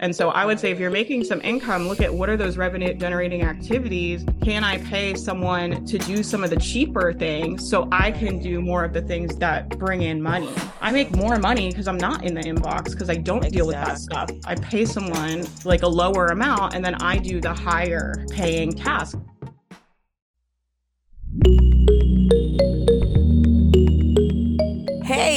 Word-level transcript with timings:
And 0.00 0.14
so 0.14 0.30
I 0.30 0.44
would 0.46 0.60
say 0.60 0.70
if 0.70 0.78
you're 0.78 0.90
making 0.90 1.24
some 1.24 1.40
income, 1.42 1.88
look 1.88 2.00
at 2.00 2.12
what 2.12 2.28
are 2.28 2.36
those 2.36 2.56
revenue 2.56 2.94
generating 2.94 3.42
activities? 3.42 4.24
Can 4.42 4.64
I 4.64 4.78
pay 4.78 5.14
someone 5.14 5.84
to 5.86 5.98
do 5.98 6.22
some 6.22 6.44
of 6.44 6.50
the 6.50 6.56
cheaper 6.56 7.12
things 7.12 7.68
so 7.68 7.88
I 7.90 8.12
can 8.12 8.38
do 8.38 8.60
more 8.60 8.84
of 8.84 8.92
the 8.92 9.02
things 9.02 9.36
that 9.36 9.76
bring 9.78 10.02
in 10.02 10.22
money? 10.22 10.50
I 10.80 10.92
make 10.92 11.14
more 11.16 11.38
money 11.38 11.70
because 11.70 11.88
I'm 11.88 11.98
not 11.98 12.24
in 12.24 12.34
the 12.34 12.42
inbox 12.42 12.92
because 12.92 13.10
I 13.10 13.16
don't 13.16 13.38
exactly. 13.38 13.56
deal 13.56 13.66
with 13.66 13.76
that 13.76 13.98
stuff. 13.98 14.30
I 14.44 14.54
pay 14.54 14.84
someone 14.84 15.46
like 15.64 15.82
a 15.82 15.88
lower 15.88 16.26
amount 16.26 16.74
and 16.74 16.84
then 16.84 16.94
I 16.96 17.18
do 17.18 17.40
the 17.40 17.52
higher 17.52 18.24
paying 18.30 18.72
task. 18.72 19.18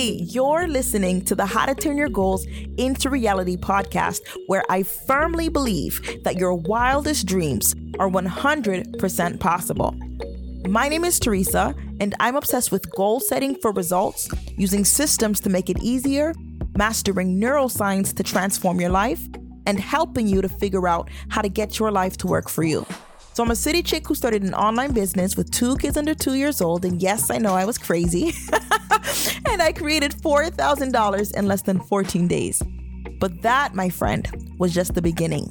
Hey, 0.02 0.13
you're 0.13 0.68
listening 0.68 1.23
to 1.25 1.36
the 1.36 1.45
How 1.45 1.68
to 1.68 1.75
Turn 1.75 1.95
Your 1.95 2.09
Goals 2.09 2.47
into 2.79 3.07
Reality 3.07 3.55
podcast, 3.55 4.21
where 4.47 4.63
I 4.68 4.81
firmly 4.81 5.47
believe 5.47 6.23
that 6.23 6.38
your 6.38 6.55
wildest 6.55 7.28
dreams 7.28 7.75
are 8.00 8.09
100% 8.09 9.39
possible. 9.39 9.93
My 10.68 10.89
name 10.89 11.06
is 11.06 11.19
Teresa, 11.19 11.75
and 12.00 12.15
I'm 12.19 12.36
obsessed 12.36 12.71
with 12.71 12.89
goal 12.95 13.19
setting 13.19 13.54
for 13.54 13.71
results, 13.73 14.28
using 14.57 14.86
systems 14.86 15.39
to 15.42 15.51
make 15.51 15.69
it 15.69 15.78
easier, 15.83 16.33
mastering 16.75 17.39
neuroscience 17.39 18.11
to 18.15 18.23
transform 18.23 18.81
your 18.81 18.89
life, 18.89 19.21
and 19.68 19.79
helping 19.79 20.25
you 20.28 20.42
to 20.42 20.50
figure 20.50 20.87
out 20.87 21.11
how 21.29 21.43
to 21.43 21.50
get 21.50 21.78
your 21.78 21.92
life 21.92 22.18
to 22.18 22.25
work 22.25 22.50
for 22.50 22.64
you. 22.64 22.87
So 23.34 23.44
I'm 23.44 23.52
a 23.52 23.56
city 23.56 23.82
chick 23.82 24.06
who 24.08 24.14
started 24.14 24.44
an 24.44 24.54
online 24.54 24.92
business 24.92 25.38
with 25.38 25.52
two 25.52 25.78
kids 25.78 25.96
under 25.96 26.14
two 26.14 26.34
years 26.34 26.60
old. 26.60 26.84
And 26.84 27.02
yes, 27.02 27.30
I 27.30 27.38
know 27.38 27.54
I 27.56 27.64
was 27.64 27.78
crazy. 27.78 28.34
and 29.50 29.62
I 29.62 29.71
created 29.74 30.12
$4,000 30.12 31.38
in 31.38 31.48
less 31.48 31.62
than 31.62 31.80
14 31.80 32.28
days. 32.28 32.62
But 33.20 33.42
that, 33.42 33.73
my 33.73 33.88
friend, 33.88 34.54
was 34.58 34.73
just 34.73 34.95
the 34.95 35.02
beginning. 35.02 35.50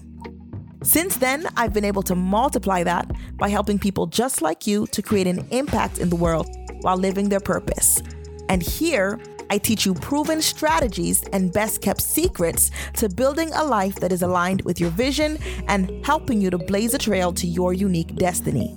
Since 0.82 1.16
then, 1.16 1.46
I've 1.56 1.72
been 1.72 1.84
able 1.84 2.02
to 2.02 2.14
multiply 2.14 2.82
that 2.84 3.10
by 3.36 3.48
helping 3.48 3.78
people 3.78 4.06
just 4.06 4.42
like 4.42 4.66
you 4.66 4.86
to 4.88 5.00
create 5.00 5.26
an 5.26 5.46
impact 5.50 5.98
in 5.98 6.10
the 6.10 6.16
world 6.16 6.48
while 6.82 6.98
living 6.98 7.30
their 7.30 7.40
purpose. 7.40 8.02
And 8.50 8.62
here, 8.62 9.18
I 9.50 9.58
teach 9.58 9.84
you 9.84 9.94
proven 9.94 10.40
strategies 10.40 11.24
and 11.32 11.52
best 11.52 11.82
kept 11.82 12.00
secrets 12.00 12.70
to 12.94 13.08
building 13.08 13.50
a 13.52 13.64
life 13.64 13.96
that 13.96 14.12
is 14.12 14.22
aligned 14.22 14.62
with 14.62 14.78
your 14.78 14.90
vision 14.90 15.38
and 15.66 16.06
helping 16.06 16.40
you 16.40 16.50
to 16.50 16.58
blaze 16.58 16.94
a 16.94 16.98
trail 16.98 17.32
to 17.32 17.48
your 17.48 17.72
unique 17.72 18.14
destiny. 18.14 18.76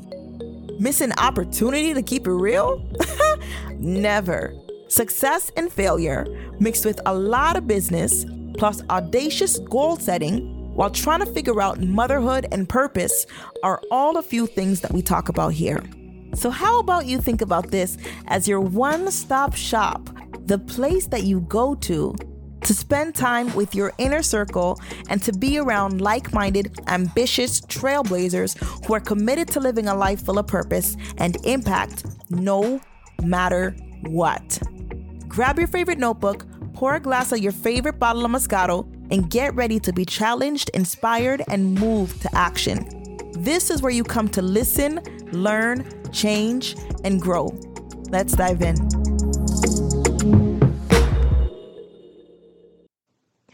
Miss 0.79 0.99
an 1.01 1.13
opportunity 1.19 1.93
to 1.93 2.01
keep 2.01 2.25
it 2.25 2.33
real? 2.33 2.83
Never. 3.77 4.55
Success 4.87 5.51
and 5.55 5.71
failure, 5.71 6.25
mixed 6.59 6.85
with 6.85 6.99
a 7.05 7.13
lot 7.13 7.55
of 7.55 7.67
business, 7.67 8.25
plus 8.57 8.81
audacious 8.89 9.59
goal 9.59 9.97
setting, 9.97 10.73
while 10.73 10.89
trying 10.89 11.19
to 11.19 11.27
figure 11.27 11.61
out 11.61 11.81
motherhood 11.81 12.47
and 12.51 12.67
purpose, 12.67 13.27
are 13.61 13.79
all 13.91 14.17
a 14.17 14.23
few 14.23 14.47
things 14.47 14.81
that 14.81 14.91
we 14.91 15.03
talk 15.03 15.29
about 15.29 15.53
here. 15.53 15.83
So, 16.33 16.49
how 16.49 16.79
about 16.79 17.05
you 17.05 17.19
think 17.19 17.41
about 17.41 17.69
this 17.69 17.95
as 18.27 18.47
your 18.47 18.59
one 18.59 19.11
stop 19.11 19.55
shop 19.55 20.09
the 20.45 20.57
place 20.57 21.07
that 21.07 21.23
you 21.23 21.41
go 21.41 21.75
to 21.75 22.15
to 22.63 22.73
spend 22.73 23.13
time 23.13 23.53
with 23.55 23.75
your 23.75 23.91
inner 23.97 24.21
circle 24.21 24.79
and 25.09 25.21
to 25.23 25.33
be 25.33 25.57
around 25.57 26.01
like 26.01 26.33
minded, 26.33 26.79
ambitious 26.87 27.59
trailblazers 27.61 28.57
who 28.85 28.93
are 28.93 28.99
committed 28.99 29.47
to 29.49 29.59
living 29.59 29.87
a 29.87 29.95
life 29.95 30.23
full 30.23 30.39
of 30.39 30.47
purpose 30.47 30.95
and 31.17 31.37
impact 31.45 32.05
no 32.29 32.79
matter 33.21 33.75
what. 34.03 34.59
Grab 35.27 35.57
your 35.57 35.67
favorite 35.67 35.99
notebook, 35.99 36.45
pour 36.73 36.95
a 36.95 36.99
glass 36.99 37.31
of 37.31 37.39
your 37.39 37.51
favorite 37.51 37.99
bottle 37.99 38.25
of 38.25 38.31
Moscato, 38.31 38.87
and 39.11 39.29
get 39.29 39.53
ready 39.55 39.79
to 39.79 39.91
be 39.91 40.05
challenged, 40.05 40.69
inspired, 40.73 41.43
and 41.49 41.75
moved 41.75 42.21
to 42.21 42.29
action. 42.35 42.87
This 43.33 43.69
is 43.69 43.81
where 43.81 43.91
you 43.91 44.03
come 44.03 44.29
to 44.29 44.41
listen, 44.41 45.01
learn, 45.31 45.85
change, 46.11 46.75
and 47.03 47.21
grow. 47.21 47.47
Let's 48.09 48.33
dive 48.33 48.61
in. 48.61 49.02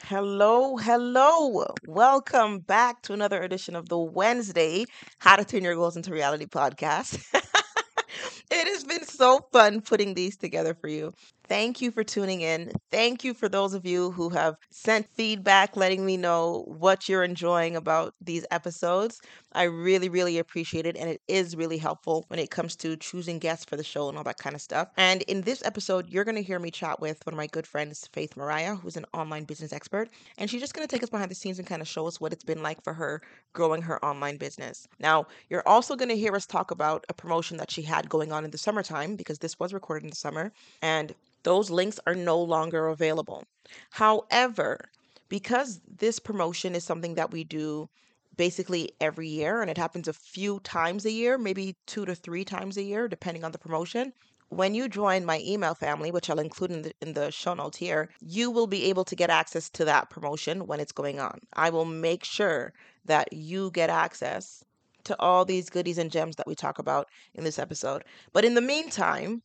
Hello, 0.10 0.76
hello. 0.78 1.66
Welcome 1.88 2.60
back 2.60 3.02
to 3.04 3.14
another 3.14 3.42
edition 3.42 3.76
of 3.76 3.90
the 3.90 3.98
Wednesday 3.98 4.86
How 5.20 5.36
to 5.36 5.46
Turn 5.46 5.64
Your 5.64 5.76
Goals 5.76 5.98
into 5.98 6.12
Reality 6.12 6.46
podcast. 6.46 7.24
it 8.52 8.68
has 8.68 8.84
been 8.84 9.06
so 9.06 9.46
fun 9.52 9.82
putting 9.82 10.14
these 10.14 10.38
together 10.38 10.74
for 10.74 10.88
you. 10.88 11.14
Thank 11.50 11.82
you 11.82 11.90
for 11.90 12.04
tuning 12.04 12.42
in. 12.42 12.72
Thank 12.92 13.24
you 13.24 13.34
for 13.34 13.50
those 13.50 13.74
of 13.74 13.84
you 13.84 14.12
who 14.12 14.30
have 14.30 14.56
sent 14.70 15.10
feedback 15.10 15.76
letting 15.76 16.06
me 16.06 16.16
know 16.16 16.64
what 16.68 17.10
you're 17.10 17.24
enjoying 17.24 17.76
about 17.76 18.14
these 18.22 18.46
episodes. 18.52 19.20
I 19.54 19.64
really, 19.64 20.10
really 20.10 20.38
appreciate 20.38 20.86
it. 20.86 20.96
And 20.96 21.10
it 21.10 21.22
is 21.28 21.56
really 21.56 21.80
helpful 21.80 22.26
when 22.28 22.38
it 22.38 22.52
comes 22.52 22.76
to 22.78 22.96
choosing 22.98 23.40
guests 23.40 23.66
for 23.66 23.78
the 23.78 23.84
show 23.84 24.10
and 24.10 24.16
all 24.16 24.24
that 24.26 24.38
kind 24.38 24.56
of 24.56 24.62
stuff. 24.62 24.90
And 24.96 25.24
in 25.24 25.42
this 25.42 25.64
episode, 25.66 26.08
you're 26.08 26.24
going 26.24 26.36
to 26.36 26.44
hear 26.44 26.60
me 26.60 26.70
chat 26.70 27.02
with 27.02 27.26
one 27.26 27.34
of 27.34 27.38
my 27.38 27.48
good 27.48 27.66
friends, 27.66 28.08
Faith 28.14 28.38
Mariah, 28.38 28.76
who's 28.76 28.96
an 28.96 29.06
online 29.12 29.46
business 29.46 29.74
expert. 29.74 30.10
And 30.38 30.52
she's 30.52 30.62
just 30.62 30.76
going 30.76 30.88
to 30.88 30.96
take 30.96 31.02
us 31.02 31.10
behind 31.10 31.32
the 31.32 31.36
scenes 31.36 31.58
and 31.58 31.68
kind 31.68 31.82
of 31.82 31.88
show 31.88 32.06
us 32.06 32.22
what 32.22 32.32
it's 32.32 32.44
been 32.44 32.62
like 32.62 32.84
for 32.84 32.94
her 32.94 33.22
growing 33.54 33.82
her 33.82 34.04
online 34.06 34.38
business. 34.38 34.88
Now, 35.00 35.26
you're 35.50 35.68
also 35.68 35.96
going 35.96 36.10
to 36.10 36.18
hear 36.18 36.36
us 36.36 36.46
talk 36.46 36.70
about 36.70 37.06
a 37.10 37.14
promotion 37.16 37.58
that 37.58 37.72
she 37.72 37.82
had 37.82 38.08
going 38.08 38.32
on 38.32 38.39
in 38.46 38.52
the 38.52 38.58
summertime 38.58 39.16
because 39.16 39.40
this 39.40 39.60
was 39.60 39.74
recorded 39.74 40.04
in 40.04 40.10
the 40.10 40.16
summer. 40.16 40.52
And 40.82 41.14
those 41.44 41.70
links 41.70 42.00
are 42.06 42.16
no 42.16 42.42
longer 42.42 42.88
available. 42.88 43.44
However, 43.92 44.90
because 45.30 45.80
this 45.88 46.20
promotion 46.20 46.76
is 46.76 46.84
something 46.84 47.16
that 47.16 47.32
we 47.32 47.44
do 47.44 47.90
basically 48.36 48.90
every 49.02 49.28
year 49.28 49.62
and 49.62 49.70
it 49.70 49.78
happens 49.78 50.08
a 50.08 50.14
few 50.14 50.60
times 50.62 51.06
a 51.06 51.12
year, 51.12 51.38
maybe 51.38 51.76
two 51.86 52.06
to 52.06 52.16
three 52.16 52.46
times 52.46 52.78
a 52.78 52.84
year, 52.84 53.08
depending 53.08 53.44
on 53.44 53.52
the 53.52 53.58
promotion. 53.58 54.14
When 54.48 54.74
you 54.74 54.90
join 54.90 55.26
my 55.26 55.42
email 55.46 55.76
family, 55.76 56.10
which 56.10 56.30
I'll 56.30 56.40
include 56.40 56.72
in 56.72 56.82
the, 56.82 56.94
in 57.02 57.14
the 57.14 57.32
show 57.32 57.54
notes 57.54 57.78
here, 57.78 58.10
you 58.22 58.50
will 58.50 58.66
be 58.66 58.86
able 58.86 59.06
to 59.06 59.16
get 59.16 59.30
access 59.30 59.70
to 59.72 59.86
that 59.86 60.10
promotion 60.10 60.66
when 60.66 60.80
it's 60.80 60.92
going 60.92 61.20
on. 61.20 61.42
I 61.54 61.70
will 61.70 61.86
make 61.86 62.24
sure 62.24 62.74
that 63.06 63.32
you 63.32 63.72
get 63.72 63.90
access 63.90 64.64
to 65.06 65.20
all 65.20 65.46
these 65.46 65.70
goodies 65.70 65.98
and 65.98 66.12
gems 66.12 66.36
that 66.38 66.48
we 66.48 66.56
talk 66.56 66.80
about 66.80 67.08
in 67.34 67.44
this 67.44 67.60
episode. 67.60 68.04
But 68.34 68.46
in 68.46 68.56
the 68.56 68.62
meantime, 68.62 69.42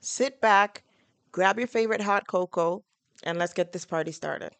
sit 0.00 0.40
back, 0.40 0.84
grab 1.32 1.58
your 1.58 1.68
favorite 1.68 2.00
hot 2.00 2.26
cocoa, 2.26 2.84
and 3.22 3.38
let's 3.38 3.52
get 3.52 3.72
this 3.72 3.86
party 3.86 4.12
started. 4.12 4.52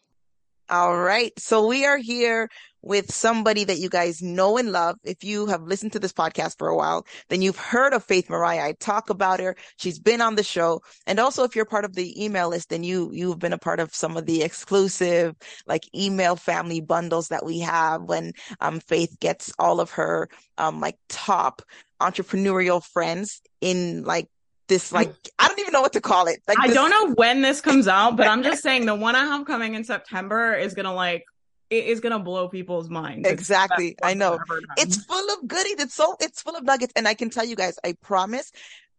All 0.69 0.97
right. 0.97 1.31
So 1.39 1.65
we 1.65 1.85
are 1.85 1.97
here 1.97 2.49
with 2.81 3.13
somebody 3.13 3.63
that 3.63 3.79
you 3.79 3.87
guys 3.89 4.21
know 4.21 4.57
and 4.57 4.73
love. 4.73 4.97
If 5.03 5.23
you 5.23 5.45
have 5.47 5.61
listened 5.61 5.93
to 5.93 5.99
this 5.99 6.11
podcast 6.11 6.57
for 6.57 6.67
a 6.67 6.75
while, 6.75 7.05
then 7.29 7.41
you've 7.41 7.57
heard 7.57 7.93
of 7.93 8.03
Faith 8.03 8.29
Mariah. 8.29 8.65
I 8.65 8.73
talk 8.73 9.09
about 9.09 9.39
her. 9.39 9.55
She's 9.77 9.97
been 9.97 10.19
on 10.19 10.35
the 10.35 10.43
show. 10.43 10.81
And 11.05 11.19
also 11.19 11.43
if 11.45 11.55
you're 11.55 11.63
part 11.63 11.85
of 11.85 11.95
the 11.95 12.21
email 12.21 12.49
list, 12.49 12.69
then 12.69 12.83
you, 12.83 13.11
you've 13.13 13.39
been 13.39 13.53
a 13.53 13.57
part 13.57 13.79
of 13.79 13.95
some 13.95 14.17
of 14.17 14.25
the 14.25 14.43
exclusive 14.43 15.35
like 15.67 15.83
email 15.95 16.35
family 16.35 16.81
bundles 16.81 17.29
that 17.29 17.45
we 17.45 17.59
have 17.59 18.03
when 18.03 18.33
um, 18.59 18.81
Faith 18.81 19.17
gets 19.21 19.53
all 19.57 19.79
of 19.79 19.91
her 19.91 20.27
um, 20.57 20.81
like 20.81 20.97
top 21.07 21.61
entrepreneurial 22.01 22.83
friends 22.83 23.41
in 23.61 24.03
like 24.03 24.27
this 24.67 24.91
like 24.91 25.13
I 25.39 25.47
don't 25.47 25.59
even 25.59 25.73
know 25.73 25.81
what 25.81 25.93
to 25.93 26.01
call 26.01 26.27
it. 26.27 26.41
Like 26.47 26.59
I 26.59 26.67
this- 26.67 26.75
don't 26.75 26.89
know 26.89 27.13
when 27.13 27.41
this 27.41 27.61
comes 27.61 27.87
out, 27.87 28.17
but 28.17 28.27
I'm 28.27 28.43
just 28.43 28.61
saying 28.67 28.85
the 28.85 28.95
one 28.95 29.15
I 29.15 29.25
have 29.25 29.45
coming 29.45 29.75
in 29.75 29.83
September 29.83 30.53
is 30.53 30.73
gonna 30.73 30.93
like 30.93 31.25
it 31.69 31.85
is 31.85 31.99
gonna 31.99 32.19
blow 32.19 32.47
people's 32.47 32.89
minds. 32.89 33.27
Exactly. 33.27 33.97
I 34.01 34.13
know. 34.13 34.39
It's 34.77 35.03
full 35.03 35.29
of 35.31 35.47
goodies. 35.47 35.75
It's 35.79 35.93
so 35.93 36.15
it's 36.19 36.41
full 36.41 36.55
of 36.55 36.63
nuggets. 36.63 36.93
And 36.95 37.07
I 37.07 37.13
can 37.13 37.29
tell 37.29 37.45
you 37.45 37.55
guys, 37.55 37.77
I 37.83 37.93
promise 38.01 38.51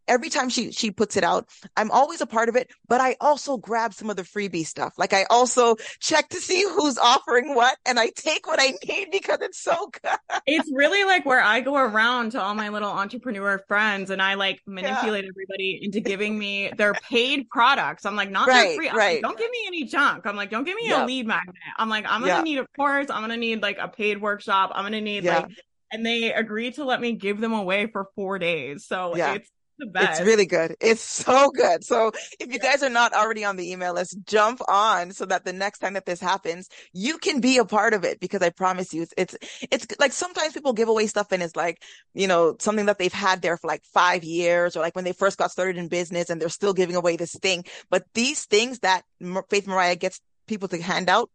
every 0.08 0.30
time 0.30 0.48
she 0.48 0.72
she 0.72 0.90
puts 0.90 1.16
it 1.16 1.24
out, 1.24 1.48
I'm 1.76 1.90
always 1.90 2.20
a 2.20 2.26
part 2.26 2.48
of 2.48 2.56
it, 2.56 2.70
but 2.88 3.00
I 3.00 3.16
also 3.20 3.56
grab 3.56 3.94
some 3.94 4.10
of 4.10 4.16
the 4.16 4.22
freebie 4.22 4.66
stuff. 4.66 4.94
Like 4.98 5.12
I 5.12 5.26
also 5.30 5.76
check 6.00 6.28
to 6.30 6.40
see 6.40 6.62
who's 6.62 6.98
offering 6.98 7.54
what 7.54 7.76
and 7.86 7.98
I 7.98 8.08
take 8.08 8.46
what 8.46 8.58
I 8.60 8.74
need 8.86 9.10
because 9.12 9.38
it's 9.40 9.58
so 9.58 9.90
good. 10.02 10.40
It's 10.46 10.70
really 10.72 11.04
like 11.04 11.24
where 11.24 11.40
I 11.40 11.60
go 11.60 11.76
around 11.76 12.32
to 12.32 12.40
all 12.40 12.54
my 12.54 12.68
little 12.68 12.90
entrepreneur 12.90 13.58
friends 13.68 14.10
and 14.10 14.20
I 14.20 14.34
like 14.34 14.60
manipulate 14.66 15.24
yeah. 15.24 15.30
everybody 15.30 15.80
into 15.82 16.00
giving 16.00 16.38
me 16.38 16.70
their 16.76 16.94
paid 16.94 17.48
products. 17.50 18.06
I'm 18.06 18.16
like, 18.16 18.30
not 18.30 18.48
right, 18.48 18.76
free. 18.76 18.88
Right. 18.88 19.14
Like, 19.14 19.22
don't 19.22 19.38
give 19.38 19.50
me 19.50 19.64
any 19.66 19.84
junk. 19.84 20.26
I'm 20.26 20.36
like, 20.36 20.50
don't 20.50 20.64
give 20.64 20.76
me 20.76 20.88
yep. 20.88 21.04
a 21.04 21.06
lead 21.06 21.26
magnet. 21.26 21.54
I'm 21.76 21.88
like, 21.88 22.04
I'm 22.08 22.20
gonna 22.20 22.34
yep. 22.34 22.44
need 22.44 22.58
a 22.58 22.66
course. 22.76 23.06
I'm 23.10 23.22
gonna 23.22 23.36
need 23.36 23.62
like 23.62 23.78
a 23.78 23.88
paid 23.88 24.20
workshop. 24.20 24.72
I'm 24.74 24.84
gonna 24.84 25.00
need 25.00 25.24
like 25.24 25.46
and 25.90 26.04
they 26.04 26.32
agreed 26.32 26.74
to 26.74 26.84
let 26.84 27.00
me 27.00 27.12
give 27.12 27.40
them 27.40 27.52
away 27.52 27.86
for 27.86 28.08
four 28.14 28.38
days. 28.38 28.86
So 28.86 29.16
yeah. 29.16 29.34
it's. 29.34 29.50
It's 29.80 30.20
really 30.20 30.46
good. 30.46 30.76
It's 30.80 31.02
so 31.02 31.50
good. 31.50 31.84
So 31.84 32.12
if 32.40 32.52
you 32.52 32.58
guys 32.58 32.82
are 32.82 32.88
not 32.88 33.12
already 33.12 33.44
on 33.44 33.56
the 33.56 33.70
email 33.70 33.94
list, 33.94 34.18
jump 34.24 34.60
on 34.68 35.12
so 35.12 35.24
that 35.26 35.44
the 35.44 35.52
next 35.52 35.78
time 35.78 35.94
that 35.94 36.06
this 36.06 36.20
happens, 36.20 36.68
you 36.92 37.18
can 37.18 37.40
be 37.40 37.58
a 37.58 37.64
part 37.64 37.94
of 37.94 38.04
it 38.04 38.20
because 38.20 38.42
I 38.42 38.50
promise 38.50 38.92
you 38.92 39.02
it's, 39.02 39.14
it's, 39.16 39.36
it's 39.70 39.86
like 39.98 40.12
sometimes 40.12 40.52
people 40.52 40.72
give 40.72 40.88
away 40.88 41.06
stuff 41.06 41.32
and 41.32 41.42
it's 41.42 41.56
like, 41.56 41.82
you 42.14 42.26
know, 42.26 42.56
something 42.58 42.86
that 42.86 42.98
they've 42.98 43.12
had 43.12 43.42
there 43.42 43.56
for 43.56 43.68
like 43.68 43.84
five 43.84 44.24
years 44.24 44.76
or 44.76 44.80
like 44.80 44.96
when 44.96 45.04
they 45.04 45.12
first 45.12 45.38
got 45.38 45.50
started 45.50 45.76
in 45.76 45.88
business 45.88 46.30
and 46.30 46.40
they're 46.40 46.48
still 46.48 46.74
giving 46.74 46.96
away 46.96 47.16
this 47.16 47.34
thing. 47.40 47.64
But 47.90 48.04
these 48.14 48.46
things 48.46 48.80
that 48.80 49.02
Faith 49.48 49.66
Mariah 49.66 49.96
gets 49.96 50.20
people 50.46 50.68
to 50.68 50.82
hand 50.82 51.08
out, 51.08 51.30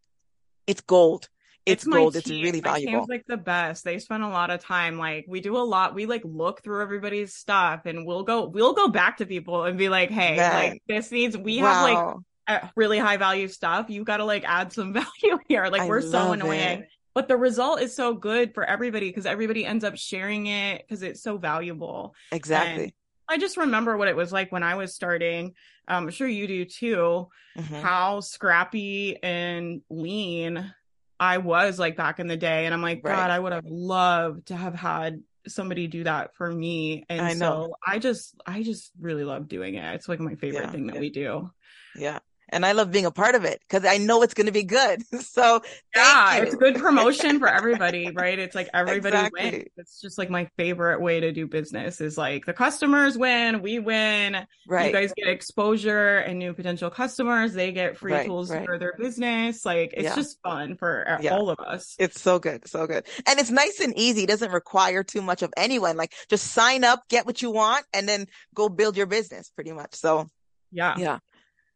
it's 0.66 0.80
gold 0.80 1.28
it's, 1.66 1.84
it's 1.84 1.92
gold. 1.92 2.16
It's 2.16 2.28
really 2.28 2.60
valuable. 2.60 3.00
It's 3.00 3.08
like 3.08 3.26
the 3.26 3.36
best. 3.36 3.84
They 3.84 3.98
spend 3.98 4.22
a 4.22 4.28
lot 4.28 4.50
of 4.50 4.60
time. 4.60 4.98
Like 4.98 5.24
we 5.26 5.40
do 5.40 5.56
a 5.56 5.58
lot. 5.58 5.94
We 5.94 6.06
like 6.06 6.22
look 6.24 6.62
through 6.62 6.82
everybody's 6.82 7.34
stuff 7.34 7.86
and 7.86 8.06
we'll 8.06 8.22
go, 8.22 8.46
we'll 8.46 8.74
go 8.74 8.88
back 8.88 9.18
to 9.18 9.26
people 9.26 9.64
and 9.64 9.78
be 9.78 9.88
like, 9.88 10.10
Hey, 10.10 10.36
like 10.36 10.82
this 10.86 11.10
needs, 11.10 11.36
we 11.36 11.62
wow. 11.62 12.22
have 12.48 12.62
like 12.62 12.70
really 12.76 12.98
high 12.98 13.16
value 13.16 13.48
stuff. 13.48 13.88
You 13.88 14.04
got 14.04 14.18
to 14.18 14.24
like 14.24 14.44
add 14.46 14.72
some 14.72 14.92
value 14.92 15.38
here. 15.48 15.66
Like 15.68 15.82
I 15.82 15.88
we're 15.88 16.02
so 16.02 16.32
annoying. 16.32 16.80
It. 16.80 16.88
But 17.14 17.28
the 17.28 17.36
result 17.36 17.80
is 17.80 17.94
so 17.94 18.12
good 18.12 18.54
for 18.54 18.64
everybody 18.64 19.08
because 19.08 19.24
everybody 19.24 19.64
ends 19.64 19.84
up 19.84 19.96
sharing 19.96 20.46
it 20.46 20.82
because 20.82 21.02
it's 21.02 21.22
so 21.22 21.38
valuable. 21.38 22.14
Exactly. 22.32 22.84
And 22.84 22.92
I 23.28 23.38
just 23.38 23.56
remember 23.56 23.96
what 23.96 24.08
it 24.08 24.16
was 24.16 24.32
like 24.32 24.52
when 24.52 24.64
I 24.64 24.74
was 24.74 24.94
starting. 24.94 25.54
Um, 25.86 26.04
I'm 26.04 26.10
sure 26.10 26.28
you 26.28 26.46
do 26.46 26.64
too. 26.64 27.28
Mm-hmm. 27.56 27.74
How 27.76 28.20
scrappy 28.20 29.22
and 29.22 29.80
lean 29.88 30.74
I 31.18 31.38
was 31.38 31.78
like 31.78 31.96
back 31.96 32.20
in 32.20 32.26
the 32.26 32.36
day, 32.36 32.66
and 32.66 32.74
I'm 32.74 32.82
like, 32.82 33.00
right. 33.04 33.16
God, 33.16 33.30
I 33.30 33.38
would 33.38 33.52
have 33.52 33.66
loved 33.66 34.46
to 34.46 34.56
have 34.56 34.74
had 34.74 35.22
somebody 35.46 35.86
do 35.86 36.04
that 36.04 36.34
for 36.34 36.50
me. 36.50 37.04
And 37.08 37.20
I 37.20 37.34
so 37.34 37.74
I 37.86 37.98
just, 37.98 38.34
I 38.46 38.62
just 38.62 38.92
really 39.00 39.24
love 39.24 39.48
doing 39.48 39.74
it. 39.74 39.94
It's 39.94 40.08
like 40.08 40.20
my 40.20 40.34
favorite 40.34 40.62
yeah. 40.62 40.70
thing 40.70 40.86
that 40.86 40.98
we 40.98 41.10
do. 41.10 41.50
Yeah 41.96 42.18
and 42.48 42.64
I 42.64 42.72
love 42.72 42.90
being 42.90 43.06
a 43.06 43.10
part 43.10 43.34
of 43.34 43.44
it 43.44 43.60
because 43.60 43.84
I 43.84 43.98
know 43.98 44.22
it's 44.22 44.34
going 44.34 44.46
to 44.46 44.52
be 44.52 44.64
good. 44.64 45.02
So 45.24 45.62
yeah, 45.96 46.36
it's 46.36 46.54
good 46.54 46.76
promotion 46.76 47.40
for 47.40 47.48
everybody, 47.58 48.10
right? 48.10 48.38
It's 48.38 48.54
like 48.54 48.68
everybody 48.72 49.16
exactly. 49.16 49.50
wins. 49.50 49.64
It's 49.76 50.00
just 50.00 50.16
like 50.16 50.30
my 50.30 50.48
favorite 50.56 51.00
way 51.00 51.18
to 51.20 51.32
do 51.32 51.46
business 51.46 52.00
is 52.00 52.16
like 52.16 52.44
the 52.44 52.52
customers 52.52 53.18
win, 53.18 53.62
we 53.62 53.78
win. 53.80 54.46
Right. 54.68 54.86
You 54.86 54.92
guys 54.92 55.12
get 55.16 55.28
exposure 55.28 56.18
and 56.18 56.38
new 56.38 56.52
potential 56.52 56.90
customers. 56.90 57.52
They 57.52 57.72
get 57.72 57.96
free 57.96 58.12
right, 58.12 58.26
tools 58.26 58.50
right. 58.50 58.64
for 58.64 58.78
their 58.78 58.94
business. 58.96 59.64
Like 59.64 59.94
it's 59.94 60.04
yeah. 60.04 60.14
just 60.14 60.40
fun 60.42 60.76
for 60.76 61.18
yeah. 61.20 61.34
all 61.34 61.50
of 61.50 61.58
us. 61.58 61.96
It's 61.98 62.20
so 62.20 62.38
good, 62.38 62.68
so 62.68 62.86
good, 62.86 63.06
and 63.26 63.40
it's 63.40 63.50
nice 63.50 63.80
and 63.80 63.96
easy. 63.96 64.24
It 64.24 64.28
doesn't 64.28 64.52
require 64.52 65.02
too 65.02 65.22
much 65.22 65.42
of 65.42 65.52
anyone. 65.56 65.96
Like 65.96 66.12
just 66.28 66.52
sign 66.52 66.84
up, 66.84 67.08
get 67.08 67.26
what 67.26 67.42
you 67.42 67.50
want, 67.50 67.86
and 67.92 68.08
then 68.08 68.26
go 68.54 68.68
build 68.68 68.96
your 68.96 69.06
business. 69.06 69.50
Pretty 69.50 69.72
much. 69.72 69.94
So 69.94 70.28
yeah, 70.70 70.94
yeah. 70.98 71.18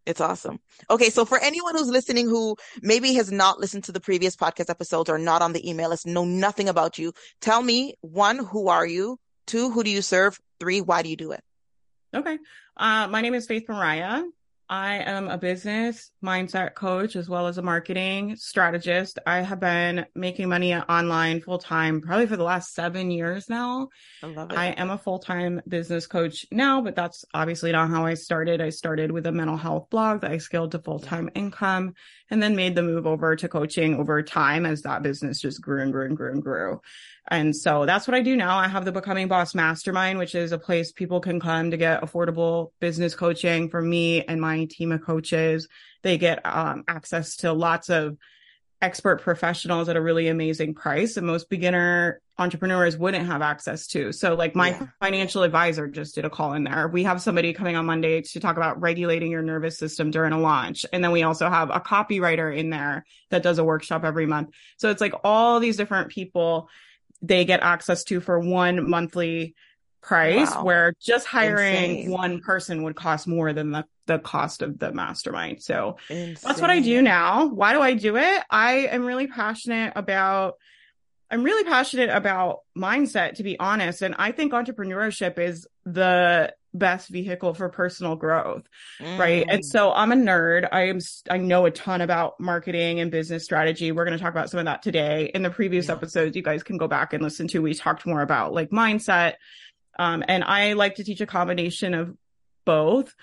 It's 0.08 0.22
awesome. 0.22 0.58
Okay. 0.88 1.10
So 1.10 1.26
for 1.26 1.38
anyone 1.38 1.76
who's 1.76 1.90
listening 1.90 2.30
who 2.30 2.56
maybe 2.80 3.12
has 3.14 3.30
not 3.30 3.60
listened 3.60 3.84
to 3.84 3.92
the 3.92 4.00
previous 4.00 4.36
podcast 4.36 4.70
episodes 4.70 5.10
or 5.10 5.18
not 5.18 5.42
on 5.42 5.52
the 5.52 5.68
email 5.68 5.90
list, 5.90 6.06
know 6.06 6.24
nothing 6.24 6.66
about 6.66 6.98
you, 6.98 7.12
tell 7.42 7.62
me 7.62 7.94
one, 8.00 8.38
who 8.38 8.68
are 8.68 8.86
you? 8.86 9.18
Two, 9.46 9.70
who 9.70 9.84
do 9.84 9.90
you 9.90 10.00
serve? 10.00 10.40
Three, 10.60 10.80
why 10.80 11.02
do 11.02 11.10
you 11.10 11.16
do 11.16 11.32
it? 11.32 11.42
Okay. 12.14 12.38
Uh, 12.74 13.06
my 13.08 13.20
name 13.20 13.34
is 13.34 13.46
Faith 13.46 13.64
Mariah. 13.68 14.22
I 14.70 14.96
am 14.96 15.28
a 15.28 15.38
business 15.38 16.10
mindset 16.22 16.74
coach 16.74 17.16
as 17.16 17.26
well 17.26 17.46
as 17.46 17.56
a 17.56 17.62
marketing 17.62 18.36
strategist. 18.36 19.18
I 19.26 19.38
have 19.38 19.60
been 19.60 20.04
making 20.14 20.50
money 20.50 20.74
online 20.74 21.40
full 21.40 21.58
time 21.58 22.02
probably 22.02 22.26
for 22.26 22.36
the 22.36 22.44
last 22.44 22.74
seven 22.74 23.10
years 23.10 23.48
now. 23.48 23.88
I 24.22 24.26
love 24.26 24.52
it. 24.52 24.58
I 24.58 24.66
am 24.72 24.90
a 24.90 24.98
full 24.98 25.20
time 25.20 25.62
business 25.66 26.06
coach 26.06 26.44
now, 26.52 26.82
but 26.82 26.94
that's 26.94 27.24
obviously 27.32 27.72
not 27.72 27.88
how 27.88 28.04
I 28.04 28.12
started. 28.12 28.60
I 28.60 28.68
started 28.68 29.10
with 29.10 29.26
a 29.26 29.32
mental 29.32 29.56
health 29.56 29.88
blog 29.88 30.20
that 30.20 30.32
I 30.32 30.38
scaled 30.38 30.72
to 30.72 30.80
full 30.80 30.98
time 30.98 31.30
income 31.34 31.94
and 32.30 32.42
then 32.42 32.54
made 32.54 32.74
the 32.74 32.82
move 32.82 33.06
over 33.06 33.36
to 33.36 33.48
coaching 33.48 33.94
over 33.94 34.22
time 34.22 34.66
as 34.66 34.82
that 34.82 35.02
business 35.02 35.40
just 35.40 35.62
grew 35.62 35.82
and 35.82 35.92
grew 35.92 36.04
and 36.04 36.16
grew 36.16 36.32
and 36.32 36.42
grew. 36.42 36.82
And 37.30 37.54
so 37.54 37.86
that's 37.86 38.08
what 38.08 38.14
I 38.14 38.22
do 38.22 38.36
now. 38.36 38.58
I 38.58 38.68
have 38.68 38.84
the 38.84 38.92
Becoming 38.92 39.28
Boss 39.28 39.54
Mastermind, 39.54 40.18
which 40.18 40.34
is 40.34 40.52
a 40.52 40.58
place 40.58 40.92
people 40.92 41.20
can 41.20 41.40
come 41.40 41.70
to 41.70 41.76
get 41.76 42.02
affordable 42.02 42.70
business 42.80 43.14
coaching 43.14 43.68
from 43.68 43.88
me 43.88 44.22
and 44.24 44.40
my 44.40 44.66
team 44.70 44.92
of 44.92 45.04
coaches. 45.04 45.68
They 46.02 46.18
get 46.18 46.44
um, 46.44 46.84
access 46.88 47.36
to 47.36 47.52
lots 47.52 47.90
of 47.90 48.16
expert 48.80 49.20
professionals 49.22 49.88
at 49.88 49.96
a 49.96 50.00
really 50.00 50.28
amazing 50.28 50.74
price 50.74 51.16
and 51.16 51.26
most 51.26 51.50
beginner 51.50 52.20
entrepreneurs 52.38 52.96
wouldn't 52.96 53.26
have 53.26 53.42
access 53.42 53.88
to. 53.88 54.12
So 54.12 54.34
like 54.34 54.54
my 54.54 54.70
yeah. 54.70 54.86
financial 55.00 55.42
advisor 55.42 55.88
just 55.88 56.14
did 56.14 56.24
a 56.24 56.30
call 56.30 56.52
in 56.52 56.62
there. 56.62 56.86
We 56.86 57.02
have 57.02 57.20
somebody 57.20 57.52
coming 57.52 57.74
on 57.74 57.86
Monday 57.86 58.22
to 58.22 58.40
talk 58.40 58.56
about 58.56 58.80
regulating 58.80 59.32
your 59.32 59.42
nervous 59.42 59.76
system 59.76 60.12
during 60.12 60.32
a 60.32 60.38
launch. 60.38 60.86
And 60.92 61.02
then 61.02 61.10
we 61.10 61.24
also 61.24 61.48
have 61.48 61.70
a 61.70 61.80
copywriter 61.80 62.56
in 62.56 62.70
there 62.70 63.04
that 63.30 63.42
does 63.42 63.58
a 63.58 63.64
workshop 63.64 64.04
every 64.04 64.26
month. 64.26 64.50
So 64.76 64.90
it's 64.90 65.00
like 65.00 65.14
all 65.24 65.58
these 65.58 65.76
different 65.76 66.10
people 66.10 66.68
they 67.22 67.44
get 67.44 67.60
access 67.60 68.04
to 68.04 68.20
for 68.20 68.38
one 68.38 68.88
monthly 68.88 69.54
price 70.00 70.54
wow. 70.54 70.64
where 70.64 70.94
just 71.00 71.26
hiring 71.26 71.98
Insane. 71.98 72.10
one 72.10 72.40
person 72.40 72.82
would 72.84 72.96
cost 72.96 73.26
more 73.26 73.52
than 73.52 73.72
the, 73.72 73.84
the 74.06 74.18
cost 74.18 74.62
of 74.62 74.78
the 74.78 74.92
mastermind. 74.92 75.62
So 75.62 75.98
Insane. 76.08 76.36
that's 76.42 76.60
what 76.60 76.70
I 76.70 76.80
do 76.80 77.02
now. 77.02 77.46
Why 77.46 77.72
do 77.72 77.80
I 77.80 77.94
do 77.94 78.16
it? 78.16 78.42
I 78.50 78.88
am 78.90 79.04
really 79.04 79.26
passionate 79.26 79.92
about 79.96 80.54
I'm 81.30 81.42
really 81.42 81.64
passionate 81.64 82.08
about 82.08 82.60
mindset 82.76 83.34
to 83.34 83.42
be 83.42 83.58
honest 83.58 84.00
and 84.00 84.14
I 84.18 84.32
think 84.32 84.52
entrepreneurship 84.52 85.38
is 85.38 85.66
the 85.84 86.54
best 86.74 87.08
vehicle 87.08 87.54
for 87.54 87.68
personal 87.68 88.14
growth 88.14 88.62
mm. 89.00 89.18
right 89.18 89.46
and 89.48 89.62
mm. 89.62 89.64
so 89.64 89.92
i'm 89.92 90.12
a 90.12 90.14
nerd 90.14 90.68
i 90.70 90.82
am 90.82 90.98
i 91.30 91.38
know 91.38 91.64
a 91.64 91.70
ton 91.70 92.00
about 92.00 92.38
marketing 92.38 93.00
and 93.00 93.10
business 93.10 93.44
strategy 93.44 93.90
we're 93.90 94.04
going 94.04 94.16
to 94.16 94.22
talk 94.22 94.32
about 94.32 94.50
some 94.50 94.60
of 94.60 94.66
that 94.66 94.82
today 94.82 95.30
in 95.34 95.42
the 95.42 95.50
previous 95.50 95.86
yeah. 95.86 95.92
episodes 95.92 96.36
you 96.36 96.42
guys 96.42 96.62
can 96.62 96.76
go 96.76 96.86
back 96.86 97.12
and 97.12 97.22
listen 97.22 97.48
to 97.48 97.62
we 97.62 97.72
talked 97.72 98.06
more 98.06 98.20
about 98.20 98.52
like 98.52 98.70
mindset 98.70 99.34
um, 99.98 100.22
and 100.28 100.44
i 100.44 100.74
like 100.74 100.96
to 100.96 101.04
teach 101.04 101.20
a 101.20 101.26
combination 101.26 101.94
of 101.94 102.14
both 102.64 103.14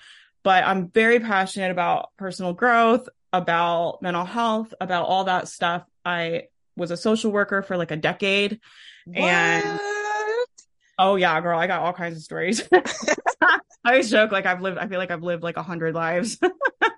but 0.42 0.64
i'm 0.64 0.88
very 0.88 1.20
passionate 1.20 1.70
about 1.70 2.10
personal 2.16 2.52
growth 2.52 3.08
about 3.32 4.02
mental 4.02 4.24
health 4.24 4.74
about 4.80 5.06
all 5.06 5.24
that 5.24 5.46
stuff 5.46 5.84
i 6.04 6.42
was 6.76 6.90
a 6.90 6.96
social 6.96 7.30
worker 7.30 7.62
for 7.62 7.76
like 7.76 7.92
a 7.92 7.96
decade 7.96 8.60
what? 9.06 9.18
and 9.18 9.80
Oh 10.98 11.16
yeah, 11.16 11.40
girl, 11.40 11.58
I 11.58 11.66
got 11.66 11.82
all 11.82 11.92
kinds 11.92 12.16
of 12.16 12.22
stories. 12.22 12.66
I 13.42 13.60
always 13.84 14.10
joke 14.10 14.32
like 14.32 14.46
I've 14.46 14.60
lived. 14.60 14.78
I 14.78 14.88
feel 14.88 14.98
like 14.98 15.10
I've 15.10 15.22
lived 15.22 15.42
like 15.42 15.56
a 15.56 15.62
hundred 15.62 15.94
lives. 15.94 16.38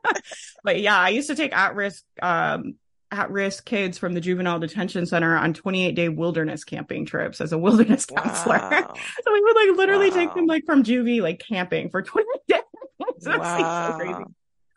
but 0.65 0.81
yeah, 0.81 0.99
I 0.99 1.11
used 1.11 1.29
to 1.29 1.35
take 1.35 1.55
at 1.55 1.75
risk 1.75 2.05
um, 2.23 2.75
at 3.11 3.31
risk 3.31 3.65
kids 3.65 3.99
from 3.99 4.15
the 4.15 4.21
juvenile 4.21 4.59
detention 4.59 5.07
center 5.07 5.37
on 5.37 5.55
28 5.55 5.93
day 5.93 6.09
wilderness 6.09 6.65
camping 6.65 7.07
trips 7.07 7.41
as 7.41 7.53
a 7.53 7.59
wilderness 7.59 8.07
counselor. 8.17 8.59
Wow. 8.59 8.95
so 9.25 9.33
we 9.33 9.41
would 9.41 9.57
like 9.57 9.77
literally 9.77 10.11
wow. 10.11 10.17
take 10.17 10.35
them 10.35 10.47
like 10.47 10.65
from 10.65 10.83
juvie 10.83 11.21
like 11.21 11.41
camping 11.41 11.91
for 11.91 12.03
28 12.03 12.41
days. 12.49 12.61
wow. 13.27 13.91
so 13.91 13.97
crazy 13.97 14.25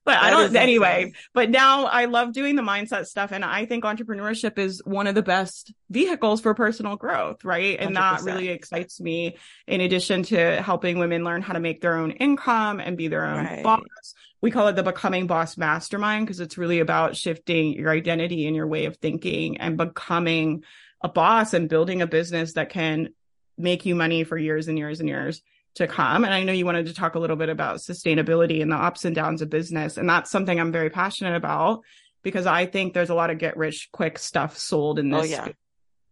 but 0.04 0.14
that 0.14 0.24
I 0.24 0.30
don't 0.32 0.56
anyway. 0.56 1.14
But 1.34 1.50
now 1.50 1.86
I 1.86 2.06
love 2.06 2.34
doing 2.34 2.56
the 2.56 2.62
mindset 2.62 3.06
stuff. 3.06 3.32
And 3.32 3.46
I 3.46 3.66
think 3.66 3.84
entrepreneurship 3.84 4.58
is 4.58 4.82
one 4.84 5.08
of 5.08 5.16
the 5.16 5.22
best 5.22 5.74
vehicles 5.90 6.42
for 6.42 6.54
personal 6.54 6.96
growth, 6.96 7.44
right? 7.44 7.80
And 7.80 7.92
100%. 7.92 7.94
that 7.94 8.22
really 8.24 8.50
excites 8.50 9.00
me 9.00 9.38
in 9.68 9.82
addition 9.82 10.24
to 10.24 10.62
helping 10.62 10.98
women 10.98 11.24
learn 11.24 11.42
how 11.42 11.54
to 11.54 11.60
make 11.60 11.82
their 11.82 11.96
own 11.96 12.12
income 12.12 12.80
and 12.80 12.98
be 12.98 13.08
their 13.10 13.26
own 13.26 13.46
right. 13.46 13.64
boss. 13.64 14.16
We 14.42 14.50
call 14.50 14.68
it 14.70 14.76
the 14.76 14.84
becoming 14.84 15.28
boss 15.28 15.56
mastermind 15.56 16.26
because 16.26 16.40
it's 16.40 16.58
really 16.58 16.80
about 16.80 17.16
shifting 17.16 17.74
your 17.74 17.92
identity 17.92 18.48
and 18.48 18.56
your 18.56 18.68
way 18.68 18.86
of 18.86 18.98
thinking 18.98 19.58
and 19.58 19.78
becoming 19.78 20.64
a 21.04 21.10
boss 21.10 21.54
and 21.54 21.70
building 21.70 22.02
a 22.02 22.08
business 22.08 22.54
that 22.54 22.70
can 22.70 23.10
make 23.58 23.86
you 23.86 23.94
money 23.94 24.24
for 24.24 24.38
years 24.38 24.68
and 24.68 24.80
years 24.80 25.00
and 25.00 25.10
years 25.10 25.42
to 25.76 25.88
come. 25.88 26.26
And 26.26 26.34
I 26.34 26.44
know 26.44 26.54
you 26.54 26.66
wanted 26.66 26.88
to 26.88 26.94
talk 26.94 27.16
a 27.16 27.20
little 27.20 27.36
bit 27.36 27.50
about 27.50 27.78
sustainability 27.78 28.62
and 28.62 28.72
the 28.72 28.76
ups 28.76 29.06
and 29.06 29.16
downs 29.16 29.42
of 29.42 29.50
business. 29.50 29.98
And 29.98 30.10
that's 30.10 30.30
something 30.30 30.60
I'm 30.60 30.72
very 30.72 30.90
passionate 30.90 31.36
about 31.36 31.82
because 32.24 32.46
I 32.46 32.66
think 32.66 32.94
there's 32.94 33.10
a 33.10 33.16
lot 33.16 33.30
of 33.30 33.38
get 33.38 33.58
rich 33.58 33.90
quick 33.92 34.20
stuff 34.20 34.58
sold 34.58 35.00
in 35.00 35.14
oh, 35.14 35.22
this. 35.22 35.32
Oh, 35.32 35.46
yeah. 35.46 35.48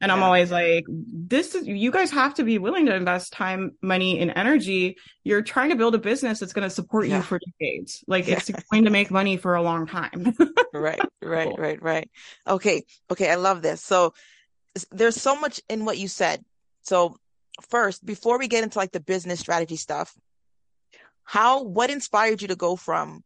And 0.01 0.09
yeah. 0.09 0.15
I'm 0.15 0.23
always 0.23 0.49
like, 0.49 0.85
this 0.87 1.55
is, 1.55 1.67
you 1.67 1.91
guys 1.91 2.09
have 2.11 2.35
to 2.35 2.43
be 2.43 2.57
willing 2.57 2.85
to 2.85 2.95
invest 2.95 3.33
time, 3.33 3.73
money, 3.81 4.19
and 4.19 4.31
energy. 4.33 4.95
You're 5.25 5.41
trying 5.41 5.71
to 5.71 5.75
build 5.75 5.93
a 5.93 5.97
business 5.97 6.39
that's 6.39 6.53
going 6.53 6.67
to 6.67 6.73
support 6.73 7.07
yeah. 7.07 7.17
you 7.17 7.23
for 7.23 7.39
decades. 7.59 8.01
Like 8.07 8.29
it's 8.29 8.49
going 8.71 8.85
to 8.85 8.91
make 8.91 9.11
money 9.11 9.35
for 9.35 9.55
a 9.55 9.61
long 9.61 9.87
time. 9.87 10.33
right, 10.73 11.01
right, 11.21 11.47
cool. 11.49 11.57
right, 11.57 11.81
right. 11.81 12.09
Okay. 12.47 12.83
Okay. 13.11 13.29
I 13.29 13.35
love 13.35 13.61
this. 13.61 13.83
So 13.83 14.13
there's 14.91 15.19
so 15.21 15.37
much 15.37 15.59
in 15.69 15.83
what 15.83 15.97
you 15.97 16.07
said. 16.07 16.45
So 16.83 17.17
first, 17.69 18.05
before 18.05 18.39
we 18.39 18.47
get 18.47 18.63
into 18.63 18.77
like 18.77 18.91
the 18.91 18.99
business 18.99 19.39
strategy 19.39 19.75
stuff, 19.75 20.15
how 21.23 21.63
what 21.63 21.89
inspired 21.89 22.41
you 22.41 22.47
to 22.47 22.55
go 22.55 22.75
from 22.75 23.23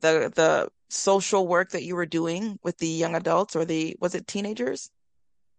the 0.00 0.32
the 0.34 0.68
social 0.88 1.46
work 1.46 1.70
that 1.70 1.82
you 1.82 1.96
were 1.96 2.06
doing 2.06 2.58
with 2.62 2.78
the 2.78 2.86
young 2.86 3.14
adults 3.14 3.56
or 3.56 3.64
the 3.64 3.96
was 4.00 4.14
it 4.14 4.26
teenagers? 4.26 4.90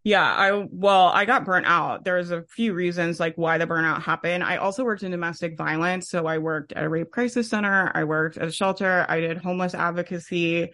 Yeah, 0.04 0.24
I 0.24 0.68
well, 0.70 1.08
I 1.08 1.26
got 1.26 1.46
burnt 1.46 1.66
out. 1.66 2.06
There's 2.06 2.30
a 2.30 2.44
few 2.44 2.74
reasons 2.74 3.20
like 3.20 3.36
why 3.38 3.58
the 3.58 3.66
burnout 3.66 4.04
happened. 4.04 4.44
I 4.44 4.58
also 4.58 4.84
worked 4.84 5.02
in 5.02 5.12
domestic 5.12 5.58
violence, 5.58 6.10
so 6.10 6.28
I 6.28 6.38
worked 6.38 6.74
at 6.74 6.84
a 6.84 6.90
rape 6.90 7.12
crisis 7.12 7.50
center, 7.50 7.92
I 7.96 8.04
worked 8.04 8.38
at 8.38 8.48
a 8.48 8.52
shelter, 8.52 9.06
I 9.10 9.20
did 9.20 9.38
homeless 9.38 9.74
advocacy. 9.74 10.72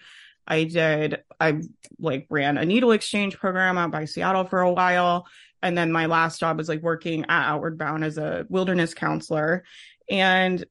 I 0.47 0.63
did 0.65 1.23
I 1.39 1.61
like 1.99 2.27
ran 2.29 2.57
a 2.57 2.65
needle 2.65 2.91
exchange 2.91 3.37
program 3.37 3.77
out 3.77 3.91
by 3.91 4.05
Seattle 4.05 4.45
for 4.45 4.61
a 4.61 4.71
while 4.71 5.27
and 5.61 5.77
then 5.77 5.91
my 5.91 6.07
last 6.07 6.39
job 6.39 6.57
was 6.57 6.69
like 6.69 6.81
working 6.81 7.23
at 7.23 7.49
Outward 7.49 7.77
Bound 7.77 8.03
as 8.03 8.17
a 8.17 8.45
wilderness 8.49 8.93
counselor. 8.93 9.63
And 10.09 10.65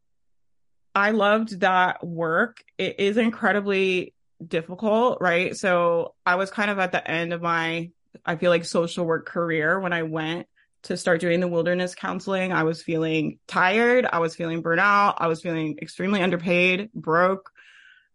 I 0.94 1.12
loved 1.12 1.60
that 1.60 2.04
work. 2.06 2.64
It 2.76 2.98
is 2.98 3.16
incredibly 3.16 4.14
difficult, 4.44 5.18
right? 5.20 5.56
So 5.56 6.14
I 6.26 6.34
was 6.34 6.50
kind 6.50 6.70
of 6.70 6.78
at 6.78 6.92
the 6.92 7.08
end 7.08 7.32
of 7.32 7.40
my, 7.40 7.90
I 8.24 8.36
feel 8.36 8.50
like 8.50 8.64
social 8.64 9.04
work 9.04 9.26
career 9.26 9.78
when 9.78 9.92
I 9.92 10.02
went 10.02 10.46
to 10.82 10.96
start 10.96 11.20
doing 11.20 11.40
the 11.40 11.48
wilderness 11.48 11.94
counseling. 11.94 12.52
I 12.52 12.64
was 12.64 12.82
feeling 12.82 13.38
tired. 13.46 14.06
I 14.10 14.18
was 14.18 14.34
feeling 14.34 14.62
burnout. 14.62 15.14
I 15.18 15.26
was 15.26 15.42
feeling 15.42 15.78
extremely 15.80 16.22
underpaid, 16.22 16.90
broke. 16.94 17.52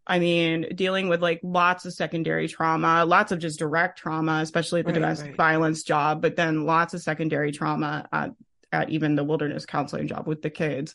I 0.06 0.18
mean, 0.18 0.68
dealing 0.74 1.08
with 1.08 1.20
like 1.20 1.40
lots 1.42 1.84
of 1.84 1.92
secondary 1.92 2.46
trauma, 2.46 3.04
lots 3.04 3.32
of 3.32 3.40
just 3.40 3.58
direct 3.58 3.98
trauma, 3.98 4.40
especially 4.42 4.82
the 4.82 4.88
right, 4.88 4.94
domestic 4.94 5.28
right. 5.28 5.36
violence 5.36 5.82
job, 5.82 6.22
but 6.22 6.36
then 6.36 6.64
lots 6.64 6.94
of 6.94 7.02
secondary 7.02 7.50
trauma 7.50 8.08
at, 8.12 8.30
at 8.70 8.90
even 8.90 9.16
the 9.16 9.24
wilderness 9.24 9.66
counseling 9.66 10.06
job 10.06 10.26
with 10.26 10.42
the 10.42 10.50
kids. 10.50 10.94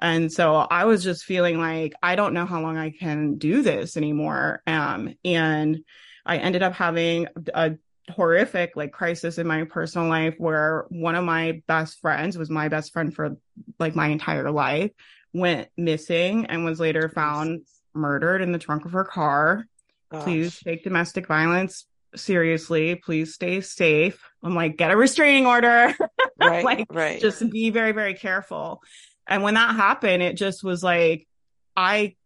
And 0.00 0.32
so 0.32 0.56
I 0.56 0.84
was 0.84 1.02
just 1.02 1.24
feeling 1.24 1.58
like, 1.58 1.94
I 2.02 2.16
don't 2.16 2.34
know 2.34 2.46
how 2.46 2.60
long 2.60 2.76
I 2.76 2.90
can 2.90 3.36
do 3.36 3.62
this 3.62 3.96
anymore. 3.96 4.62
Um, 4.66 5.14
and 5.24 5.84
I 6.24 6.38
ended 6.38 6.62
up 6.62 6.74
having 6.74 7.26
a 7.54 7.72
horrific 8.10 8.76
like 8.76 8.92
crisis 8.92 9.38
in 9.38 9.46
my 9.46 9.64
personal 9.64 10.08
life 10.08 10.34
where 10.38 10.86
one 10.88 11.14
of 11.14 11.24
my 11.24 11.62
best 11.66 12.00
friends 12.00 12.36
was 12.36 12.50
my 12.50 12.68
best 12.68 12.92
friend 12.92 13.14
for 13.14 13.36
like 13.78 13.94
my 13.94 14.08
entire 14.08 14.50
life 14.50 14.90
went 15.32 15.68
missing 15.76 16.46
and 16.46 16.64
was 16.64 16.80
later 16.80 17.08
found 17.08 17.62
murdered 17.94 18.42
in 18.42 18.52
the 18.52 18.58
trunk 18.58 18.84
of 18.84 18.92
her 18.92 19.04
car. 19.04 19.66
Gosh. 20.10 20.24
Please 20.24 20.58
take 20.60 20.84
domestic 20.84 21.26
violence 21.26 21.86
seriously. 22.14 22.94
Please 22.96 23.34
stay 23.34 23.60
safe. 23.60 24.22
I'm 24.42 24.54
like, 24.54 24.76
get 24.76 24.90
a 24.90 24.96
restraining 24.96 25.46
order. 25.46 25.94
Right. 26.40 26.64
like, 26.64 26.86
right. 26.90 27.20
Just 27.20 27.48
be 27.50 27.70
very, 27.70 27.92
very 27.92 28.14
careful. 28.14 28.82
And 29.28 29.44
when 29.44 29.54
that 29.54 29.76
happened, 29.76 30.24
it 30.24 30.36
just 30.36 30.64
was 30.64 30.82
like, 30.82 31.28
I 31.76 32.16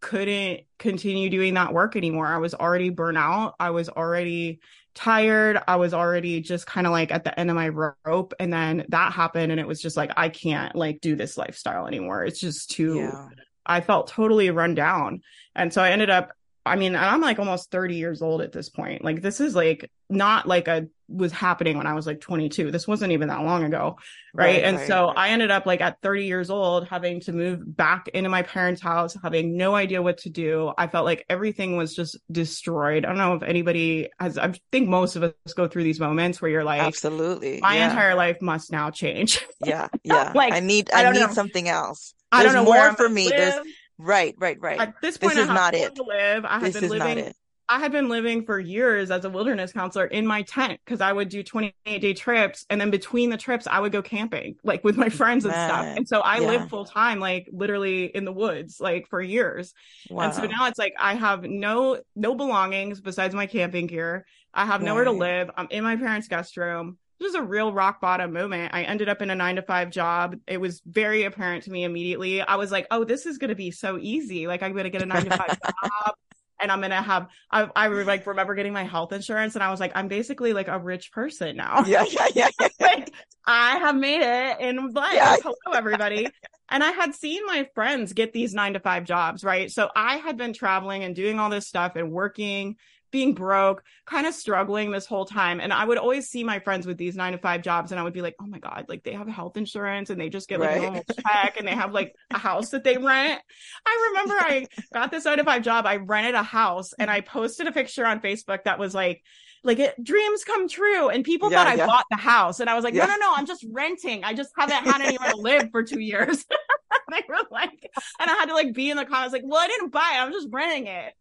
couldn't 0.00 0.60
continue 0.78 1.28
doing 1.28 1.54
that 1.54 1.72
work 1.72 1.96
anymore. 1.96 2.28
I 2.28 2.38
was 2.38 2.54
already 2.54 2.90
burnt 2.90 3.18
out. 3.18 3.54
I 3.58 3.70
was 3.70 3.88
already 3.88 4.60
tired. 4.94 5.60
I 5.66 5.74
was 5.76 5.92
already 5.92 6.40
just 6.40 6.66
kind 6.66 6.86
of 6.86 6.92
like 6.92 7.10
at 7.10 7.24
the 7.24 7.38
end 7.38 7.50
of 7.50 7.56
my 7.56 7.68
rope. 7.68 8.34
And 8.38 8.52
then 8.52 8.86
that 8.90 9.12
happened. 9.12 9.50
And 9.50 9.60
it 9.60 9.66
was 9.66 9.80
just 9.80 9.96
like, 9.96 10.12
I 10.16 10.28
can't 10.28 10.76
like 10.76 11.00
do 11.00 11.16
this 11.16 11.36
lifestyle 11.36 11.88
anymore. 11.88 12.24
It's 12.24 12.38
just 12.38 12.70
too, 12.70 12.96
yeah. 12.96 13.28
I 13.66 13.80
felt 13.80 14.08
totally 14.08 14.50
run 14.50 14.74
down. 14.74 15.22
And 15.54 15.72
so 15.72 15.82
I 15.82 15.90
ended 15.90 16.10
up, 16.10 16.32
I 16.66 16.76
mean, 16.76 16.96
I'm 16.96 17.20
like 17.20 17.38
almost 17.38 17.70
30 17.70 17.96
years 17.96 18.22
old 18.22 18.40
at 18.40 18.52
this 18.52 18.70
point. 18.70 19.04
Like, 19.04 19.20
this 19.20 19.40
is 19.40 19.54
like 19.54 19.90
not 20.08 20.46
like 20.46 20.68
a 20.68 20.86
was 21.08 21.32
happening 21.32 21.76
when 21.76 21.86
I 21.86 21.92
was 21.92 22.06
like 22.06 22.20
22. 22.20 22.70
This 22.70 22.88
wasn't 22.88 23.12
even 23.12 23.28
that 23.28 23.42
long 23.42 23.64
ago. 23.64 23.98
Right. 24.32 24.46
right 24.46 24.64
and 24.64 24.78
right, 24.78 24.86
so 24.86 25.08
right. 25.08 25.18
I 25.18 25.28
ended 25.30 25.50
up 25.50 25.66
like 25.66 25.80
at 25.80 26.00
30 26.00 26.24
years 26.24 26.48
old 26.48 26.88
having 26.88 27.20
to 27.20 27.32
move 27.32 27.60
back 27.64 28.08
into 28.08 28.30
my 28.30 28.42
parents' 28.42 28.80
house, 28.80 29.16
having 29.22 29.56
no 29.56 29.74
idea 29.74 30.00
what 30.00 30.18
to 30.18 30.30
do. 30.30 30.72
I 30.76 30.86
felt 30.86 31.04
like 31.04 31.26
everything 31.28 31.76
was 31.76 31.94
just 31.94 32.18
destroyed. 32.32 33.04
I 33.04 33.08
don't 33.08 33.18
know 33.18 33.34
if 33.34 33.42
anybody 33.42 34.08
has, 34.18 34.38
I 34.38 34.54
think 34.72 34.88
most 34.88 35.16
of 35.16 35.22
us 35.22 35.34
go 35.54 35.68
through 35.68 35.84
these 35.84 36.00
moments 36.00 36.40
where 36.40 36.50
you're 36.50 36.64
like, 36.64 36.80
absolutely. 36.80 37.60
My 37.60 37.76
yeah. 37.76 37.90
entire 37.90 38.14
life 38.14 38.40
must 38.40 38.72
now 38.72 38.90
change. 38.90 39.44
yeah. 39.64 39.88
Yeah. 40.04 40.32
like, 40.34 40.52
I 40.52 40.60
need, 40.60 40.90
I, 40.92 41.06
I 41.06 41.12
need 41.12 41.20
know. 41.20 41.32
something 41.32 41.66
else. 41.66 42.14
There's 42.30 42.40
I 42.40 42.44
don't 42.44 42.54
know 42.54 42.64
more 42.64 42.92
for 42.94 43.08
me. 43.08 43.30
Live. 43.30 43.36
There's, 43.36 43.66
Right, 43.98 44.34
right, 44.38 44.58
right. 44.60 44.80
At 44.80 44.94
this 45.00 45.16
point, 45.16 45.34
this 45.34 45.44
is 45.44 45.48
not 45.48 45.74
it. 45.74 45.96
live. 45.98 46.44
I 46.44 46.58
have 46.58 46.72
this 46.72 46.80
been 46.80 46.90
living 46.90 47.32
I 47.68 47.78
had 47.78 47.92
been 47.92 48.08
living 48.08 48.44
for 48.44 48.58
years 48.60 49.10
as 49.10 49.24
a 49.24 49.30
wilderness 49.30 49.72
counselor 49.72 50.04
in 50.06 50.26
my 50.26 50.42
tent 50.42 50.80
because 50.84 51.00
I 51.00 51.12
would 51.12 51.30
do 51.30 51.42
28 51.42 51.98
day 52.00 52.12
trips. 52.12 52.66
And 52.68 52.78
then 52.80 52.90
between 52.90 53.30
the 53.30 53.38
trips, 53.38 53.66
I 53.66 53.80
would 53.80 53.92
go 53.92 54.02
camping, 54.02 54.56
like 54.62 54.84
with 54.84 54.96
my 54.96 55.08
friends 55.08 55.44
and 55.44 55.52
Man. 55.52 55.68
stuff. 55.68 55.96
And 55.96 56.06
so 56.06 56.20
I 56.20 56.40
yeah. 56.40 56.48
lived 56.48 56.70
full 56.70 56.84
time, 56.84 57.20
like 57.20 57.48
literally 57.52 58.04
in 58.04 58.24
the 58.24 58.32
woods, 58.32 58.80
like 58.80 59.08
for 59.08 59.22
years. 59.22 59.72
Wow. 60.10 60.24
And 60.24 60.34
so 60.34 60.44
now 60.44 60.66
it's 60.66 60.78
like 60.78 60.94
I 60.98 61.14
have 61.14 61.44
no, 61.44 62.00
no 62.14 62.34
belongings 62.34 63.00
besides 63.00 63.34
my 63.34 63.46
camping 63.46 63.86
gear. 63.86 64.26
I 64.52 64.66
have 64.66 64.80
right. 64.80 64.86
nowhere 64.86 65.04
to 65.04 65.12
live. 65.12 65.50
I'm 65.56 65.68
in 65.70 65.84
my 65.84 65.96
parents' 65.96 66.28
guest 66.28 66.56
room. 66.56 66.98
This 67.18 67.32
was 67.32 67.34
a 67.34 67.42
real 67.42 67.72
rock 67.72 68.00
bottom 68.00 68.32
moment. 68.32 68.74
I 68.74 68.82
ended 68.82 69.08
up 69.08 69.22
in 69.22 69.30
a 69.30 69.34
nine 69.34 69.56
to 69.56 69.62
five 69.62 69.90
job. 69.90 70.36
It 70.46 70.60
was 70.60 70.82
very 70.84 71.24
apparent 71.24 71.64
to 71.64 71.70
me 71.70 71.84
immediately. 71.84 72.42
I 72.42 72.56
was 72.56 72.72
like, 72.72 72.86
oh, 72.90 73.04
this 73.04 73.26
is 73.26 73.38
going 73.38 73.50
to 73.50 73.54
be 73.54 73.70
so 73.70 73.98
easy. 74.00 74.46
Like, 74.46 74.62
I'm 74.62 74.72
going 74.72 74.84
to 74.84 74.90
get 74.90 75.02
a 75.02 75.06
nine 75.06 75.24
to 75.24 75.36
five 75.36 75.58
job 75.84 76.14
and 76.60 76.72
I'm 76.72 76.80
gonna 76.80 77.02
have 77.02 77.28
I 77.50 77.68
I 77.76 77.88
like 77.88 78.26
remember 78.26 78.54
getting 78.54 78.72
my 78.72 78.84
health 78.84 79.12
insurance 79.12 79.54
and 79.54 79.62
I 79.62 79.70
was 79.70 79.80
like, 79.80 79.92
I'm 79.94 80.08
basically 80.08 80.52
like 80.52 80.68
a 80.68 80.78
rich 80.78 81.12
person 81.12 81.56
now. 81.56 81.84
Yeah, 81.86 82.04
yeah, 82.08 82.28
yeah. 82.34 82.48
yeah. 82.58 82.68
like 82.80 83.10
I 83.46 83.76
have 83.78 83.96
made 83.96 84.22
it 84.22 84.60
in 84.60 84.92
life. 84.92 85.12
Yeah. 85.12 85.36
Hello, 85.42 85.76
everybody. 85.76 86.28
and 86.70 86.82
I 86.82 86.92
had 86.92 87.14
seen 87.14 87.44
my 87.46 87.68
friends 87.74 88.12
get 88.12 88.32
these 88.32 88.54
nine 88.54 88.72
to 88.72 88.80
five 88.80 89.04
jobs, 89.04 89.44
right? 89.44 89.70
So 89.70 89.90
I 89.94 90.16
had 90.16 90.36
been 90.36 90.54
traveling 90.54 91.04
and 91.04 91.14
doing 91.14 91.38
all 91.38 91.50
this 91.50 91.68
stuff 91.68 91.96
and 91.96 92.10
working 92.10 92.76
being 93.14 93.32
broke, 93.32 93.84
kind 94.06 94.26
of 94.26 94.34
struggling 94.34 94.90
this 94.90 95.06
whole 95.06 95.24
time. 95.24 95.60
And 95.60 95.72
I 95.72 95.84
would 95.84 95.98
always 95.98 96.26
see 96.28 96.42
my 96.42 96.58
friends 96.58 96.84
with 96.84 96.98
these 96.98 97.14
nine 97.14 97.30
to 97.30 97.38
five 97.38 97.62
jobs 97.62 97.92
and 97.92 98.00
I 98.00 98.02
would 98.02 98.12
be 98.12 98.22
like, 98.22 98.34
oh 98.42 98.46
my 98.46 98.58
God, 98.58 98.86
like 98.88 99.04
they 99.04 99.12
have 99.12 99.28
health 99.28 99.56
insurance 99.56 100.10
and 100.10 100.20
they 100.20 100.28
just 100.28 100.48
get 100.48 100.58
like 100.58 100.70
right. 100.70 100.78
a 100.78 100.82
normal 100.82 101.04
check 101.04 101.56
and 101.56 101.68
they 101.68 101.76
have 101.76 101.92
like 101.92 102.12
a 102.32 102.38
house 102.38 102.70
that 102.70 102.82
they 102.82 102.98
rent. 102.98 103.40
I 103.86 104.10
remember 104.10 104.34
I 104.34 104.66
got 104.92 105.12
this 105.12 105.26
nine 105.26 105.38
to 105.38 105.44
five 105.44 105.62
job. 105.62 105.86
I 105.86 105.98
rented 105.98 106.34
a 106.34 106.42
house 106.42 106.92
and 106.98 107.08
I 107.08 107.20
posted 107.20 107.68
a 107.68 107.72
picture 107.72 108.04
on 108.04 108.18
Facebook 108.18 108.64
that 108.64 108.80
was 108.80 108.96
like, 108.96 109.22
like 109.62 109.78
it, 109.78 109.94
dreams 110.02 110.42
come 110.42 110.68
true. 110.68 111.08
And 111.08 111.22
people 111.22 111.52
yeah, 111.52 111.58
thought 111.62 111.68
I 111.68 111.86
bought 111.86 112.06
the 112.10 112.16
house. 112.16 112.58
And 112.58 112.68
I 112.68 112.74
was 112.74 112.82
like, 112.82 112.94
yeah. 112.94 113.06
no, 113.06 113.12
no, 113.12 113.18
no, 113.20 113.32
I'm 113.36 113.46
just 113.46 113.64
renting. 113.70 114.24
I 114.24 114.34
just 114.34 114.50
haven't 114.58 114.84
had 114.84 115.02
anywhere 115.02 115.30
to 115.30 115.36
live 115.36 115.70
for 115.70 115.84
two 115.84 116.00
years. 116.00 116.44
they 117.10 117.22
were 117.28 117.36
like, 117.52 117.92
and 118.18 118.28
I 118.28 118.34
had 118.34 118.46
to 118.46 118.54
like 118.54 118.74
be 118.74 118.90
in 118.90 118.96
the 118.96 119.04
comments 119.04 119.32
like, 119.32 119.42
well, 119.44 119.60
I 119.60 119.68
didn't 119.68 119.92
buy 119.92 120.14
it. 120.16 120.20
I'm 120.20 120.32
just 120.32 120.48
renting 120.50 120.88
it. 120.88 121.14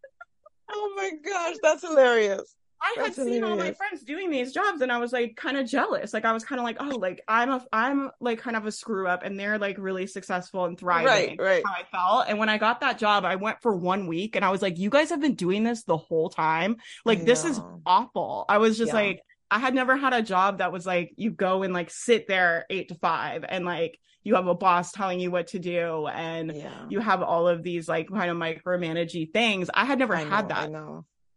Oh 0.69 0.93
my 0.95 1.11
gosh, 1.23 1.55
that's 1.61 1.81
hilarious. 1.81 2.55
I 2.83 2.95
That's 2.97 3.15
had 3.15 3.27
seen 3.27 3.43
all 3.45 3.55
my 3.55 3.71
friends 3.71 4.03
doing 4.03 4.29
these 4.29 4.51
jobs 4.51 4.81
and 4.81 4.91
I 4.91 4.97
was 4.97 5.13
like 5.13 5.37
kind 5.37 5.55
of 5.55 5.65
jealous. 5.65 6.13
Like 6.13 6.25
I 6.25 6.33
was 6.33 6.43
kind 6.43 6.59
of 6.59 6.65
like, 6.65 6.77
oh, 6.81 6.97
like 6.97 7.21
I'm 7.29 7.49
a 7.49 7.65
I'm 7.71 8.11
like 8.19 8.39
kind 8.39 8.57
of 8.57 8.65
a 8.65 8.73
screw 8.73 9.07
up 9.07 9.23
and 9.23 9.39
they're 9.39 9.57
like 9.57 9.77
really 9.79 10.05
successful 10.05 10.65
and 10.65 10.77
thriving. 10.77 11.37
Right, 11.37 11.39
right. 11.39 11.63
How 11.65 11.73
I 11.73 11.83
felt. 11.89 12.25
And 12.27 12.39
when 12.39 12.49
I 12.49 12.57
got 12.57 12.81
that 12.81 12.97
job, 12.97 13.23
I 13.23 13.37
went 13.37 13.61
for 13.61 13.73
one 13.73 14.07
week 14.07 14.35
and 14.35 14.43
I 14.43 14.49
was 14.49 14.61
like, 14.61 14.77
you 14.77 14.89
guys 14.89 15.11
have 15.11 15.21
been 15.21 15.35
doing 15.35 15.63
this 15.63 15.83
the 15.83 15.95
whole 15.95 16.29
time. 16.29 16.75
Like 17.05 17.23
this 17.23 17.45
is 17.45 17.61
awful. 17.85 18.43
I 18.49 18.57
was 18.57 18.77
just 18.77 18.89
yeah. 18.89 18.99
like, 18.99 19.23
I 19.53 19.59
had 19.59 19.75
never 19.75 19.95
had 19.95 20.13
a 20.13 20.23
job 20.23 20.57
that 20.57 20.71
was 20.71 20.83
like 20.83 21.13
you 21.15 21.29
go 21.29 21.61
and 21.61 21.75
like 21.75 21.91
sit 21.91 22.27
there 22.27 22.65
eight 22.71 22.87
to 22.89 22.95
five 22.95 23.45
and 23.47 23.65
like 23.65 23.99
you 24.23 24.33
have 24.33 24.47
a 24.47 24.55
boss 24.55 24.91
telling 24.91 25.19
you 25.19 25.29
what 25.29 25.45
to 25.47 25.59
do 25.59 26.07
and 26.07 26.55
yeah. 26.55 26.85
you 26.89 26.99
have 26.99 27.21
all 27.21 27.47
of 27.47 27.61
these 27.61 27.87
like 27.87 28.09
kind 28.09 28.31
of 28.31 28.37
micromanagey 28.37 29.31
things. 29.31 29.69
I 29.71 29.85
had 29.85 29.99
never 29.99 30.15
I 30.15 30.23
had 30.23 30.49
know, 30.49 30.55
that. 30.55 30.71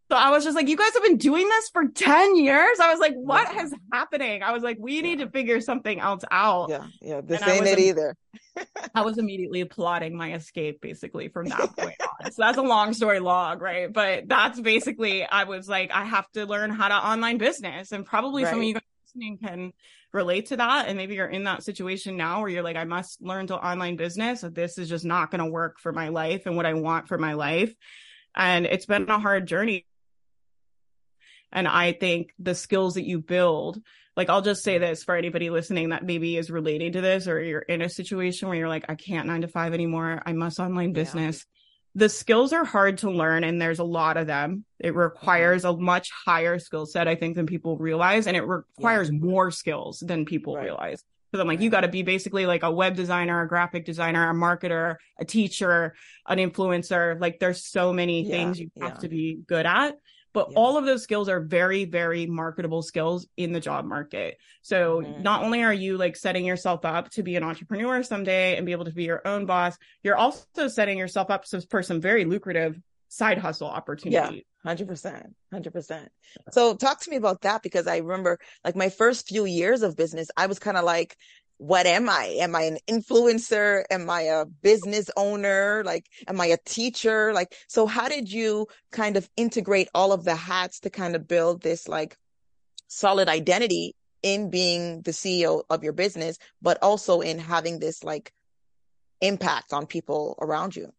So 0.09 0.15
I 0.15 0.29
was 0.31 0.45
just 0.45 0.55
like, 0.55 0.69
you 0.69 0.77
guys 0.77 0.93
have 0.93 1.03
been 1.03 1.17
doing 1.17 1.47
this 1.49 1.69
for 1.69 1.85
10 1.85 2.37
years. 2.37 2.79
I 2.79 2.91
was 2.91 2.99
like, 2.99 3.13
what 3.15 3.53
yeah. 3.53 3.63
is 3.63 3.73
happening? 3.91 4.41
I 4.41 4.53
was 4.53 4.63
like, 4.63 4.77
we 4.79 5.01
need 5.01 5.19
to 5.19 5.29
figure 5.29 5.59
something 5.59 5.99
else 5.99 6.23
out. 6.31 6.69
Yeah. 6.69 6.85
Yeah. 7.01 7.21
This 7.21 7.41
and 7.41 7.51
ain't 7.51 7.67
it 7.67 7.79
either. 7.79 8.15
I 8.95 9.01
was 9.01 9.17
immediately 9.17 9.59
applauding 9.59 10.15
my 10.15 10.33
escape 10.33 10.79
basically 10.79 11.27
from 11.27 11.49
that 11.49 11.59
point 11.77 11.95
on. 12.01 12.31
So 12.31 12.41
that's 12.41 12.57
a 12.57 12.61
long 12.61 12.93
story 12.93 13.19
long, 13.19 13.59
right? 13.59 13.91
But 13.91 14.29
that's 14.29 14.59
basically, 14.61 15.25
I 15.25 15.43
was 15.43 15.67
like, 15.67 15.91
I 15.91 16.05
have 16.05 16.31
to 16.31 16.45
learn 16.45 16.69
how 16.69 16.87
to 16.87 16.95
online 16.95 17.37
business 17.37 17.91
and 17.91 18.05
probably 18.05 18.45
right. 18.45 18.49
some 18.49 18.59
of 18.59 18.65
you 18.65 18.73
guys 18.75 18.83
listening 19.07 19.37
can 19.39 19.73
relate 20.13 20.47
to 20.47 20.57
that. 20.57 20.87
And 20.87 20.97
maybe 20.97 21.15
you're 21.15 21.27
in 21.27 21.43
that 21.43 21.63
situation 21.63 22.15
now 22.15 22.39
where 22.39 22.49
you're 22.49 22.63
like, 22.63 22.77
I 22.77 22.85
must 22.85 23.21
learn 23.21 23.47
to 23.47 23.55
online 23.55 23.97
business. 23.97 24.39
This 24.39 24.77
is 24.77 24.87
just 24.87 25.03
not 25.03 25.31
going 25.31 25.43
to 25.43 25.51
work 25.51 25.79
for 25.79 25.91
my 25.91 26.07
life 26.07 26.45
and 26.45 26.55
what 26.55 26.65
I 26.65 26.75
want 26.75 27.09
for 27.09 27.17
my 27.17 27.33
life. 27.33 27.73
And 28.33 28.65
it's 28.65 28.85
been 28.85 29.09
a 29.09 29.19
hard 29.19 29.47
journey. 29.47 29.85
And 31.51 31.67
I 31.67 31.93
think 31.93 32.33
the 32.39 32.55
skills 32.55 32.95
that 32.95 33.05
you 33.05 33.19
build, 33.19 33.81
like 34.15 34.29
I'll 34.29 34.41
just 34.41 34.63
say 34.63 34.77
this 34.77 35.03
for 35.03 35.15
anybody 35.15 35.49
listening 35.49 35.89
that 35.89 36.05
maybe 36.05 36.37
is 36.37 36.51
relating 36.51 36.93
to 36.93 37.01
this 37.01 37.27
or 37.27 37.41
you're 37.41 37.59
in 37.59 37.81
a 37.81 37.89
situation 37.89 38.47
where 38.47 38.57
you're 38.57 38.67
like, 38.67 38.85
I 38.89 38.95
can't 38.95 39.27
nine 39.27 39.41
to 39.41 39.47
five 39.47 39.73
anymore. 39.73 40.21
I 40.25 40.33
must 40.33 40.59
online 40.59 40.93
business. 40.93 41.37
Yeah 41.37 41.57
the 41.97 42.09
skills 42.09 42.53
are 42.53 42.63
hard 42.63 42.99
to 42.99 43.09
learn 43.09 43.43
and 43.43 43.59
there's 43.59 43.79
a 43.79 43.83
lot 43.83 44.17
of 44.17 44.27
them. 44.27 44.63
It 44.79 44.89
mm-hmm. 44.89 44.99
requires 44.99 45.65
a 45.65 45.75
much 45.75 46.11
higher 46.11 46.59
skill 46.59 46.85
set, 46.85 47.07
I 47.07 47.15
think, 47.15 47.35
than 47.35 47.47
people 47.47 47.75
realize. 47.75 48.27
And 48.27 48.37
it 48.37 48.43
requires 48.43 49.09
yeah. 49.09 49.17
more 49.17 49.49
skills 49.49 50.03
than 50.05 50.23
people 50.23 50.55
right. 50.55 50.65
realize. 50.65 51.03
Because 51.31 51.41
I'm 51.41 51.47
like, 51.47 51.57
right. 51.57 51.63
you 51.63 51.71
got 51.71 51.81
to 51.81 51.87
be 51.87 52.03
basically 52.03 52.45
like 52.45 52.61
a 52.61 52.71
web 52.71 52.95
designer, 52.95 53.41
a 53.41 53.47
graphic 53.47 53.83
designer, 53.83 54.29
a 54.29 54.33
marketer, 54.35 54.97
a 55.19 55.25
teacher, 55.25 55.95
an 56.27 56.37
influencer. 56.37 57.19
Like 57.19 57.39
there's 57.39 57.65
so 57.65 57.91
many 57.91 58.21
yeah. 58.21 58.29
things 58.29 58.59
you 58.59 58.69
have 58.79 58.99
to 58.99 59.09
be 59.09 59.39
good 59.47 59.65
at. 59.65 59.95
But 60.33 60.51
yeah. 60.51 60.57
all 60.57 60.77
of 60.77 60.85
those 60.85 61.03
skills 61.03 61.29
are 61.29 61.39
very, 61.39 61.85
very 61.85 62.25
marketable 62.25 62.81
skills 62.81 63.27
in 63.37 63.53
the 63.53 63.59
job 63.59 63.85
market. 63.85 64.37
So 64.61 65.01
mm-hmm. 65.01 65.23
not 65.23 65.43
only 65.43 65.63
are 65.63 65.73
you 65.73 65.97
like 65.97 66.15
setting 66.15 66.45
yourself 66.45 66.85
up 66.85 67.09
to 67.11 67.23
be 67.23 67.35
an 67.35 67.43
entrepreneur 67.43 68.03
someday 68.03 68.55
and 68.57 68.65
be 68.65 68.71
able 68.71 68.85
to 68.85 68.91
be 68.91 69.03
your 69.03 69.25
own 69.25 69.45
boss, 69.45 69.77
you're 70.03 70.17
also 70.17 70.67
setting 70.67 70.97
yourself 70.97 71.29
up 71.29 71.45
for 71.69 71.81
some 71.81 72.01
very 72.01 72.25
lucrative 72.25 72.79
side 73.09 73.37
hustle 73.37 73.67
opportunities. 73.67 74.43
Yeah, 74.65 74.75
100%. 74.75 75.23
100%. 75.53 76.07
So 76.51 76.75
talk 76.75 77.01
to 77.01 77.09
me 77.09 77.15
about 77.15 77.41
that 77.41 77.63
because 77.63 77.87
I 77.87 77.97
remember 77.97 78.39
like 78.63 78.75
my 78.75 78.89
first 78.89 79.27
few 79.27 79.45
years 79.45 79.81
of 79.81 79.95
business, 79.95 80.29
I 80.35 80.47
was 80.47 80.59
kind 80.59 80.77
of 80.77 80.83
like, 80.83 81.15
what 81.57 81.87
am 81.87 82.07
I? 82.07 82.37
Am 82.39 82.55
I 82.55 82.63
an 82.63 82.77
influencer? 82.87 83.83
Am 83.89 84.09
I 84.09 84.21
a 84.23 84.45
business 84.45 85.09
owner? 85.17 85.83
Like, 85.85 86.05
am 86.27 86.39
I 86.39 86.47
a 86.47 86.57
teacher? 86.65 87.33
Like, 87.33 87.55
so 87.67 87.87
how 87.87 88.07
did 88.07 88.31
you 88.31 88.67
kind 88.91 89.17
of 89.17 89.27
integrate 89.35 89.89
all 89.93 90.11
of 90.13 90.23
the 90.23 90.35
hats 90.35 90.81
to 90.81 90.89
kind 90.89 91.15
of 91.15 91.27
build 91.27 91.61
this 91.61 91.87
like 91.87 92.15
solid 92.87 93.27
identity 93.27 93.95
in 94.21 94.49
being 94.49 95.01
the 95.01 95.11
CEO 95.11 95.63
of 95.69 95.83
your 95.83 95.93
business, 95.93 96.37
but 96.61 96.77
also 96.81 97.21
in 97.21 97.39
having 97.39 97.79
this 97.79 98.03
like 98.03 98.31
impact 99.21 99.73
on 99.73 99.87
people 99.87 100.37
around 100.39 100.75
you? 100.75 100.93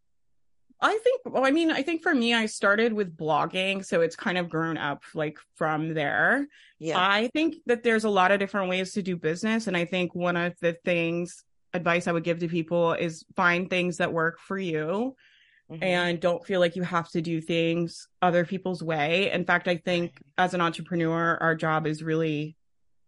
I 0.81 0.97
think, 1.03 1.21
well, 1.25 1.45
I 1.45 1.51
mean, 1.51 1.71
I 1.71 1.81
think 1.81 2.01
for 2.01 2.15
me, 2.15 2.33
I 2.33 2.45
started 2.45 2.93
with 2.93 3.17
blogging. 3.17 3.83
So 3.85 4.01
it's 4.01 4.15
kind 4.15 4.37
of 4.37 4.49
grown 4.49 4.77
up 4.77 5.03
like 5.13 5.37
from 5.55 5.93
there. 5.93 6.47
Yeah. 6.79 6.97
I 6.97 7.29
think 7.33 7.55
that 7.65 7.83
there's 7.83 8.05
a 8.05 8.09
lot 8.09 8.31
of 8.31 8.39
different 8.39 8.69
ways 8.69 8.93
to 8.93 9.01
do 9.01 9.17
business. 9.17 9.67
And 9.67 9.75
I 9.75 9.85
think 9.85 10.15
one 10.15 10.37
of 10.37 10.53
the 10.61 10.77
things, 10.85 11.43
advice 11.73 12.07
I 12.07 12.11
would 12.11 12.23
give 12.23 12.39
to 12.39 12.47
people 12.47 12.93
is 12.93 13.25
find 13.35 13.69
things 13.69 13.97
that 13.97 14.13
work 14.13 14.39
for 14.39 14.57
you 14.57 15.15
mm-hmm. 15.69 15.83
and 15.83 16.19
don't 16.19 16.45
feel 16.45 16.59
like 16.59 16.75
you 16.75 16.83
have 16.83 17.09
to 17.11 17.21
do 17.21 17.41
things 17.41 18.07
other 18.21 18.45
people's 18.45 18.81
way. 18.81 19.31
In 19.31 19.45
fact, 19.45 19.67
I 19.67 19.77
think 19.77 20.13
as 20.37 20.53
an 20.53 20.61
entrepreneur, 20.61 21.37
our 21.41 21.55
job 21.55 21.85
is 21.85 22.01
really 22.01 22.55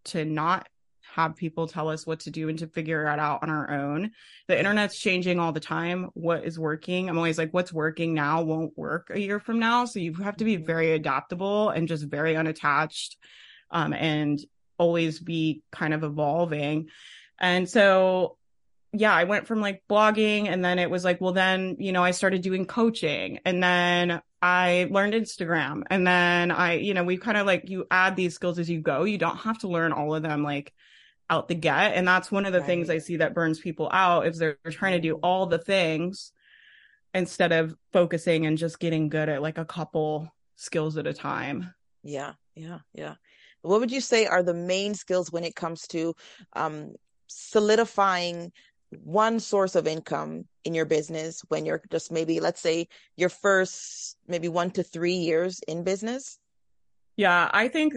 to 0.06 0.26
not 0.26 0.68
have 1.16 1.36
people 1.36 1.68
tell 1.68 1.90
us 1.90 2.08
what 2.08 2.22
to 2.22 2.32
do 2.32 2.50
and 2.50 2.60
to 2.60 2.68
figure 2.68 3.06
it 3.06 3.20
out 3.20 3.44
on 3.44 3.50
our 3.50 3.70
own. 3.70 4.12
The 4.48 4.58
internet's 4.58 5.00
changing 5.00 5.40
all 5.40 5.52
the 5.52 5.60
time. 5.60 6.10
What 6.14 6.46
is 6.46 6.58
working? 6.58 7.10
I'm 7.10 7.18
always 7.18 7.38
like, 7.38 7.54
what's 7.54 7.74
working 7.74 8.14
now 8.14 8.44
won't 8.44 8.78
work 8.78 9.12
a 9.14 9.20
year 9.20 9.40
from 9.40 9.60
now. 9.60 9.86
So 9.86 10.00
you 10.00 10.14
have 10.16 10.38
to 10.38 10.46
be 10.46 10.56
mm-hmm. 10.56 10.66
very 10.66 10.92
adaptable 10.94 11.70
and 11.70 11.88
just 11.88 12.06
very 12.06 12.36
unattached 12.36 13.18
um, 13.70 13.94
and 13.94 14.40
always 14.78 15.20
be 15.20 15.62
kind 15.72 15.94
of 15.94 16.04
evolving. 16.04 16.88
And 17.40 17.70
so 17.70 18.38
yeah, 18.94 19.14
I 19.14 19.24
went 19.24 19.48
from 19.48 19.62
like 19.62 19.84
blogging 19.90 20.48
and 20.48 20.64
then 20.64 20.78
it 20.78 20.90
was 20.90 21.04
like, 21.04 21.22
well, 21.22 21.34
then, 21.34 21.78
you 21.80 21.92
know, 21.92 22.04
I 22.04 22.12
started 22.12 22.42
doing 22.42 22.66
coaching 22.66 23.40
and 23.46 23.64
then 23.64 24.22
I 24.42 24.88
learned 24.92 25.14
Instagram 25.14 25.84
and 25.90 26.06
then 26.06 26.52
I, 26.52 26.74
you 26.74 26.94
know, 26.94 27.04
we 27.04 27.18
kind 27.18 27.38
of 27.38 27.46
like 27.46 27.70
you 27.70 27.86
add 27.90 28.16
these 28.16 28.36
skills 28.36 28.60
as 28.60 28.70
you 28.70 28.82
go. 28.82 29.04
You 29.04 29.18
don't 29.18 29.38
have 29.38 29.60
to 29.60 29.70
learn 29.70 29.94
all 29.94 30.14
of 30.14 30.24
them 30.24 30.44
like 30.44 30.74
out 31.32 31.48
the 31.48 31.56
get. 31.56 31.94
And 31.96 32.08
that's 32.08 32.32
one 32.32 32.46
of 32.46 32.54
the 32.54 32.60
right. 32.60 32.68
things 32.68 32.90
I 32.90 33.00
see 33.00 33.18
that 33.18 33.34
burns 33.34 33.60
people 33.60 33.90
out 33.92 34.28
is 34.28 34.38
they're 34.38 34.58
trying 34.70 34.94
to 34.94 35.00
do 35.00 35.16
all 35.24 35.48
the 35.48 35.58
things 35.58 36.34
instead 37.14 37.52
of 37.54 37.76
focusing 37.94 38.46
and 38.46 38.58
just 38.58 38.80
getting 38.80 39.10
good 39.10 39.30
at 39.30 39.42
like 39.42 39.58
a 39.58 39.66
couple 39.66 40.32
skills 40.58 40.98
at 40.98 41.08
a 41.08 41.14
time. 41.14 41.74
Yeah, 42.04 42.34
yeah, 42.54 42.80
yeah. 42.94 43.16
What 43.62 43.80
would 43.80 43.92
you 43.92 44.02
say 44.02 44.26
are 44.26 44.44
the 44.44 44.54
main 44.54 44.94
skills 44.94 45.32
when 45.32 45.44
it 45.44 45.56
comes 45.56 45.88
to 45.88 46.16
um, 46.54 46.94
solidifying 47.28 48.52
one 49.04 49.40
source 49.40 49.76
of 49.76 49.88
income 49.88 50.46
in 50.66 50.74
your 50.74 50.86
business 50.86 51.42
when 51.48 51.66
you're 51.66 51.82
just 51.92 52.12
maybe, 52.12 52.42
let's 52.42 52.60
say, 52.60 52.88
your 53.16 53.30
first 53.30 54.18
maybe 54.28 54.50
one 54.50 54.72
to 54.72 54.84
three 54.84 55.14
years 55.14 55.62
in 55.68 55.84
business? 55.84 56.38
Yeah, 57.16 57.50
I 57.54 57.70
think 57.70 57.96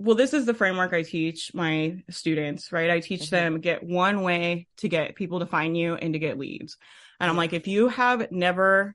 well, 0.00 0.16
this 0.16 0.32
is 0.32 0.46
the 0.46 0.54
framework 0.54 0.94
I 0.94 1.02
teach 1.02 1.52
my 1.52 2.02
students, 2.08 2.72
right? 2.72 2.88
I 2.88 3.00
teach 3.00 3.24
mm-hmm. 3.24 3.36
them 3.36 3.60
get 3.60 3.82
one 3.82 4.22
way 4.22 4.66
to 4.78 4.88
get 4.88 5.14
people 5.14 5.40
to 5.40 5.46
find 5.46 5.76
you 5.76 5.94
and 5.94 6.14
to 6.14 6.18
get 6.18 6.38
leads. 6.38 6.78
And 7.20 7.28
I'm 7.28 7.36
like, 7.36 7.52
if 7.52 7.68
you 7.68 7.88
have 7.88 8.32
never 8.32 8.94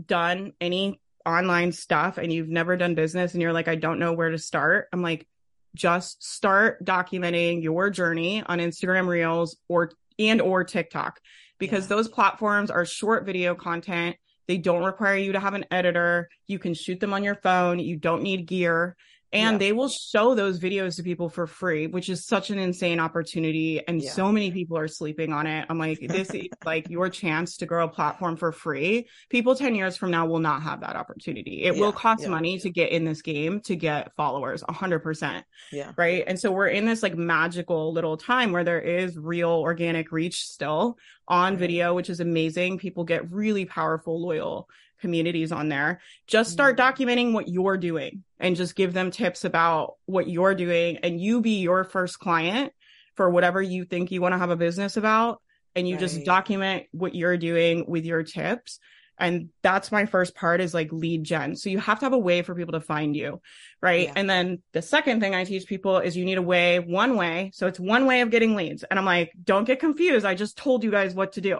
done 0.00 0.52
any 0.60 1.00
online 1.26 1.72
stuff 1.72 2.18
and 2.18 2.32
you've 2.32 2.48
never 2.48 2.76
done 2.76 2.94
business 2.94 3.32
and 3.32 3.42
you're 3.42 3.52
like, 3.52 3.66
I 3.66 3.74
don't 3.74 3.98
know 3.98 4.12
where 4.12 4.30
to 4.30 4.38
start, 4.38 4.86
I'm 4.92 5.02
like, 5.02 5.26
just 5.74 6.22
start 6.22 6.84
documenting 6.84 7.60
your 7.60 7.90
journey 7.90 8.44
on 8.46 8.60
Instagram 8.60 9.08
Reels 9.08 9.56
or 9.68 9.90
and 10.20 10.40
or 10.40 10.62
TikTok 10.62 11.18
because 11.58 11.86
yeah. 11.86 11.96
those 11.96 12.06
platforms 12.06 12.70
are 12.70 12.86
short 12.86 13.26
video 13.26 13.56
content. 13.56 14.14
They 14.46 14.58
don't 14.58 14.84
require 14.84 15.16
you 15.16 15.32
to 15.32 15.40
have 15.40 15.54
an 15.54 15.64
editor. 15.72 16.28
You 16.46 16.60
can 16.60 16.74
shoot 16.74 17.00
them 17.00 17.12
on 17.12 17.24
your 17.24 17.34
phone. 17.34 17.80
You 17.80 17.96
don't 17.96 18.22
need 18.22 18.46
gear 18.46 18.94
and 19.34 19.54
yeah. 19.54 19.58
they 19.58 19.72
will 19.72 19.88
show 19.88 20.34
those 20.34 20.60
videos 20.60 20.96
to 20.96 21.02
people 21.02 21.28
for 21.28 21.46
free 21.46 21.88
which 21.88 22.08
is 22.08 22.24
such 22.24 22.50
an 22.50 22.58
insane 22.58 23.00
opportunity 23.00 23.82
and 23.86 24.00
yeah. 24.00 24.10
so 24.10 24.30
many 24.30 24.50
people 24.50 24.78
are 24.78 24.88
sleeping 24.88 25.32
on 25.32 25.46
it. 25.46 25.66
I'm 25.68 25.78
like 25.78 26.00
this 26.00 26.30
is 26.30 26.48
like 26.64 26.88
your 26.88 27.08
chance 27.10 27.56
to 27.58 27.66
grow 27.66 27.84
a 27.84 27.88
platform 27.88 28.36
for 28.36 28.52
free. 28.52 29.08
People 29.28 29.54
10 29.54 29.74
years 29.74 29.96
from 29.96 30.10
now 30.10 30.26
will 30.26 30.38
not 30.38 30.62
have 30.62 30.80
that 30.80 30.96
opportunity. 30.96 31.64
It 31.64 31.74
yeah. 31.74 31.80
will 31.80 31.92
cost 31.92 32.26
money 32.26 32.58
to 32.60 32.70
get 32.70 32.92
in 32.92 33.04
this 33.04 33.22
game 33.22 33.60
to 33.62 33.76
get 33.76 34.14
followers 34.16 34.62
100% 34.62 35.42
yeah. 35.72 35.92
right? 35.96 36.24
And 36.26 36.38
so 36.38 36.52
we're 36.52 36.68
in 36.68 36.84
this 36.84 37.02
like 37.02 37.16
magical 37.16 37.92
little 37.92 38.16
time 38.16 38.52
where 38.52 38.64
there 38.64 38.80
is 38.80 39.18
real 39.18 39.50
organic 39.50 40.12
reach 40.12 40.44
still 40.44 40.96
on 41.26 41.56
video 41.56 41.94
which 41.94 42.10
is 42.10 42.20
amazing. 42.20 42.78
People 42.78 43.04
get 43.04 43.30
really 43.32 43.64
powerful 43.64 44.20
loyal 44.20 44.68
communities 45.04 45.52
on 45.52 45.68
there. 45.68 46.00
Just 46.26 46.50
start 46.50 46.78
mm-hmm. 46.78 47.02
documenting 47.02 47.32
what 47.34 47.46
you're 47.46 47.76
doing 47.76 48.24
and 48.40 48.56
just 48.56 48.74
give 48.74 48.94
them 48.94 49.10
tips 49.10 49.44
about 49.44 49.96
what 50.06 50.30
you're 50.30 50.54
doing 50.54 50.96
and 51.02 51.20
you 51.20 51.42
be 51.42 51.60
your 51.60 51.84
first 51.84 52.18
client 52.18 52.72
for 53.16 53.28
whatever 53.28 53.60
you 53.60 53.84
think 53.84 54.10
you 54.10 54.22
want 54.22 54.32
to 54.32 54.38
have 54.38 54.48
a 54.48 54.56
business 54.56 54.96
about 54.96 55.42
and 55.76 55.86
you 55.86 55.96
right. 55.96 56.00
just 56.00 56.24
document 56.24 56.86
what 56.92 57.14
you're 57.14 57.36
doing 57.36 57.84
with 57.86 58.06
your 58.06 58.22
tips 58.22 58.80
and 59.18 59.50
that's 59.62 59.92
my 59.92 60.06
first 60.06 60.34
part 60.34 60.60
is 60.60 60.72
like 60.72 60.90
lead 60.90 61.22
gen 61.22 61.54
so 61.54 61.68
you 61.68 61.78
have 61.78 61.98
to 61.98 62.06
have 62.06 62.14
a 62.14 62.18
way 62.18 62.42
for 62.42 62.54
people 62.54 62.72
to 62.72 62.80
find 62.80 63.14
you 63.14 63.40
right 63.80 64.08
yeah. 64.08 64.12
and 64.16 64.28
then 64.28 64.60
the 64.72 64.82
second 64.82 65.20
thing 65.20 65.34
i 65.34 65.44
teach 65.44 65.66
people 65.66 65.98
is 65.98 66.16
you 66.16 66.24
need 66.24 66.38
a 66.38 66.42
way 66.42 66.80
one 66.80 67.16
way 67.16 67.50
so 67.54 67.66
it's 67.66 67.78
one 67.78 68.06
way 68.06 68.22
of 68.22 68.30
getting 68.30 68.56
leads 68.56 68.82
and 68.84 68.98
i'm 68.98 69.04
like 69.04 69.32
don't 69.44 69.64
get 69.64 69.78
confused 69.78 70.26
i 70.26 70.34
just 70.34 70.56
told 70.56 70.82
you 70.82 70.90
guys 70.90 71.14
what 71.14 71.32
to 71.32 71.40
do 71.40 71.58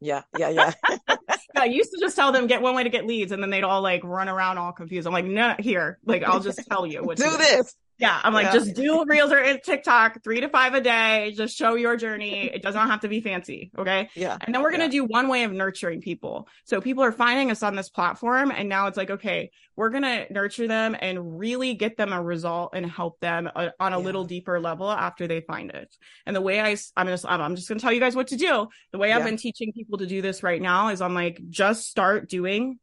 yeah 0.00 0.22
yeah 0.38 0.50
yeah 0.50 0.72
I 1.56 1.66
used 1.66 1.90
to 1.92 1.98
just 2.00 2.16
tell 2.16 2.32
them 2.32 2.46
get 2.46 2.62
one 2.62 2.74
way 2.74 2.84
to 2.84 2.90
get 2.90 3.06
leads, 3.06 3.32
and 3.32 3.42
then 3.42 3.50
they'd 3.50 3.64
all 3.64 3.82
like 3.82 4.02
run 4.04 4.28
around 4.28 4.58
all 4.58 4.72
confused. 4.72 5.06
I'm 5.06 5.12
like, 5.12 5.24
no, 5.24 5.54
here, 5.58 5.98
like 6.04 6.22
I'll 6.22 6.40
just 6.40 6.60
tell 6.68 6.86
you 6.86 7.02
what 7.02 7.16
do, 7.16 7.30
do 7.30 7.36
this. 7.36 7.74
Yeah, 8.02 8.20
I'm 8.24 8.34
like, 8.34 8.46
yeah. 8.46 8.52
just 8.54 8.74
do 8.74 9.04
reels 9.06 9.30
or 9.30 9.58
TikTok, 9.58 10.24
three 10.24 10.40
to 10.40 10.48
five 10.48 10.74
a 10.74 10.80
day. 10.80 11.32
Just 11.36 11.56
show 11.56 11.76
your 11.76 11.96
journey. 11.96 12.50
It 12.52 12.60
does 12.60 12.74
not 12.74 12.90
have 12.90 13.02
to 13.02 13.08
be 13.08 13.20
fancy. 13.20 13.70
Okay. 13.78 14.08
Yeah. 14.16 14.36
And 14.40 14.52
then 14.52 14.60
we're 14.60 14.72
gonna 14.72 14.86
yeah. 14.86 14.90
do 14.90 15.04
one 15.04 15.28
way 15.28 15.44
of 15.44 15.52
nurturing 15.52 16.00
people. 16.00 16.48
So 16.64 16.80
people 16.80 17.04
are 17.04 17.12
finding 17.12 17.52
us 17.52 17.62
on 17.62 17.76
this 17.76 17.88
platform, 17.90 18.50
and 18.50 18.68
now 18.68 18.88
it's 18.88 18.96
like, 18.96 19.10
okay, 19.10 19.52
we're 19.76 19.90
gonna 19.90 20.26
nurture 20.30 20.66
them 20.66 20.96
and 21.00 21.38
really 21.38 21.74
get 21.74 21.96
them 21.96 22.12
a 22.12 22.20
result 22.20 22.70
and 22.74 22.84
help 22.84 23.20
them 23.20 23.48
uh, 23.54 23.68
on 23.78 23.92
a 23.92 23.98
yeah. 23.98 24.04
little 24.04 24.24
deeper 24.24 24.58
level 24.58 24.90
after 24.90 25.28
they 25.28 25.40
find 25.40 25.70
it. 25.70 25.96
And 26.26 26.34
the 26.34 26.40
way 26.40 26.60
I, 26.60 26.76
I'm 26.96 27.06
just, 27.06 27.24
I'm 27.24 27.54
just 27.54 27.68
gonna 27.68 27.78
tell 27.78 27.92
you 27.92 28.00
guys 28.00 28.16
what 28.16 28.26
to 28.28 28.36
do. 28.36 28.66
The 28.90 28.98
way 28.98 29.12
I've 29.12 29.24
been 29.24 29.36
teaching 29.36 29.72
people 29.72 29.98
to 29.98 30.06
do 30.06 30.20
this 30.22 30.42
right 30.42 30.60
now 30.60 30.88
is 30.88 31.00
I'm 31.00 31.14
like, 31.14 31.40
just 31.50 31.86
start 31.88 32.28
doing 32.28 32.80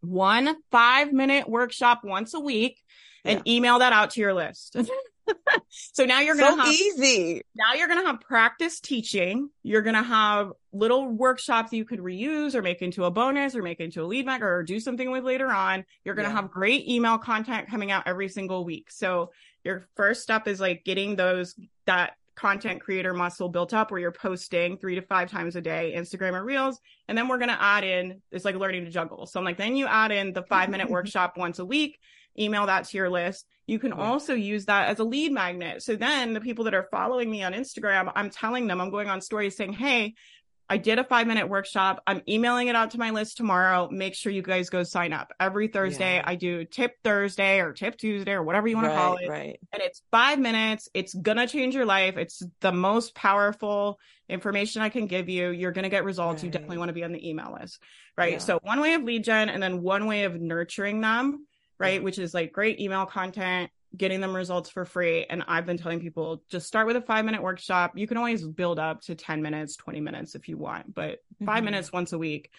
one 0.00 0.56
five 0.72 1.12
minute 1.12 1.48
workshop 1.48 2.00
once 2.02 2.34
a 2.34 2.40
week 2.40 2.82
and 3.26 3.42
yeah. 3.44 3.52
email 3.52 3.78
that 3.78 3.92
out 3.92 4.10
to 4.10 4.20
your 4.20 4.34
list. 4.34 4.76
so 5.70 6.04
now 6.04 6.20
you're 6.20 6.36
gonna 6.36 6.56
so 6.56 6.64
have 6.64 6.72
easy. 6.72 7.42
Now 7.54 7.74
you're 7.74 7.88
gonna 7.88 8.06
have 8.06 8.20
practice 8.20 8.80
teaching. 8.80 9.50
You're 9.62 9.82
gonna 9.82 10.02
have 10.02 10.52
little 10.72 11.08
workshops 11.08 11.72
you 11.72 11.84
could 11.84 12.00
reuse 12.00 12.54
or 12.54 12.62
make 12.62 12.82
into 12.82 13.04
a 13.04 13.10
bonus 13.10 13.54
or 13.54 13.62
make 13.62 13.80
into 13.80 14.02
a 14.02 14.06
lead 14.06 14.26
magnet 14.26 14.48
or 14.48 14.62
do 14.62 14.78
something 14.78 15.10
with 15.10 15.24
later 15.24 15.50
on. 15.50 15.84
You're 16.04 16.14
gonna 16.14 16.28
yeah. 16.28 16.34
have 16.34 16.50
great 16.50 16.88
email 16.88 17.18
content 17.18 17.68
coming 17.68 17.90
out 17.90 18.04
every 18.06 18.28
single 18.28 18.64
week. 18.64 18.90
So 18.90 19.30
your 19.64 19.88
first 19.96 20.22
step 20.22 20.46
is 20.46 20.60
like 20.60 20.84
getting 20.84 21.16
those 21.16 21.54
that 21.86 22.14
content 22.36 22.82
creator 22.82 23.14
muscle 23.14 23.48
built 23.48 23.74
up 23.74 23.90
where 23.90 23.98
you're 23.98 24.12
posting 24.12 24.76
three 24.76 24.94
to 24.94 25.02
five 25.02 25.30
times 25.30 25.56
a 25.56 25.60
day, 25.60 25.94
Instagram 25.96 26.34
or 26.34 26.44
Reels. 26.44 26.78
And 27.08 27.16
then 27.16 27.28
we're 27.28 27.38
going 27.38 27.48
to 27.48 27.60
add 27.60 27.82
in, 27.82 28.20
it's 28.30 28.44
like 28.44 28.54
learning 28.54 28.84
to 28.84 28.90
juggle. 28.90 29.26
So 29.26 29.40
I'm 29.40 29.44
like, 29.44 29.56
then 29.56 29.74
you 29.74 29.86
add 29.86 30.12
in 30.12 30.34
the 30.34 30.42
five 30.42 30.68
minute 30.68 30.90
workshop 30.90 31.38
once 31.38 31.58
a 31.58 31.64
week 31.64 31.98
email 32.38 32.66
that 32.66 32.84
to 32.84 32.96
your 32.96 33.10
list. 33.10 33.46
You 33.66 33.78
can 33.78 33.92
hmm. 33.92 34.00
also 34.00 34.34
use 34.34 34.66
that 34.66 34.88
as 34.88 34.98
a 34.98 35.04
lead 35.04 35.32
magnet. 35.32 35.82
So 35.82 35.96
then 35.96 36.34
the 36.34 36.40
people 36.40 36.64
that 36.64 36.74
are 36.74 36.88
following 36.90 37.30
me 37.30 37.42
on 37.42 37.52
Instagram, 37.52 38.12
I'm 38.14 38.30
telling 38.30 38.66
them, 38.66 38.80
I'm 38.80 38.90
going 38.90 39.08
on 39.08 39.20
stories 39.20 39.56
saying, 39.56 39.72
Hey, 39.72 40.14
I 40.68 40.78
did 40.78 40.98
a 40.98 41.04
five 41.04 41.26
minute 41.26 41.48
workshop. 41.48 42.02
I'm 42.06 42.22
emailing 42.28 42.68
it 42.68 42.74
out 42.74 42.90
to 42.92 42.98
my 42.98 43.10
list 43.10 43.36
tomorrow. 43.36 43.88
Make 43.90 44.14
sure 44.14 44.32
you 44.32 44.42
guys 44.42 44.68
go 44.68 44.82
sign 44.82 45.12
up. 45.12 45.32
Every 45.38 45.68
Thursday, 45.68 46.16
yeah. 46.16 46.24
I 46.24 46.34
do 46.34 46.64
tip 46.64 46.96
Thursday 47.04 47.60
or 47.60 47.72
tip 47.72 47.96
Tuesday 47.96 48.32
or 48.32 48.42
whatever 48.42 48.66
you 48.66 48.76
want 48.76 48.88
right, 48.88 48.94
to 48.94 48.98
call 48.98 49.16
it. 49.16 49.28
Right. 49.28 49.60
And 49.72 49.80
it's 49.80 50.02
five 50.10 50.38
minutes. 50.40 50.88
It's 50.92 51.14
going 51.14 51.36
to 51.36 51.46
change 51.46 51.74
your 51.74 51.86
life. 51.86 52.16
It's 52.16 52.42
the 52.60 52.72
most 52.72 53.14
powerful 53.14 54.00
information 54.28 54.82
I 54.82 54.88
can 54.88 55.06
give 55.06 55.28
you. 55.28 55.50
You're 55.50 55.72
going 55.72 55.84
to 55.84 55.88
get 55.88 56.04
results. 56.04 56.42
Right. 56.42 56.46
You 56.46 56.50
definitely 56.50 56.78
want 56.78 56.88
to 56.88 56.94
be 56.94 57.04
on 57.04 57.12
the 57.12 57.28
email 57.28 57.56
list. 57.60 57.80
Right. 58.18 58.32
Yeah. 58.32 58.38
So 58.38 58.58
one 58.62 58.80
way 58.80 58.94
of 58.94 59.04
lead 59.04 59.22
gen 59.22 59.48
and 59.48 59.62
then 59.62 59.82
one 59.82 60.06
way 60.06 60.24
of 60.24 60.40
nurturing 60.40 61.00
them 61.00 61.46
right? 61.78 62.02
Which 62.02 62.18
is 62.18 62.34
like 62.34 62.52
great 62.52 62.80
email 62.80 63.06
content, 63.06 63.70
getting 63.96 64.20
them 64.20 64.34
results 64.34 64.70
for 64.70 64.84
free. 64.84 65.26
And 65.28 65.44
I've 65.46 65.66
been 65.66 65.78
telling 65.78 66.00
people 66.00 66.42
just 66.50 66.66
start 66.66 66.86
with 66.86 66.96
a 66.96 67.00
five 67.00 67.24
minute 67.24 67.42
workshop. 67.42 67.92
You 67.96 68.06
can 68.06 68.16
always 68.16 68.46
build 68.46 68.78
up 68.78 69.02
to 69.02 69.14
10 69.14 69.42
minutes, 69.42 69.76
20 69.76 70.00
minutes 70.00 70.34
if 70.34 70.48
you 70.48 70.56
want, 70.56 70.94
but 70.94 71.18
5 71.44 71.48
mm-hmm. 71.48 71.64
minutes 71.64 71.92
once 71.92 72.12
a 72.12 72.18
week. 72.18 72.50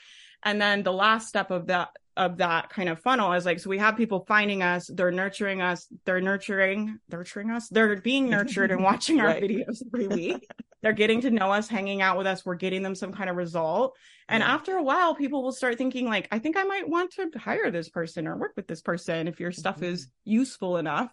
And 0.44 0.62
then 0.62 0.84
the 0.84 0.94
last 0.94 1.28
step 1.28 1.52
of 1.52 1.68
that 1.68 1.90
of 2.18 2.38
that 2.38 2.70
kind 2.70 2.90
of 2.90 3.00
funnel 3.00 3.32
is 3.34 3.46
like 3.46 3.60
so 3.60 3.70
we 3.70 3.78
have 3.78 3.96
people 3.96 4.26
finding 4.28 4.62
us 4.62 4.90
they're 4.94 5.12
nurturing 5.12 5.62
us 5.62 5.88
they're 6.06 6.20
nurturing 6.20 7.00
nurturing 7.10 7.52
us 7.52 7.70
they're 7.70 7.96
being 8.02 8.30
nurtured 8.30 8.72
and 8.72 8.84
watching 8.90 9.20
our 9.20 9.28
right. 9.28 9.44
videos 9.44 9.82
every 9.94 10.08
week 10.26 10.48
they're 10.82 10.94
getting 10.94 11.22
to 11.22 11.32
know 11.32 11.52
us, 11.52 11.68
hanging 11.68 12.02
out 12.02 12.18
with 12.18 12.28
us, 12.28 12.46
we're 12.46 12.56
getting 12.56 12.84
them 12.84 12.96
some 12.96 13.12
kind 13.12 13.30
of 13.30 13.36
result. 13.36 13.98
And 14.30 14.42
yeah. 14.42 14.54
after 14.54 14.78
a 14.78 14.84
while, 14.84 15.16
people 15.16 15.44
will 15.44 15.52
start 15.52 15.78
thinking, 15.78 16.06
like, 16.06 16.28
I 16.32 16.40
think 16.40 16.56
I 16.56 16.64
might 16.64 16.88
want 16.88 17.12
to 17.12 17.30
hire 17.38 17.72
this 17.72 17.90
person 17.90 18.28
or 18.28 18.38
work 18.38 18.54
with 18.56 18.68
this 18.68 18.82
person 18.82 19.28
if 19.28 19.40
your 19.40 19.52
stuff 19.52 19.78
mm-hmm. 19.78 19.86
is 19.86 20.08
useful 20.24 20.78
enough. 20.78 21.12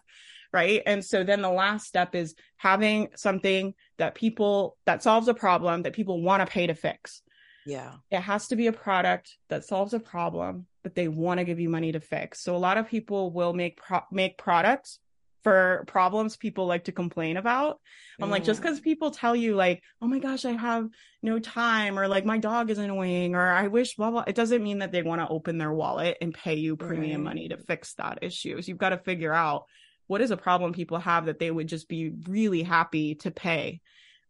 Right. 0.53 0.81
And 0.85 1.03
so 1.03 1.23
then 1.23 1.41
the 1.41 1.49
last 1.49 1.87
step 1.87 2.15
is 2.15 2.35
having 2.55 3.09
something 3.15 3.73
that 3.97 4.15
people 4.15 4.77
that 4.85 5.03
solves 5.03 5.27
a 5.27 5.33
problem 5.33 5.81
that 5.81 5.93
people 5.93 6.21
want 6.21 6.41
to 6.41 6.51
pay 6.51 6.67
to 6.67 6.75
fix. 6.75 7.21
Yeah. 7.65 7.93
It 8.11 8.21
has 8.21 8.47
to 8.49 8.55
be 8.55 8.67
a 8.67 8.73
product 8.73 9.37
that 9.49 9.65
solves 9.65 9.93
a 9.93 9.99
problem 9.99 10.67
that 10.83 10.95
they 10.95 11.07
want 11.07 11.39
to 11.39 11.43
give 11.43 11.59
you 11.59 11.69
money 11.69 11.91
to 11.91 11.99
fix. 11.99 12.41
So 12.41 12.55
a 12.55 12.57
lot 12.57 12.77
of 12.77 12.87
people 12.87 13.31
will 13.31 13.53
make 13.53 13.77
pro- 13.77 14.05
make 14.11 14.37
products 14.37 14.99
for 15.45 15.83
problems 15.85 16.37
people 16.37 16.65
like 16.65 16.85
to 16.85 16.91
complain 16.91 17.37
about. 17.37 17.79
I'm 18.19 18.31
like, 18.31 18.43
just 18.43 18.61
mm. 18.61 18.63
because 18.63 18.79
people 18.79 19.11
tell 19.11 19.35
you, 19.35 19.53
like, 19.53 19.83
oh 20.01 20.07
my 20.07 20.17
gosh, 20.17 20.43
I 20.43 20.53
have 20.53 20.89
no 21.21 21.37
time, 21.37 21.99
or 21.99 22.07
like, 22.07 22.25
my 22.25 22.39
dog 22.39 22.71
is 22.71 22.79
annoying, 22.79 23.35
or 23.35 23.47
I 23.47 23.67
wish, 23.67 23.95
blah, 23.95 24.09
blah, 24.09 24.23
it 24.25 24.33
doesn't 24.33 24.63
mean 24.63 24.79
that 24.79 24.91
they 24.91 25.03
want 25.03 25.21
to 25.21 25.27
open 25.27 25.59
their 25.59 25.71
wallet 25.71 26.17
and 26.19 26.33
pay 26.33 26.55
you 26.55 26.75
premium 26.75 27.21
right. 27.21 27.29
money 27.29 27.49
to 27.49 27.57
fix 27.57 27.93
that 27.95 28.19
issue. 28.23 28.59
So 28.59 28.69
you've 28.69 28.79
got 28.79 28.89
to 28.89 28.97
figure 28.97 29.33
out 29.33 29.65
what 30.07 30.21
is 30.21 30.31
a 30.31 30.37
problem 30.37 30.73
people 30.73 30.97
have 30.97 31.27
that 31.27 31.37
they 31.37 31.51
would 31.51 31.67
just 31.67 31.87
be 31.87 32.11
really 32.27 32.63
happy 32.63 33.13
to 33.15 33.29
pay, 33.29 33.81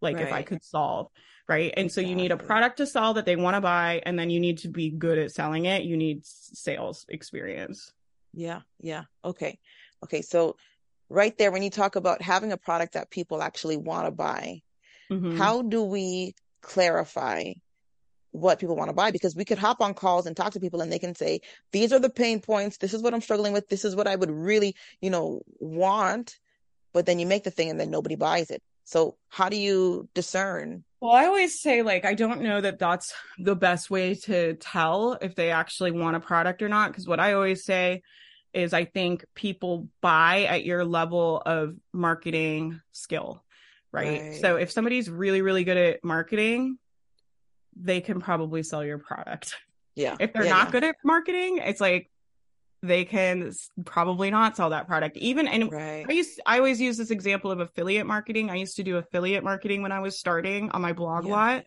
like, 0.01 0.17
right. 0.17 0.27
if 0.27 0.33
I 0.33 0.41
could 0.41 0.65
solve. 0.65 1.07
Right. 1.47 1.73
And 1.75 1.85
exactly. 1.85 2.03
so 2.03 2.09
you 2.09 2.15
need 2.15 2.31
a 2.31 2.37
product 2.37 2.77
to 2.77 2.87
sell 2.87 3.13
that 3.13 3.25
they 3.25 3.35
want 3.35 3.55
to 3.55 3.61
buy, 3.61 4.01
and 4.05 4.17
then 4.17 4.29
you 4.31 4.39
need 4.39 4.59
to 4.59 4.67
be 4.67 4.89
good 4.89 5.19
at 5.19 5.31
selling 5.31 5.65
it. 5.65 5.83
You 5.83 5.95
need 5.95 6.25
sales 6.25 7.05
experience. 7.07 7.93
Yeah. 8.33 8.61
Yeah. 8.79 9.03
Okay. 9.23 9.59
Okay. 10.03 10.21
So, 10.23 10.55
right 11.09 11.37
there 11.37 11.51
when 11.51 11.63
you 11.63 11.69
talk 11.69 11.95
about 11.95 12.21
having 12.21 12.51
a 12.51 12.57
product 12.57 12.93
that 12.93 13.09
people 13.09 13.41
actually 13.41 13.77
want 13.77 14.05
to 14.07 14.11
buy 14.11 14.61
mm-hmm. 15.11 15.37
how 15.37 15.61
do 15.61 15.83
we 15.83 16.33
clarify 16.61 17.53
what 18.31 18.59
people 18.59 18.75
want 18.75 18.89
to 18.89 18.95
buy 18.95 19.11
because 19.11 19.35
we 19.35 19.45
could 19.45 19.57
hop 19.57 19.81
on 19.81 19.93
calls 19.93 20.25
and 20.25 20.35
talk 20.35 20.53
to 20.53 20.59
people 20.59 20.81
and 20.81 20.91
they 20.91 20.99
can 20.99 21.15
say 21.15 21.39
these 21.71 21.93
are 21.93 21.99
the 21.99 22.09
pain 22.09 22.39
points 22.39 22.77
this 22.77 22.93
is 22.93 23.01
what 23.01 23.13
i'm 23.13 23.21
struggling 23.21 23.53
with 23.53 23.67
this 23.69 23.85
is 23.85 23.95
what 23.95 24.07
i 24.07 24.15
would 24.15 24.31
really 24.31 24.75
you 24.99 25.09
know 25.09 25.41
want 25.59 26.37
but 26.93 27.05
then 27.05 27.19
you 27.19 27.25
make 27.25 27.43
the 27.43 27.51
thing 27.51 27.69
and 27.69 27.79
then 27.79 27.91
nobody 27.91 28.15
buys 28.15 28.49
it 28.49 28.61
so 28.85 29.17
how 29.27 29.49
do 29.49 29.57
you 29.57 30.07
discern 30.13 30.83
well 31.01 31.11
i 31.11 31.25
always 31.25 31.59
say 31.61 31.81
like 31.81 32.05
i 32.05 32.13
don't 32.13 32.41
know 32.41 32.61
that 32.61 32.79
that's 32.79 33.13
the 33.37 33.55
best 33.55 33.89
way 33.89 34.15
to 34.15 34.53
tell 34.55 35.17
if 35.21 35.35
they 35.35 35.51
actually 35.51 35.91
want 35.91 36.15
a 36.15 36.19
product 36.19 36.61
or 36.61 36.69
not 36.69 36.91
because 36.91 37.07
what 37.07 37.19
i 37.19 37.33
always 37.33 37.65
say 37.65 38.01
is 38.55 38.73
I 38.73 38.85
think 38.85 39.25
people 39.35 39.89
buy 40.01 40.45
at 40.45 40.63
your 40.63 40.85
level 40.85 41.43
of 41.45 41.75
marketing 41.91 42.81
skill, 42.93 43.43
right? 43.91 44.21
right? 44.21 44.41
So 44.41 44.55
if 44.55 44.71
somebody's 44.71 45.09
really, 45.09 45.41
really 45.41 45.65
good 45.65 45.77
at 45.77 46.03
marketing, 46.05 46.79
they 47.75 47.99
can 47.99 48.21
probably 48.21 48.63
sell 48.63 48.83
your 48.83 48.97
product. 48.97 49.55
Yeah. 49.93 50.15
If 50.19 50.33
they're 50.33 50.45
yeah, 50.45 50.51
not 50.51 50.67
yeah. 50.67 50.71
good 50.71 50.83
at 50.85 50.95
marketing, 51.03 51.59
it's 51.63 51.81
like 51.81 52.09
they 52.87 53.05
can 53.05 53.51
probably 53.85 54.29
not 54.29 54.55
sell 54.55 54.69
that 54.69 54.87
product. 54.87 55.17
Even 55.17 55.47
and 55.47 55.71
right. 55.71 56.05
I 56.07 56.11
used 56.11 56.39
I 56.45 56.57
always 56.57 56.79
use 56.79 56.97
this 56.97 57.11
example 57.11 57.51
of 57.51 57.59
affiliate 57.59 58.05
marketing. 58.05 58.49
I 58.49 58.55
used 58.55 58.75
to 58.77 58.83
do 58.83 58.97
affiliate 58.97 59.43
marketing 59.43 59.81
when 59.81 59.91
I 59.91 59.99
was 59.99 60.17
starting 60.17 60.69
on 60.71 60.81
my 60.81 60.93
blog 60.93 61.25
yeah. 61.25 61.31
lot. 61.31 61.65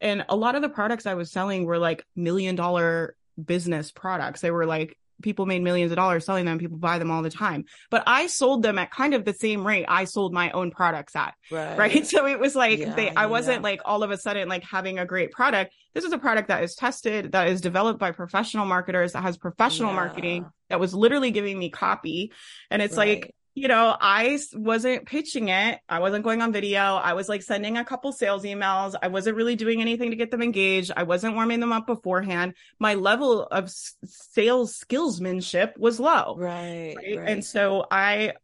And 0.00 0.24
a 0.28 0.36
lot 0.36 0.54
of 0.54 0.62
the 0.62 0.68
products 0.68 1.06
I 1.06 1.14
was 1.14 1.30
selling 1.30 1.64
were 1.64 1.78
like 1.78 2.04
million 2.14 2.56
dollar 2.56 3.16
business 3.42 3.90
products. 3.90 4.40
They 4.40 4.50
were 4.50 4.66
like 4.66 4.96
people 5.22 5.46
made 5.46 5.62
millions 5.62 5.92
of 5.92 5.96
dollars 5.96 6.24
selling 6.24 6.44
them. 6.44 6.58
People 6.58 6.78
buy 6.78 6.98
them 6.98 7.10
all 7.10 7.22
the 7.22 7.30
time. 7.30 7.64
But 7.90 8.04
I 8.06 8.26
sold 8.26 8.62
them 8.62 8.78
at 8.78 8.90
kind 8.90 9.14
of 9.14 9.24
the 9.24 9.34
same 9.34 9.66
rate 9.66 9.86
I 9.88 10.04
sold 10.04 10.32
my 10.32 10.50
own 10.52 10.70
products 10.70 11.16
at. 11.16 11.34
Right. 11.50 11.78
right? 11.78 12.06
So 12.18 12.26
it 12.26 12.40
was 12.40 12.56
like 12.56 12.78
yeah, 12.78 12.94
they 12.94 13.10
I 13.10 13.26
wasn't 13.26 13.58
yeah. 13.58 13.62
like 13.62 13.80
all 13.84 14.02
of 14.02 14.10
a 14.10 14.16
sudden 14.16 14.48
like 14.48 14.62
having 14.62 14.98
a 14.98 15.04
great 15.04 15.30
product. 15.30 15.74
This 15.94 16.04
is 16.04 16.12
a 16.12 16.18
product 16.18 16.48
that 16.48 16.62
is 16.62 16.74
tested, 16.74 17.32
that 17.32 17.48
is 17.48 17.60
developed 17.60 18.00
by 18.00 18.12
professional 18.12 18.64
marketers, 18.66 19.12
that 19.12 19.22
has 19.22 19.36
professional 19.36 19.90
yeah. 19.90 19.96
marketing, 19.96 20.46
that 20.70 20.80
was 20.80 20.94
literally 20.94 21.30
giving 21.30 21.58
me 21.58 21.70
copy. 21.70 22.32
And 22.70 22.80
it's 22.80 22.96
right. 22.96 23.22
like 23.22 23.34
you 23.58 23.66
know, 23.66 23.96
I 24.00 24.38
wasn't 24.54 25.06
pitching 25.06 25.48
it. 25.48 25.80
I 25.88 25.98
wasn't 25.98 26.22
going 26.22 26.42
on 26.42 26.52
video. 26.52 26.80
I 26.80 27.14
was 27.14 27.28
like 27.28 27.42
sending 27.42 27.76
a 27.76 27.84
couple 27.84 28.12
sales 28.12 28.44
emails. 28.44 28.94
I 29.02 29.08
wasn't 29.08 29.36
really 29.36 29.56
doing 29.56 29.80
anything 29.80 30.10
to 30.10 30.16
get 30.16 30.30
them 30.30 30.42
engaged. 30.42 30.92
I 30.96 31.02
wasn't 31.02 31.34
warming 31.34 31.58
them 31.58 31.72
up 31.72 31.86
beforehand. 31.86 32.54
My 32.78 32.94
level 32.94 33.42
of 33.42 33.68
sales 33.70 34.78
skillsmanship 34.78 35.76
was 35.76 35.98
low. 35.98 36.36
Right, 36.38 36.94
right. 36.96 37.18
right. 37.18 37.28
And 37.28 37.44
so 37.44 37.84
I, 37.90 38.34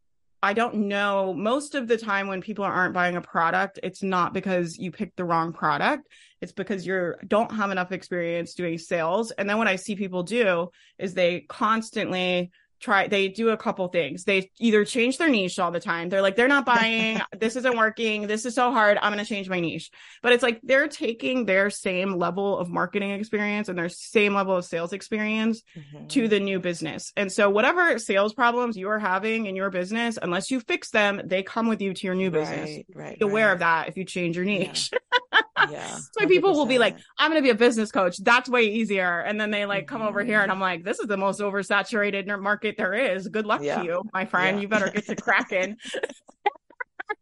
I 0.43 0.53
don't 0.53 0.89
know. 0.89 1.33
Most 1.33 1.77
of 1.77 1.87
the 1.87 1.97
time 1.97 2.27
when 2.27 2.43
people 2.43 2.65
aren't 2.65 2.93
buying 2.93 3.17
a 3.17 3.21
product, 3.21 3.79
it's 3.83 4.03
not 4.03 4.35
because 4.35 4.77
you 4.77 4.91
picked 4.91 5.17
the 5.17 5.25
wrong 5.25 5.53
product. 5.53 6.09
It's 6.41 6.53
because 6.53 6.85
you 6.85 7.15
don't 7.27 7.55
have 7.55 7.71
enough 7.71 7.93
experience 7.93 8.55
doing 8.55 8.79
sales. 8.79 9.31
And 9.31 9.49
then 9.49 9.59
what 9.59 9.69
I 9.69 9.77
see 9.77 9.95
people 9.95 10.25
do 10.25 10.71
is 10.99 11.15
they 11.15 11.43
constantly 11.49 12.51
try 12.85 13.09
they 13.09 13.29
do 13.29 13.51
a 13.51 13.57
couple 13.57 13.89
things. 13.89 14.25
They 14.25 14.51
either 14.59 14.85
change 14.85 15.19
their 15.19 15.29
niche 15.29 15.59
all 15.59 15.71
the 15.71 15.81
time. 15.81 16.09
They're 16.09 16.23
like 16.23 16.37
they're 16.37 16.49
not 16.49 16.67
buying. 16.67 17.21
This 17.39 17.57
isn't 17.57 17.77
working. 17.77 18.27
This 18.27 18.47
is 18.47 18.55
so 18.55 18.71
hard. 18.73 18.99
I'm 19.01 19.13
going 19.13 19.25
to 19.25 19.29
change 19.29 19.49
my 19.49 19.61
niche. 19.61 19.91
But 20.23 20.33
it's 20.33 20.43
like 20.43 20.61
they're 20.63 20.89
taking 20.89 21.45
their 21.45 21.69
same 21.69 22.17
level 22.17 22.59
of 22.59 22.69
marketing 22.71 23.11
experience 23.11 23.69
and 23.69 23.77
their 23.77 23.89
same 23.89 24.35
level 24.35 24.57
of 24.57 24.65
sales 24.65 24.93
experience 24.93 25.63
mm-hmm. 25.77 26.07
to 26.09 26.29
the 26.29 26.41
new 26.41 26.61
business. 26.61 27.13
And 27.17 27.31
so 27.31 27.51
whatever 27.51 27.99
sales 27.99 28.35
problems 28.35 28.77
you 28.77 28.89
are 28.89 28.99
having 28.99 29.47
in 29.47 29.57
your 29.57 29.71
business 29.71 30.19
unless 30.21 30.51
you 30.51 30.61
fix 30.61 30.91
them 30.91 31.21
they 31.25 31.43
come 31.43 31.69
with 31.69 31.81
you 31.81 31.93
to 31.93 32.07
your 32.07 32.15
new 32.15 32.31
business. 32.31 32.71
Right, 32.71 32.87
right, 32.95 33.19
be 33.19 33.25
aware 33.25 33.47
right. 33.47 33.53
of 33.55 33.59
that 33.61 33.89
if 33.89 33.97
you 33.97 34.05
change 34.05 34.37
your 34.37 34.45
niche. 34.45 34.91
yeah. 34.93 35.41
yeah 35.71 35.97
so 36.19 36.27
people 36.27 36.53
will 36.53 36.67
be 36.67 36.79
like 36.79 36.97
i'm 37.19 37.31
going 37.31 37.41
to 37.41 37.47
be 37.47 37.51
a 37.51 37.55
business 37.55 37.91
coach 37.91 38.17
that's 38.19 38.49
way 38.49 38.63
easier 38.63 39.21
and 39.21 39.41
then 39.41 39.51
they 39.51 39.67
like 39.67 39.87
mm-hmm. 39.87 39.97
come 39.97 40.03
over 40.03 40.23
here 40.23 40.41
and 40.41 40.51
i'm 40.51 40.61
like 40.61 40.85
this 40.85 40.99
is 40.99 41.07
the 41.07 41.17
most 41.17 41.41
oversaturated 41.41 42.27
market 42.41 42.77
there 42.77 42.95
is 42.95 43.29
good 43.29 43.47
luck 43.47 43.63
yeah. 43.63 43.79
to 43.79 43.85
you 43.85 44.03
my 44.13 44.25
friend 44.25 44.57
yeah. 44.57 44.63
you 44.63 44.69
better 44.69 44.91
get 44.91 45.07
to 45.07 45.17
cracking 45.17 45.77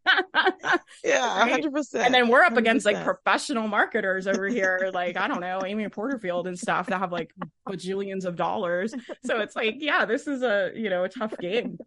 yeah, 1.05 1.49
hundred 1.49 1.73
percent. 1.73 2.07
And 2.07 2.15
then 2.15 2.29
we're 2.29 2.43
up 2.43 2.55
100%. 2.55 2.59
against 2.59 2.87
like 2.87 3.03
professional 3.05 3.69
marketers 3.69 4.27
over 4.27 4.49
here, 4.49 4.91
like 4.93 5.17
I 5.17 5.29
don't 5.29 5.41
know, 5.41 5.63
Amy 5.65 5.89
Porterfield 5.89 6.47
and 6.47 6.59
stuff 6.59 6.87
that 6.87 6.99
have 6.99 7.13
like 7.13 7.33
bajillions 7.69 8.25
of 8.25 8.37
dollars. 8.37 8.95
So 9.25 9.41
it's 9.41 9.57
like, 9.57 9.77
yeah, 9.79 10.05
this 10.05 10.27
is 10.27 10.43
a 10.43 10.73
you 10.75 10.91
know 10.91 11.05
a 11.05 11.09
tough 11.09 11.37
game. 11.39 11.79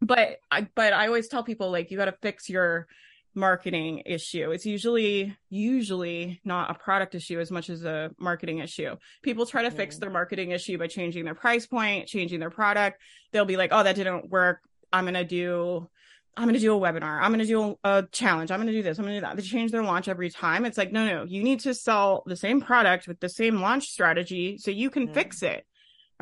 But 0.00 0.38
I 0.50 0.68
but 0.74 0.92
I 0.92 1.06
always 1.06 1.28
tell 1.28 1.44
people 1.44 1.70
like 1.70 1.90
you 1.90 1.96
got 1.96 2.06
to 2.06 2.16
fix 2.22 2.48
your 2.48 2.88
marketing 3.34 4.02
issue. 4.06 4.50
It's 4.50 4.66
usually 4.66 5.36
usually 5.48 6.40
not 6.44 6.70
a 6.70 6.74
product 6.74 7.14
issue 7.14 7.40
as 7.40 7.50
much 7.50 7.70
as 7.70 7.84
a 7.84 8.10
marketing 8.18 8.58
issue. 8.58 8.96
People 9.22 9.46
try 9.46 9.62
to 9.62 9.70
mm. 9.70 9.76
fix 9.76 9.98
their 9.98 10.10
marketing 10.10 10.50
issue 10.50 10.78
by 10.78 10.86
changing 10.86 11.24
their 11.24 11.34
price 11.34 11.66
point, 11.66 12.08
changing 12.08 12.40
their 12.40 12.50
product. 12.50 13.00
They'll 13.32 13.44
be 13.44 13.56
like, 13.56 13.70
"Oh, 13.72 13.82
that 13.82 13.96
didn't 13.96 14.30
work. 14.30 14.60
I'm 14.92 15.04
going 15.04 15.14
to 15.14 15.24
do 15.24 15.88
I'm 16.36 16.44
going 16.44 16.54
to 16.54 16.60
do 16.60 16.74
a 16.74 16.80
webinar. 16.80 17.20
I'm 17.20 17.30
going 17.30 17.40
to 17.40 17.46
do 17.46 17.78
a, 17.84 18.04
challenge. 18.10 18.50
I'm 18.50 18.58
going 18.58 18.68
to 18.68 18.72
do 18.72 18.82
this. 18.82 18.98
I'm 18.98 19.04
going 19.04 19.14
to 19.14 19.20
do 19.20 19.26
that. 19.26 19.36
They 19.36 19.42
change 19.42 19.70
their 19.70 19.82
launch 19.82 20.08
every 20.08 20.30
time. 20.30 20.64
It's 20.64 20.78
like, 20.78 20.90
no, 20.90 21.04
no, 21.04 21.24
you 21.24 21.42
need 21.42 21.60
to 21.60 21.74
sell 21.74 22.22
the 22.26 22.36
same 22.36 22.62
product 22.62 23.06
with 23.06 23.20
the 23.20 23.28
same 23.28 23.60
launch 23.60 23.88
strategy 23.88 24.56
so 24.56 24.70
you 24.70 24.88
can 24.88 25.08
mm. 25.08 25.14
fix 25.14 25.42
it. 25.42 25.66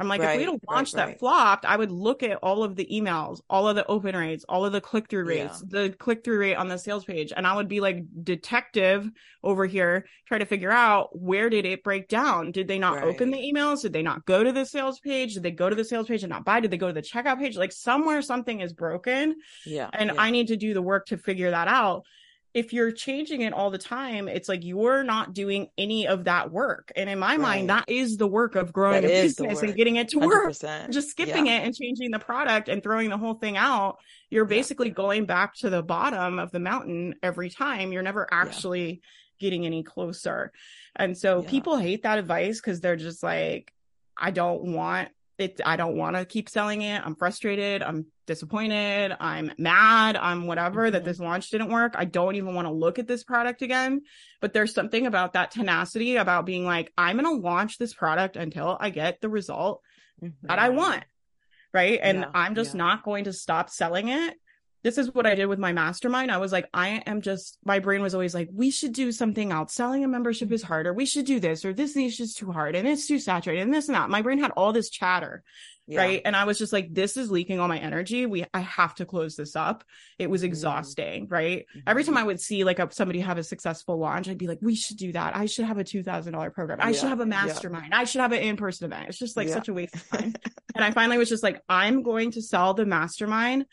I'm 0.01 0.09
like, 0.09 0.23
right, 0.23 0.33
if 0.33 0.39
we 0.39 0.47
don't 0.47 0.63
launch 0.69 0.95
right, 0.95 1.01
that 1.01 1.07
right. 1.09 1.19
flopped, 1.19 1.67
I 1.67 1.77
would 1.77 1.91
look 1.91 2.23
at 2.23 2.39
all 2.43 2.65
of 2.65 2.75
the 2.75 2.89
emails, 2.91 3.41
all 3.51 3.69
of 3.69 3.77
the 3.77 3.87
open 3.87 4.17
rates, 4.17 4.45
all 4.49 4.65
of 4.65 4.73
the 4.73 4.81
click 4.81 5.09
through 5.11 5.27
rates, 5.27 5.63
yeah. 5.63 5.83
the 5.89 5.91
click 5.91 6.25
through 6.25 6.39
rate 6.39 6.55
on 6.55 6.69
the 6.69 6.79
sales 6.79 7.05
page. 7.05 7.33
And 7.37 7.47
I 7.47 7.55
would 7.55 7.69
be 7.69 7.81
like 7.81 8.03
detective 8.25 9.11
over 9.45 9.67
here, 9.67 10.07
try 10.27 10.39
to 10.39 10.47
figure 10.47 10.71
out 10.71 11.19
where 11.19 11.51
did 11.51 11.67
it 11.67 11.85
break 11.85 12.09
down? 12.09 12.51
Did 12.51 12.67
they 12.67 12.79
not 12.79 13.03
open 13.03 13.31
the 13.31 13.39
emails? 13.39 13.83
Did 13.83 13.93
they 13.93 14.03
not 14.03 14.25
go 14.25 14.43
to 14.43 14.53
the 14.53 14.65
sales 14.65 15.01
page? 15.01 15.35
Did 15.35 15.43
they 15.43 15.51
go 15.51 15.69
to 15.69 15.77
the 15.77 15.85
sales 15.85 16.09
page 16.09 16.23
and 16.23 16.31
not 16.31 16.45
buy? 16.45 16.61
Did 16.61 16.71
they 16.71 16.79
go 16.79 16.89
to 16.89 16.95
the 16.95 17.03
checkout 17.03 17.39
page? 17.39 17.57
Like 17.57 17.73
somewhere 17.73 18.23
something 18.23 18.61
is 18.61 18.73
broken. 18.73 19.37
Yeah. 19.67 19.91
And 19.93 20.13
yeah. 20.15 20.21
I 20.21 20.31
need 20.31 20.49
to 20.49 20.57
do 20.57 20.73
the 20.73 20.83
work 20.83 21.07
to 21.07 21.19
figure 21.19 21.51
that 21.51 21.69
out 21.69 22.07
if 22.53 22.73
you're 22.73 22.91
changing 22.91 23.43
it 23.43 23.53
all 23.53 23.71
the 23.71 23.79
time, 23.79 24.27
it's 24.27 24.49
like 24.49 24.65
you're 24.65 25.05
not 25.05 25.33
doing 25.33 25.69
any 25.79 26.09
of 26.09 26.25
that 26.25 26.51
work. 26.51 26.91
And 26.97 27.09
in 27.09 27.19
my 27.19 27.33
right. 27.33 27.41
mind, 27.41 27.71
that 27.71 27.85
is 27.89 28.17
the 28.17 28.27
work 28.27 28.57
of 28.57 28.73
growing 28.73 29.03
that 29.03 29.11
a 29.11 29.23
business 29.23 29.63
and 29.63 29.75
getting 29.77 29.97
it 29.97 30.09
to 30.09 30.19
100%. 30.19 30.25
work. 30.25 30.91
Just 30.91 31.11
skipping 31.11 31.47
yeah. 31.47 31.59
it 31.59 31.65
and 31.65 31.75
changing 31.75 32.11
the 32.11 32.19
product 32.19 32.69
and 32.69 32.83
throwing 32.83 33.09
the 33.09 33.19
whole 33.19 33.35
thing 33.35 33.57
out, 33.57 33.99
you're 34.31 34.45
basically 34.45 34.89
yeah. 34.89 34.95
going 34.95 35.27
back 35.27 35.55
to 35.57 35.71
the 35.71 35.83
bottom 35.83 36.41
of 36.41 36.51
the 36.51 36.59
mountain 36.59 37.15
every 37.23 37.51
time. 37.51 37.93
You're 37.93 38.03
never 38.03 38.27
actually 38.33 38.89
yeah. 38.89 38.97
getting 39.39 39.65
any 39.65 39.85
closer. 39.85 40.51
And 40.97 41.17
so 41.17 41.43
people 41.43 41.77
hate 41.77 42.03
that 42.03 42.19
advice 42.19 42.61
because 42.61 42.81
they're 42.81 42.97
just 42.97 43.23
like, 43.23 43.73
I 44.17 44.33
don't 44.33 44.75
want 44.75 45.11
it 45.41 45.61
I 45.65 45.77
don't 45.77 45.97
want 45.97 46.17
to 46.17 46.25
keep 46.25 46.49
selling 46.49 46.83
it. 46.83 47.03
I'm 47.05 47.15
frustrated. 47.15 47.83
I'm 47.83 48.07
disappointed. 48.27 49.17
I'm 49.19 49.53
mad. 49.59 50.17
I'm 50.17 50.47
whatever 50.47 50.85
mm-hmm. 50.85 50.93
that 50.93 51.05
this 51.05 51.19
launch 51.19 51.51
didn't 51.51 51.71
work. 51.71 51.95
I 51.97 52.05
don't 52.05 52.37
even 52.37 52.55
want 52.55 52.67
to 52.67 52.73
look 52.73 52.99
at 52.99 53.09
this 53.09 53.25
product 53.25 53.63
again. 53.63 54.03
But 54.41 54.53
there's 54.53 54.75
something 54.75 55.07
about 55.07 55.33
that 55.33 55.51
tenacity 55.51 56.17
about 56.17 56.47
being 56.47 56.65
like, 56.65 56.93
I'm 56.97 57.19
going 57.19 57.41
to 57.41 57.43
launch 57.43 57.79
this 57.79 57.95
product 57.95 58.37
until 58.37 58.77
I 58.79 58.91
get 58.91 59.21
the 59.21 59.29
result 59.29 59.83
mm-hmm. 60.23 60.47
that 60.47 60.59
I 60.59 60.69
want. 60.71 61.05
Right. 61.73 62.01
And 62.03 62.21
yeah, 62.21 62.31
I'm 62.35 62.55
just 62.55 62.75
yeah. 62.75 62.79
not 62.79 63.05
going 63.05 63.25
to 63.25 63.33
stop 63.33 63.71
selling 63.71 64.09
it 64.09 64.35
this 64.83 64.99
is 64.99 65.15
what 65.15 65.27
I 65.27 65.35
did 65.35 65.47
with 65.47 65.59
my 65.59 65.73
mastermind. 65.73 66.31
I 66.31 66.39
was 66.39 66.53
like, 66.53 66.69
I 66.73 67.03
am 67.07 67.21
just, 67.21 67.59
my 67.65 67.79
brain 67.79 68.01
was 68.01 68.15
always 68.15 68.35
like, 68.35 68.49
we 68.53 68.71
should 68.71 68.93
do 68.93 69.13
something 69.13 69.53
else. 69.53 69.75
Selling 69.75 70.05
a 70.05 70.09
membership 70.09 70.51
is 70.53 70.63
harder. 70.63 70.95
We 70.95 71.07
should 71.07 71.27
do 71.27 71.39
this, 71.39 71.65
or 71.65 71.73
this 71.73 71.97
niche 71.97 72.21
is 72.21 72.35
too 72.35 72.51
hard 72.51 72.75
and 72.75 72.89
it's 72.89 73.07
too 73.07 73.19
saturated 73.19 73.63
and 73.63 73.75
this 73.75 73.89
and 73.89 73.97
that. 73.97 74.11
My 74.11 74.23
brain 74.23 74.39
had 74.39 74.53
all 74.53 74.73
this 74.73 74.91
chatter. 74.91 75.43
Yeah. 75.87 75.99
Right. 75.99 76.23
And 76.25 76.37
I 76.37 76.45
was 76.45 76.57
just 76.57 76.73
like, 76.73 76.95
this 76.95 77.17
is 77.17 77.33
leaking 77.33 77.59
all 77.59 77.67
my 77.67 77.79
energy. 77.79 78.25
We, 78.25 78.45
I 78.55 78.61
have 78.61 78.95
to 78.97 79.05
close 79.05 79.35
this 79.35 79.57
up. 79.57 79.83
It 80.21 80.31
was 80.31 80.43
mm-hmm. 80.43 80.47
exhausting. 80.47 81.25
Mm-hmm. 81.25 81.35
Right. 81.35 81.59
Mm-hmm. 81.59 81.81
Every 81.89 82.05
time 82.05 82.17
I 82.17 82.23
would 82.23 82.41
see 82.41 82.63
like 82.63 82.79
a, 82.79 82.89
somebody 82.93 83.19
have 83.21 83.39
a 83.39 83.43
successful 83.43 83.99
launch, 83.99 84.29
I'd 84.29 84.39
be 84.39 84.47
like, 84.47 84.61
we 84.63 84.77
should 84.77 84.99
do 84.99 85.11
that. 85.13 85.35
I 85.35 85.47
should 85.47 85.65
have 85.65 85.79
a 85.79 85.85
$2,000 85.85 86.53
program. 86.53 86.79
I 86.81 86.91
yeah. 86.91 86.93
should 86.97 87.09
have 87.09 87.19
a 87.19 87.27
mastermind. 87.27 87.89
Yeah. 87.91 87.99
I 87.99 88.05
should 88.05 88.21
have 88.21 88.31
an 88.31 88.39
in 88.39 88.57
person 88.57 88.85
event. 88.85 89.09
It's 89.09 89.19
just 89.19 89.37
like 89.37 89.49
such 89.49 89.67
a 89.67 89.75
waste 89.75 89.97
of 89.97 90.09
time. 90.11 90.35
and 90.77 90.85
I 90.85 90.93
finally 90.93 91.19
was 91.19 91.29
just 91.29 91.43
like, 91.43 91.61
I'm 91.69 92.05
going 92.05 92.31
to 92.33 92.43
sell 92.43 92.73
the 92.73 92.87
mastermind 92.87 93.67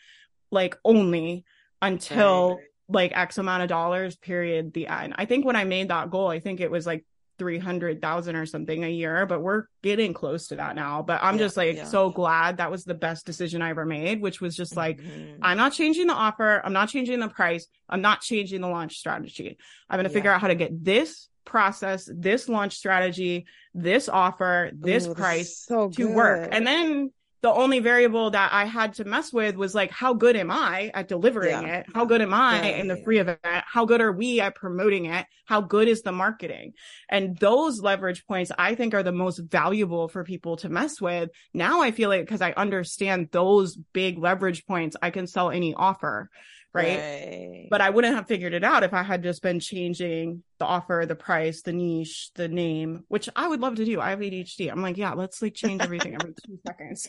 like 0.50 0.76
only 0.84 1.44
until 1.82 2.56
right. 2.56 2.64
like 2.88 3.12
X 3.16 3.38
amount 3.38 3.62
of 3.62 3.68
dollars, 3.68 4.16
period, 4.16 4.72
the 4.72 4.86
end. 4.86 5.14
I 5.16 5.24
think 5.24 5.44
when 5.44 5.56
I 5.56 5.64
made 5.64 5.88
that 5.88 6.10
goal, 6.10 6.28
I 6.28 6.40
think 6.40 6.60
it 6.60 6.70
was 6.70 6.86
like 6.86 7.04
300,000 7.38 8.36
or 8.36 8.46
something 8.46 8.84
a 8.84 8.88
year, 8.88 9.24
but 9.24 9.40
we're 9.40 9.64
getting 9.82 10.12
close 10.12 10.48
to 10.48 10.56
that 10.56 10.74
now. 10.74 11.02
But 11.02 11.20
I'm 11.22 11.36
yeah, 11.36 11.44
just 11.44 11.56
like 11.56 11.76
yeah. 11.76 11.84
so 11.84 12.10
glad 12.10 12.56
that 12.56 12.70
was 12.70 12.84
the 12.84 12.94
best 12.94 13.24
decision 13.24 13.62
I 13.62 13.70
ever 13.70 13.86
made, 13.86 14.20
which 14.20 14.40
was 14.40 14.56
just 14.56 14.76
like, 14.76 15.00
mm-hmm. 15.00 15.42
I'm 15.42 15.56
not 15.56 15.72
changing 15.72 16.08
the 16.08 16.14
offer. 16.14 16.60
I'm 16.64 16.72
not 16.72 16.88
changing 16.88 17.20
the 17.20 17.28
price. 17.28 17.66
I'm 17.88 18.02
not 18.02 18.20
changing 18.20 18.60
the 18.60 18.68
launch 18.68 18.98
strategy. 18.98 19.56
I'm 19.88 19.96
going 19.96 20.04
to 20.04 20.10
yeah. 20.10 20.14
figure 20.14 20.32
out 20.32 20.40
how 20.40 20.48
to 20.48 20.54
get 20.54 20.84
this 20.84 21.28
process, 21.44 22.08
this 22.12 22.48
launch 22.48 22.76
strategy, 22.76 23.46
this 23.72 24.08
offer, 24.08 24.70
this 24.74 25.06
Ooh, 25.06 25.14
price 25.14 25.64
so 25.64 25.88
to 25.90 26.12
work. 26.12 26.48
And 26.52 26.66
then 26.66 27.12
the 27.40 27.52
only 27.52 27.78
variable 27.78 28.30
that 28.30 28.52
I 28.52 28.64
had 28.64 28.94
to 28.94 29.04
mess 29.04 29.32
with 29.32 29.56
was 29.56 29.74
like, 29.74 29.90
how 29.90 30.14
good 30.14 30.36
am 30.36 30.50
I 30.50 30.90
at 30.94 31.08
delivering 31.08 31.62
yeah. 31.62 31.78
it? 31.78 31.86
How 31.94 32.04
good 32.04 32.20
am 32.20 32.34
I 32.34 32.70
yeah, 32.70 32.76
in 32.76 32.88
the 32.88 33.00
free 33.04 33.18
event? 33.18 33.38
How 33.42 33.84
good 33.84 34.00
are 34.00 34.12
we 34.12 34.40
at 34.40 34.56
promoting 34.56 35.06
it? 35.06 35.26
How 35.46 35.60
good 35.60 35.88
is 35.88 36.02
the 36.02 36.12
marketing? 36.12 36.72
And 37.08 37.38
those 37.38 37.80
leverage 37.80 38.26
points 38.26 38.50
I 38.58 38.74
think 38.74 38.92
are 38.94 39.02
the 39.02 39.12
most 39.12 39.38
valuable 39.38 40.08
for 40.08 40.24
people 40.24 40.56
to 40.58 40.68
mess 40.68 41.00
with. 41.00 41.30
Now 41.54 41.80
I 41.80 41.92
feel 41.92 42.08
like 42.08 42.22
because 42.22 42.42
I 42.42 42.52
understand 42.52 43.28
those 43.30 43.76
big 43.92 44.18
leverage 44.18 44.66
points, 44.66 44.96
I 45.00 45.10
can 45.10 45.26
sell 45.26 45.50
any 45.50 45.74
offer 45.74 46.30
right? 46.72 46.98
right? 46.98 47.66
But 47.70 47.80
I 47.80 47.90
wouldn't 47.90 48.14
have 48.14 48.26
figured 48.26 48.54
it 48.54 48.64
out 48.64 48.82
if 48.82 48.92
I 48.94 49.02
had 49.02 49.22
just 49.22 49.42
been 49.42 49.60
changing 49.60 50.42
the 50.58 50.64
offer, 50.64 51.04
the 51.06 51.14
price, 51.14 51.62
the 51.62 51.72
niche, 51.72 52.30
the 52.34 52.48
name, 52.48 53.04
which 53.08 53.28
I 53.34 53.48
would 53.48 53.60
love 53.60 53.76
to 53.76 53.84
do. 53.84 54.00
I 54.00 54.10
have 54.10 54.20
ADHD. 54.20 54.70
I'm 54.70 54.82
like, 54.82 54.96
yeah, 54.96 55.12
let's 55.12 55.40
like 55.42 55.54
change 55.54 55.82
everything 55.82 56.14
every 56.14 56.34
two 56.46 56.58
seconds. 56.66 57.08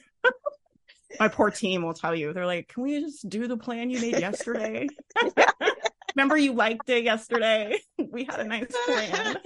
My 1.19 1.27
poor 1.27 1.49
team 1.49 1.83
will 1.83 1.93
tell 1.93 2.15
you. 2.15 2.33
They're 2.33 2.45
like, 2.45 2.67
can 2.67 2.83
we 2.83 3.01
just 3.01 3.27
do 3.27 3.47
the 3.47 3.57
plan 3.57 3.89
you 3.89 3.99
made 3.99 4.19
yesterday? 4.19 4.87
Remember 6.15 6.37
you 6.37 6.53
liked 6.53 6.89
it 6.89 7.03
yesterday? 7.03 7.79
we 7.97 8.25
had 8.25 8.39
a 8.39 8.43
nice 8.43 8.67
plan. 8.85 9.37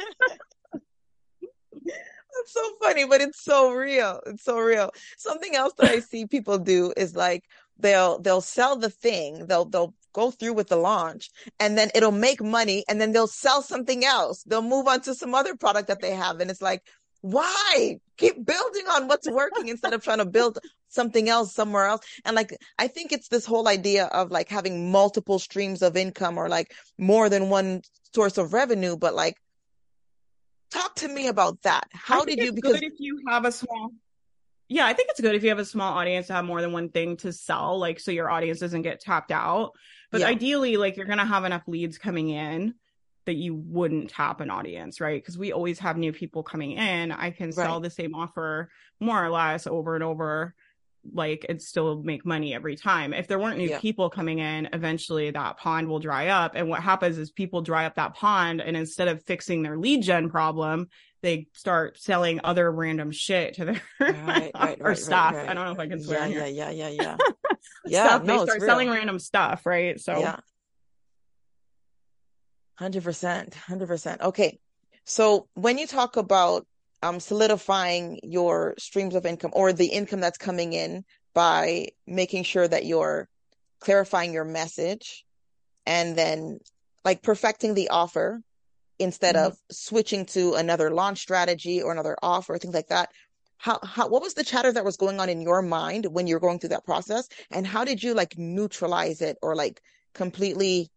That's 2.34 2.54
so 2.54 2.62
funny, 2.82 3.06
but 3.06 3.22
it's 3.22 3.44
so 3.44 3.72
real. 3.72 4.20
It's 4.26 4.44
so 4.44 4.60
real. 4.60 4.92
Something 5.18 5.56
else 5.56 5.74
that 5.78 5.92
I 5.92 6.00
see 6.00 6.26
people 6.26 6.58
do 6.58 6.94
is 6.98 7.16
like 7.16 7.44
they'll 7.78 8.20
they'll 8.20 8.42
sell 8.42 8.76
the 8.76 8.90
thing 8.90 9.46
they'll 9.48 9.66
they'll 9.66 9.94
go 10.14 10.32
through 10.32 10.54
with 10.54 10.68
the 10.68 10.76
launch 10.76 11.30
and 11.60 11.78
then 11.78 11.90
it'll 11.96 12.12
make 12.12 12.42
money 12.42 12.84
and 12.88 13.02
then 13.02 13.12
they'll 13.12 13.28
sell 13.28 13.62
something 13.62 14.06
else. 14.06 14.44
They'll 14.44 14.62
move 14.62 14.88
on 14.88 15.02
to 15.02 15.16
some 15.16 15.36
other 15.36 15.56
product 15.56 15.88
that 15.88 16.02
they 16.02 16.12
have 16.12 16.40
and 16.40 16.50
it's 16.50 16.62
like 16.62 16.84
why? 17.22 18.00
Keep 18.18 18.46
building 18.46 18.86
on 18.90 19.08
what's 19.08 19.30
working 19.30 19.70
instead 19.70 19.94
of 19.94 20.04
trying 20.04 20.18
to 20.18 20.26
build 20.26 20.60
something 20.90 21.30
else 21.30 21.54
somewhere 21.54 21.86
else. 21.86 22.02
And 22.26 22.36
like 22.36 22.56
i 22.78 22.88
think 22.88 23.12
it's 23.12 23.30
this 23.30 23.46
whole 23.46 23.68
idea 23.68 24.06
of 24.06 24.32
like 24.32 24.50
having 24.50 24.92
multiple 24.92 25.40
streams 25.40 25.82
of 25.82 25.98
income 25.98 26.38
or 26.38 26.50
like 26.50 26.74
more 26.98 27.30
than 27.30 27.50
one 27.50 27.82
source 28.14 28.38
of 28.38 28.54
revenue 28.54 28.96
but 28.96 29.16
like 29.16 29.36
talk 30.74 30.96
to 30.96 31.08
me 31.08 31.28
about 31.28 31.62
that. 31.62 31.88
How 31.94 32.26
did 32.26 32.40
you 32.40 32.52
because 32.52 32.82
if 32.82 32.94
you 33.00 33.22
have 33.28 33.46
a 33.46 33.52
small 33.52 33.92
yeah, 34.70 34.88
I 34.88 34.94
think 34.94 35.10
it's 35.12 35.22
good 35.22 35.36
if 35.36 35.44
you 35.44 35.50
have 35.50 35.60
a 35.60 35.66
small 35.66 35.94
audience 35.94 36.28
to 36.28 36.34
have 36.34 36.46
more 36.46 36.62
than 36.62 36.72
one 36.72 36.90
thing 36.90 37.18
to 37.18 37.32
sell, 37.32 37.78
like 37.78 38.00
so 38.00 38.12
your 38.12 38.32
audience 38.32 38.60
doesn't 38.60 38.82
get 38.82 39.02
tapped 39.02 39.32
out. 39.32 39.74
But 40.14 40.22
yeah. 40.22 40.28
ideally, 40.28 40.78
like 40.78 40.96
you're 40.96 41.08
gonna 41.08 41.26
have 41.26 41.44
enough 41.44 41.64
leads 41.68 41.98
coming 41.98 42.30
in 42.30 42.76
that 43.26 43.34
you 43.34 43.56
wouldn't 43.56 44.12
tap 44.12 44.42
an 44.42 44.52
audience, 44.52 45.02
right? 45.02 45.20
Because 45.20 45.40
we 45.40 45.52
always 45.52 45.80
have 45.80 45.98
new 45.98 46.14
people 46.14 46.44
coming 46.44 46.74
in. 46.74 47.12
I 47.12 47.32
can 47.32 47.52
sell 47.52 47.74
right. 47.74 47.82
the 47.82 47.90
same 47.90 48.14
offer 48.14 48.70
more 49.00 49.26
or 49.26 49.32
less 49.32 49.66
over 49.66 49.96
and 49.96 50.04
over, 50.04 50.54
like 51.12 51.48
and 51.50 51.60
still 51.60 52.04
make 52.04 52.28
money 52.28 52.54
every 52.54 52.76
time. 52.76 53.12
If 53.12 53.28
there 53.28 53.40
weren't 53.40 53.58
new 53.58 53.70
yeah. 53.70 53.80
people 53.80 54.08
coming 54.08 54.38
in, 54.38 54.70
eventually 54.72 55.32
that 55.32 55.58
pond 55.58 55.88
will 55.88 56.00
dry 56.00 56.28
up. 56.28 56.54
And 56.54 56.70
what 56.70 56.84
happens 56.84 57.18
is 57.18 57.32
people 57.32 57.64
dry 57.64 57.88
up 57.88 57.96
that 57.96 58.14
pond, 58.14 58.62
and 58.62 58.78
instead 58.78 59.08
of 59.08 59.24
fixing 59.24 59.64
their 59.64 59.78
lead 59.80 60.04
gen 60.04 60.30
problem, 60.30 60.90
they 61.24 61.48
start 61.54 61.98
selling 61.98 62.40
other 62.44 62.72
random 62.72 63.10
shit 63.10 63.56
to 63.56 63.66
their 63.66 63.82
right, 64.00 64.52
right, 64.54 64.78
or 64.82 64.94
stuff. 64.94 65.34
I 65.34 65.54
don't 65.54 65.66
know 65.66 65.72
if 65.72 65.80
I 65.80 65.88
can 65.88 66.04
swear. 66.04 66.28
Yeah, 66.28 66.46
yeah, 66.46 66.70
yeah, 66.70 66.90
yeah, 66.90 67.02
yeah. 67.02 67.18
yeah, 67.86 68.08
stuff, 68.08 68.24
no, 68.24 68.40
they 68.40 68.46
start 68.46 68.62
selling 68.62 68.90
random 68.90 69.20
stuff, 69.20 69.66
right? 69.66 70.00
So 70.00 70.20
yeah, 70.20 70.38
hundred 72.76 73.04
percent, 73.04 73.54
hundred 73.54 73.88
percent. 73.88 74.22
Okay, 74.22 74.60
so 75.06 75.48
when 75.54 75.78
you 75.78 75.88
talk 75.88 76.18
about 76.18 76.66
um, 77.02 77.20
solidifying 77.20 78.20
your 78.24 78.76
streams 78.78 79.16
of 79.16 79.26
income 79.26 79.52
or 79.54 79.74
the 79.74 79.88
income 79.88 80.22
that's 80.22 80.38
coming 80.38 80.74
in 80.74 81.04
by 81.34 81.88
making 82.08 82.44
sure 82.44 82.68
that 82.68 82.86
you're 82.86 83.28
clarifying 83.80 84.34
your 84.34 84.46
message 84.46 85.26
and 85.86 86.18
then 86.18 86.60
like 87.04 87.22
perfecting 87.22 87.74
the 87.74 87.90
offer 87.90 88.42
instead 89.00 89.36
mm-hmm. 89.36 89.48
of 89.48 89.58
switching 89.70 90.26
to 90.26 90.54
another 90.54 90.92
launch 90.92 91.20
strategy 91.20 91.82
or 91.82 91.92
another 91.92 92.16
offer, 92.24 92.58
things 92.58 92.74
like 92.74 92.88
that. 92.88 93.12
How, 93.58 93.80
how, 93.84 94.08
what 94.08 94.22
was 94.22 94.34
the 94.34 94.44
chatter 94.44 94.72
that 94.72 94.84
was 94.84 94.98
going 94.98 95.20
on 95.20 95.30
in 95.30 95.42
your 95.42 95.62
mind 95.62 96.06
when 96.08 96.28
you're 96.28 96.40
going 96.40 96.60
through 96.60 96.70
that 96.70 96.86
process? 96.86 97.30
And 97.50 97.66
how 97.66 97.86
did 97.86 98.04
you 98.04 98.14
like 98.14 98.38
neutralize 98.38 99.22
it 99.22 99.38
or 99.42 99.56
like 99.56 99.82
completely 100.14 100.92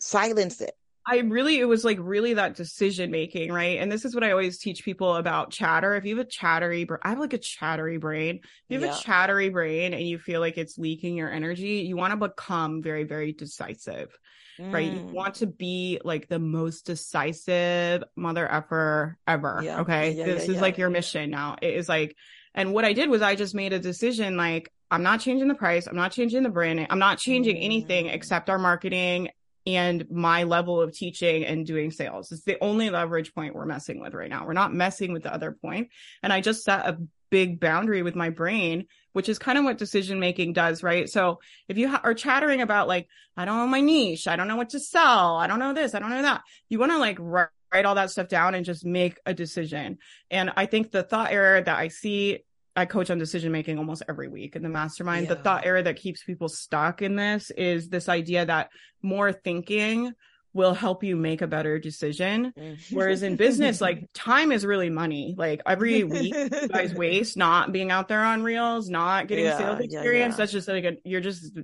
silence 0.00 0.60
it? 0.60 0.74
I 1.08 1.18
really, 1.18 1.60
it 1.60 1.66
was 1.66 1.84
like 1.84 1.98
really 2.00 2.34
that 2.34 2.56
decision 2.56 3.12
making, 3.12 3.52
right? 3.52 3.78
And 3.78 3.92
this 3.92 4.04
is 4.04 4.12
what 4.12 4.24
I 4.24 4.32
always 4.32 4.58
teach 4.58 4.84
people 4.84 5.14
about 5.14 5.52
chatter. 5.52 5.94
If 5.94 6.04
you 6.04 6.16
have 6.16 6.26
a 6.26 6.28
chattery, 6.28 6.84
I 7.02 7.10
have 7.10 7.20
like 7.20 7.32
a 7.32 7.38
chattery 7.38 7.98
brain. 7.98 8.40
If 8.42 8.42
you 8.68 8.80
have 8.80 8.90
yeah. 8.90 8.98
a 8.98 9.00
chattery 9.00 9.48
brain 9.48 9.94
and 9.94 10.02
you 10.02 10.18
feel 10.18 10.40
like 10.40 10.58
it's 10.58 10.78
leaking 10.78 11.14
your 11.14 11.30
energy, 11.30 11.84
you 11.86 11.96
want 11.96 12.10
to 12.10 12.28
become 12.28 12.82
very, 12.82 13.04
very 13.04 13.32
decisive 13.32 14.18
mm. 14.58 14.72
right? 14.72 14.90
You 14.90 15.00
mm. 15.00 15.12
want 15.12 15.36
to 15.36 15.46
be 15.46 16.00
like 16.04 16.28
the 16.28 16.38
most 16.38 16.86
decisive 16.86 18.04
mother 18.16 18.46
ever, 18.46 19.18
ever. 19.26 19.60
Yeah. 19.62 19.80
Okay. 19.80 20.12
Yeah, 20.12 20.24
this 20.24 20.48
yeah, 20.48 20.54
is 20.54 20.60
like 20.60 20.78
your 20.78 20.90
mission 20.90 21.30
now. 21.30 21.56
It 21.60 21.74
is 21.74 21.88
like, 21.88 22.16
and 22.54 22.72
what 22.72 22.84
I 22.84 22.92
did 22.92 23.10
was 23.10 23.22
I 23.22 23.34
just 23.34 23.54
made 23.54 23.72
a 23.72 23.78
decision 23.78 24.36
like, 24.36 24.72
I'm 24.90 25.02
not 25.02 25.20
changing 25.20 25.48
the 25.48 25.54
price. 25.54 25.86
I'm 25.86 25.96
not 25.96 26.12
changing 26.12 26.42
the 26.42 26.48
branding. 26.48 26.86
I'm 26.90 26.98
not 26.98 27.18
changing 27.18 27.56
mm. 27.56 27.64
anything 27.64 28.06
except 28.06 28.48
our 28.48 28.58
marketing 28.58 29.30
and 29.66 30.08
my 30.10 30.44
level 30.44 30.80
of 30.80 30.92
teaching 30.92 31.44
and 31.44 31.66
doing 31.66 31.90
sales. 31.90 32.30
It's 32.30 32.44
the 32.44 32.56
only 32.60 32.88
leverage 32.88 33.34
point 33.34 33.54
we're 33.54 33.66
messing 33.66 34.00
with 34.00 34.14
right 34.14 34.30
now. 34.30 34.46
We're 34.46 34.52
not 34.52 34.72
messing 34.72 35.12
with 35.12 35.24
the 35.24 35.34
other 35.34 35.52
point. 35.52 35.88
And 36.22 36.32
I 36.32 36.40
just 36.40 36.62
set 36.62 36.86
a 36.86 36.98
big 37.30 37.60
boundary 37.60 38.02
with 38.02 38.14
my 38.14 38.30
brain, 38.30 38.86
which 39.12 39.28
is 39.28 39.38
kind 39.38 39.58
of 39.58 39.64
what 39.64 39.78
decision 39.78 40.20
making 40.20 40.52
does, 40.52 40.82
right? 40.82 41.08
So 41.08 41.40
if 41.68 41.78
you 41.78 41.88
ha- 41.88 42.00
are 42.04 42.14
chattering 42.14 42.60
about 42.60 42.88
like, 42.88 43.08
I 43.36 43.44
don't 43.44 43.56
know 43.56 43.66
my 43.66 43.80
niche, 43.80 44.28
I 44.28 44.36
don't 44.36 44.48
know 44.48 44.56
what 44.56 44.70
to 44.70 44.80
sell, 44.80 45.36
I 45.36 45.46
don't 45.46 45.58
know 45.58 45.74
this, 45.74 45.94
I 45.94 45.98
don't 45.98 46.10
know 46.10 46.22
that, 46.22 46.42
you 46.68 46.78
want 46.78 46.92
to 46.92 46.98
like 46.98 47.18
write, 47.20 47.48
write 47.72 47.84
all 47.84 47.96
that 47.96 48.10
stuff 48.10 48.28
down 48.28 48.54
and 48.54 48.64
just 48.64 48.84
make 48.84 49.18
a 49.26 49.34
decision. 49.34 49.98
And 50.30 50.52
I 50.56 50.66
think 50.66 50.90
the 50.90 51.02
thought 51.02 51.32
error 51.32 51.60
that 51.60 51.78
I 51.78 51.88
see 51.88 52.40
I 52.76 52.84
coach 52.84 53.10
on 53.10 53.18
decision 53.18 53.52
making 53.52 53.78
almost 53.78 54.02
every 54.06 54.28
week 54.28 54.54
in 54.54 54.62
the 54.62 54.68
mastermind. 54.68 55.26
Yeah. 55.26 55.34
The 55.34 55.42
thought 55.42 55.64
error 55.64 55.82
that 55.82 55.96
keeps 55.96 56.22
people 56.22 56.48
stuck 56.48 57.00
in 57.00 57.16
this 57.16 57.50
is 57.50 57.88
this 57.88 58.08
idea 58.08 58.44
that 58.44 58.68
more 59.02 59.32
thinking 59.32 60.12
will 60.56 60.74
help 60.74 61.04
you 61.04 61.16
make 61.16 61.42
a 61.42 61.46
better 61.46 61.78
decision. 61.78 62.52
Mm-hmm. 62.58 62.96
Whereas 62.96 63.22
in 63.22 63.36
business, 63.36 63.80
like 63.80 64.08
time 64.14 64.50
is 64.50 64.66
really 64.66 64.90
money. 64.90 65.34
Like 65.36 65.60
every 65.66 66.02
week 66.02 66.34
you 66.34 66.68
guys 66.68 66.94
waste 66.94 67.36
not 67.36 67.70
being 67.70 67.90
out 67.90 68.08
there 68.08 68.24
on 68.24 68.42
reels, 68.42 68.88
not 68.88 69.28
getting 69.28 69.44
yeah, 69.44 69.58
sales 69.58 69.80
experience. 69.80 70.04
Yeah, 70.04 70.28
yeah. 70.28 70.36
That's 70.36 70.52
just 70.52 70.66
like 70.66 70.84
a, 70.84 70.96
you're 71.04 71.20
just 71.20 71.56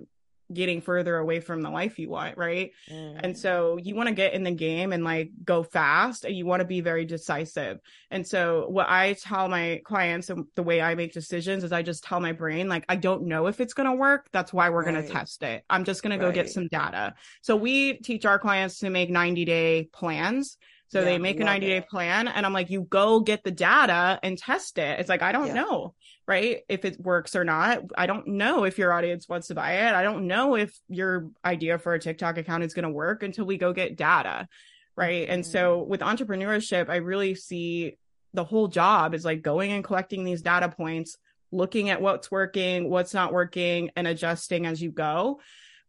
getting 0.54 0.80
further 0.80 1.16
away 1.16 1.40
from 1.40 1.62
the 1.62 1.70
life 1.70 1.98
you 1.98 2.08
want, 2.08 2.36
right? 2.36 2.72
Mm. 2.90 3.20
And 3.22 3.38
so 3.38 3.78
you 3.78 3.94
want 3.94 4.08
to 4.08 4.14
get 4.14 4.34
in 4.34 4.42
the 4.42 4.50
game 4.50 4.92
and 4.92 5.04
like 5.04 5.30
go 5.44 5.62
fast 5.62 6.24
and 6.24 6.36
you 6.36 6.46
want 6.46 6.60
to 6.60 6.66
be 6.66 6.80
very 6.80 7.04
decisive. 7.04 7.80
And 8.10 8.26
so 8.26 8.66
what 8.68 8.88
I 8.88 9.14
tell 9.14 9.48
my 9.48 9.80
clients 9.84 10.30
and 10.30 10.46
the 10.54 10.62
way 10.62 10.80
I 10.80 10.94
make 10.94 11.12
decisions 11.12 11.64
is 11.64 11.72
I 11.72 11.82
just 11.82 12.04
tell 12.04 12.20
my 12.20 12.32
brain 12.32 12.68
like 12.68 12.84
I 12.88 12.96
don't 12.96 13.24
know 13.24 13.46
if 13.46 13.60
it's 13.60 13.74
going 13.74 13.88
to 13.88 13.96
work. 13.96 14.28
That's 14.32 14.52
why 14.52 14.70
we're 14.70 14.84
right. 14.84 14.94
going 14.94 15.06
to 15.06 15.12
test 15.12 15.42
it. 15.42 15.64
I'm 15.70 15.84
just 15.84 16.02
going 16.02 16.18
to 16.18 16.24
go 16.24 16.32
get 16.32 16.50
some 16.50 16.68
data. 16.68 17.14
So 17.40 17.56
we 17.56 17.94
teach 17.94 18.24
our 18.24 18.38
clients 18.38 18.78
to 18.80 18.90
make 18.90 19.10
90 19.10 19.44
day 19.44 19.88
plans 19.92 20.58
So 20.92 20.98
yeah, 20.98 21.06
they 21.06 21.18
make 21.18 21.40
a 21.40 21.44
90 21.44 21.66
day 21.66 21.80
plan 21.80 22.28
and 22.28 22.44
I'm 22.44 22.52
like, 22.52 22.68
you 22.68 22.82
go 22.82 23.20
get 23.20 23.42
the 23.42 23.50
data 23.50 24.20
and 24.22 24.36
test 24.36 24.76
it. 24.76 25.00
It's 25.00 25.08
like, 25.08 25.22
I 25.22 25.32
don't 25.32 25.46
yeah. 25.46 25.54
know, 25.54 25.94
right? 26.28 26.58
If 26.68 26.84
it 26.84 27.00
works 27.00 27.34
or 27.34 27.44
not. 27.44 27.84
I 27.96 28.04
don't 28.04 28.26
know 28.26 28.64
if 28.64 28.76
your 28.76 28.92
audience 28.92 29.26
wants 29.26 29.46
to 29.46 29.54
buy 29.54 29.88
it. 29.88 29.94
I 29.94 30.02
don't 30.02 30.26
know 30.26 30.54
if 30.54 30.78
your 30.90 31.30
idea 31.42 31.78
for 31.78 31.94
a 31.94 31.98
TikTok 31.98 32.36
account 32.36 32.64
is 32.64 32.74
going 32.74 32.82
to 32.82 32.90
work 32.90 33.22
until 33.22 33.46
we 33.46 33.56
go 33.56 33.72
get 33.72 33.96
data. 33.96 34.46
Right. 34.94 35.22
Mm-hmm. 35.22 35.32
And 35.32 35.46
so 35.46 35.80
mm-hmm. 35.80 35.90
with 35.90 36.00
entrepreneurship, 36.02 36.90
I 36.90 36.96
really 36.96 37.36
see 37.36 37.96
the 38.34 38.44
whole 38.44 38.68
job 38.68 39.14
is 39.14 39.24
like 39.24 39.40
going 39.40 39.72
and 39.72 39.82
collecting 39.82 40.24
these 40.24 40.42
data 40.42 40.68
points, 40.68 41.16
looking 41.50 41.88
at 41.88 42.02
what's 42.02 42.30
working, 42.30 42.90
what's 42.90 43.14
not 43.14 43.32
working, 43.32 43.90
and 43.96 44.06
adjusting 44.06 44.66
as 44.66 44.82
you 44.82 44.90
go 44.90 45.40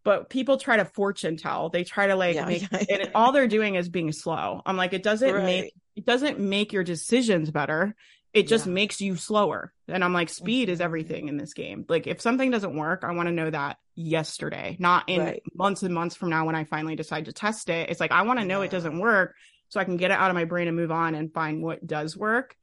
but 0.03 0.29
people 0.29 0.57
try 0.57 0.77
to 0.77 0.85
fortune 0.85 1.37
tell. 1.37 1.69
They 1.69 1.83
try 1.83 2.07
to 2.07 2.15
like 2.15 2.35
yeah, 2.35 2.45
make, 2.45 2.61
yeah, 2.71 2.83
yeah. 2.89 2.95
and 2.97 3.11
all 3.15 3.31
they're 3.31 3.47
doing 3.47 3.75
is 3.75 3.89
being 3.89 4.11
slow. 4.11 4.61
I'm 4.65 4.77
like, 4.77 4.93
it 4.93 5.03
doesn't 5.03 5.33
right. 5.33 5.43
make 5.43 5.73
it 5.95 6.05
doesn't 6.05 6.39
make 6.39 6.73
your 6.73 6.83
decisions 6.83 7.51
better. 7.51 7.95
It 8.33 8.47
just 8.47 8.65
makes 8.65 8.99
you 8.99 9.15
slower. 9.15 9.71
And 9.87 10.03
I'm 10.03 10.11
like, 10.11 10.29
speed 10.29 10.69
is 10.69 10.79
mm-hmm. 10.79 10.85
everything 10.85 11.27
in 11.27 11.37
this 11.37 11.53
game. 11.53 11.85
Like, 11.87 12.07
if 12.07 12.19
something 12.19 12.49
doesn't 12.49 12.75
work, 12.75 13.03
I 13.03 13.11
want 13.11 13.27
to 13.27 13.33
know 13.33 13.49
that 13.49 13.77
yesterday, 13.93 14.75
not 14.79 15.07
in 15.07 15.21
right. 15.21 15.43
months 15.53 15.83
and 15.83 15.93
months 15.93 16.15
from 16.15 16.31
now 16.31 16.45
when 16.45 16.55
I 16.55 16.63
finally 16.63 16.95
decide 16.95 17.25
to 17.25 17.33
test 17.33 17.69
it. 17.69 17.91
It's 17.91 17.99
like 17.99 18.11
I 18.11 18.23
want 18.23 18.39
to 18.39 18.45
know 18.45 18.63
it 18.63 18.71
doesn't 18.71 18.97
work 18.97 19.35
so 19.69 19.79
I 19.79 19.83
can 19.83 19.97
get 19.97 20.09
it 20.09 20.17
out 20.17 20.31
of 20.31 20.35
my 20.35 20.45
brain 20.45 20.67
and 20.67 20.75
move 20.75 20.91
on 20.91 21.13
and 21.13 21.33
find 21.33 21.61
what 21.61 21.85
does 21.85 22.17
work. 22.17 22.55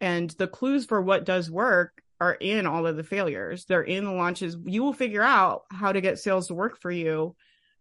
And 0.00 0.30
the 0.30 0.48
clues 0.48 0.84
for 0.84 1.00
what 1.00 1.24
does 1.24 1.50
work 1.50 2.02
are 2.20 2.34
in 2.34 2.66
all 2.66 2.86
of 2.86 2.96
the 2.96 3.04
failures. 3.04 3.64
They're 3.64 3.82
in 3.82 4.04
the 4.04 4.12
launches. 4.12 4.56
You 4.64 4.82
will 4.82 4.92
figure 4.92 5.22
out 5.22 5.62
how 5.70 5.92
to 5.92 6.00
get 6.00 6.18
sales 6.18 6.48
to 6.48 6.54
work 6.54 6.80
for 6.80 6.90
you 6.90 7.34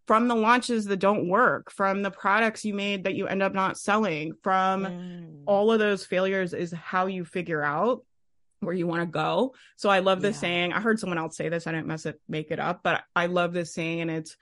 from 0.05 0.27
the 0.27 0.35
launches 0.35 0.85
that 0.85 0.97
don't 0.97 1.29
work, 1.29 1.71
from 1.71 2.01
the 2.01 2.11
products 2.11 2.65
you 2.65 2.73
made 2.73 3.05
that 3.05 3.15
you 3.15 3.27
end 3.27 3.41
up 3.41 3.53
not 3.53 3.77
selling, 3.77 4.33
from 4.43 4.85
mm. 4.85 5.43
all 5.45 5.71
of 5.71 5.79
those 5.79 6.05
failures 6.05 6.53
is 6.53 6.71
how 6.73 7.05
you 7.05 7.23
figure 7.23 7.63
out 7.63 8.03
where 8.59 8.73
you 8.73 8.87
want 8.87 9.01
to 9.01 9.05
go. 9.05 9.53
So 9.77 9.89
I 9.89 9.99
love 9.99 10.21
this 10.21 10.37
yeah. 10.37 10.41
saying. 10.41 10.73
I 10.73 10.81
heard 10.81 10.99
someone 10.99 11.17
else 11.17 11.37
say 11.37 11.49
this. 11.49 11.67
I 11.67 11.71
didn't 11.71 11.87
mess 11.87 12.05
it, 12.05 12.19
make 12.27 12.51
it 12.51 12.59
up, 12.59 12.81
but 12.83 13.03
I 13.15 13.27
love 13.27 13.53
this 13.53 13.73
saying 13.73 14.01
and 14.01 14.11
it's 14.11 14.35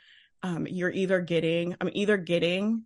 um, 0.43 0.65
you're 0.67 0.91
either 0.91 1.21
getting, 1.21 1.75
I'm 1.79 1.89
either 1.93 2.17
getting 2.17 2.85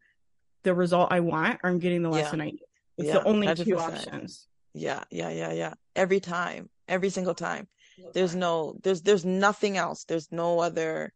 the 0.64 0.74
result 0.74 1.12
I 1.12 1.22
want 1.22 1.62
or 1.64 1.70
I'm 1.70 1.80
getting 1.80 2.04
the 2.04 2.10
lesson 2.10 2.40
yeah. 2.40 2.46
I 2.46 2.48
need. 2.48 2.60
It's 2.98 3.08
yeah, 3.08 3.14
the 3.14 3.24
only 3.24 3.48
100%. 3.48 3.64
two 3.64 3.78
options. 3.78 4.48
Yeah, 4.74 5.04
yeah, 5.10 5.30
yeah, 5.30 5.54
yeah. 5.54 5.74
Every 5.96 6.20
time 6.20 6.70
every 6.88 7.10
single 7.10 7.36
time. 7.36 7.68
There's 8.14 8.36
no 8.36 8.76
there's 8.84 9.02
there's 9.02 9.26
nothing 9.26 9.78
else. 9.78 10.04
There's 10.04 10.32
no 10.32 10.60
other 10.60 11.14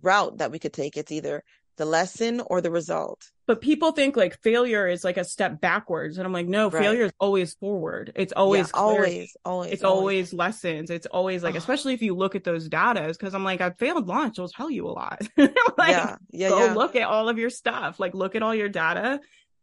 route 0.00 0.38
that 0.38 0.50
we 0.50 0.58
could 0.58 0.72
take. 0.72 0.96
It's 0.96 1.12
either 1.12 1.44
the 1.76 1.84
lesson 1.84 2.40
or 2.40 2.60
the 2.60 2.70
result. 2.70 3.30
But 3.46 3.60
people 3.60 3.92
think 3.92 4.16
like 4.16 4.40
failure 4.40 4.86
is 4.86 5.04
like 5.04 5.16
a 5.16 5.24
step 5.24 5.60
backwards. 5.60 6.16
And 6.16 6.26
I'm 6.26 6.32
like, 6.32 6.46
no, 6.46 6.70
right. 6.70 6.82
failure 6.82 7.04
is 7.04 7.12
always 7.18 7.54
forward. 7.54 8.12
It's 8.14 8.32
always 8.32 8.68
yeah, 8.68 8.80
always, 8.80 9.36
always. 9.44 9.72
It's 9.72 9.82
always. 9.82 10.30
always 10.30 10.32
lessons. 10.32 10.90
It's 10.90 11.06
always 11.06 11.42
like, 11.42 11.54
especially 11.54 11.94
if 11.94 12.02
you 12.02 12.14
look 12.14 12.34
at 12.34 12.44
those 12.44 12.68
data, 12.68 13.08
because 13.08 13.34
I'm 13.34 13.44
like, 13.44 13.60
I 13.60 13.70
failed 13.70 14.06
launch, 14.06 14.38
it'll 14.38 14.48
tell 14.48 14.70
you 14.70 14.86
a 14.86 14.90
lot. 14.92 15.22
like, 15.36 15.50
yeah, 15.78 16.16
yeah, 16.30 16.48
go 16.50 16.66
yeah. 16.66 16.74
look 16.74 16.94
at 16.94 17.08
all 17.08 17.28
of 17.28 17.38
your 17.38 17.50
stuff. 17.50 17.98
Like 17.98 18.14
look 18.14 18.36
at 18.36 18.42
all 18.42 18.54
your 18.54 18.68
data 18.68 19.20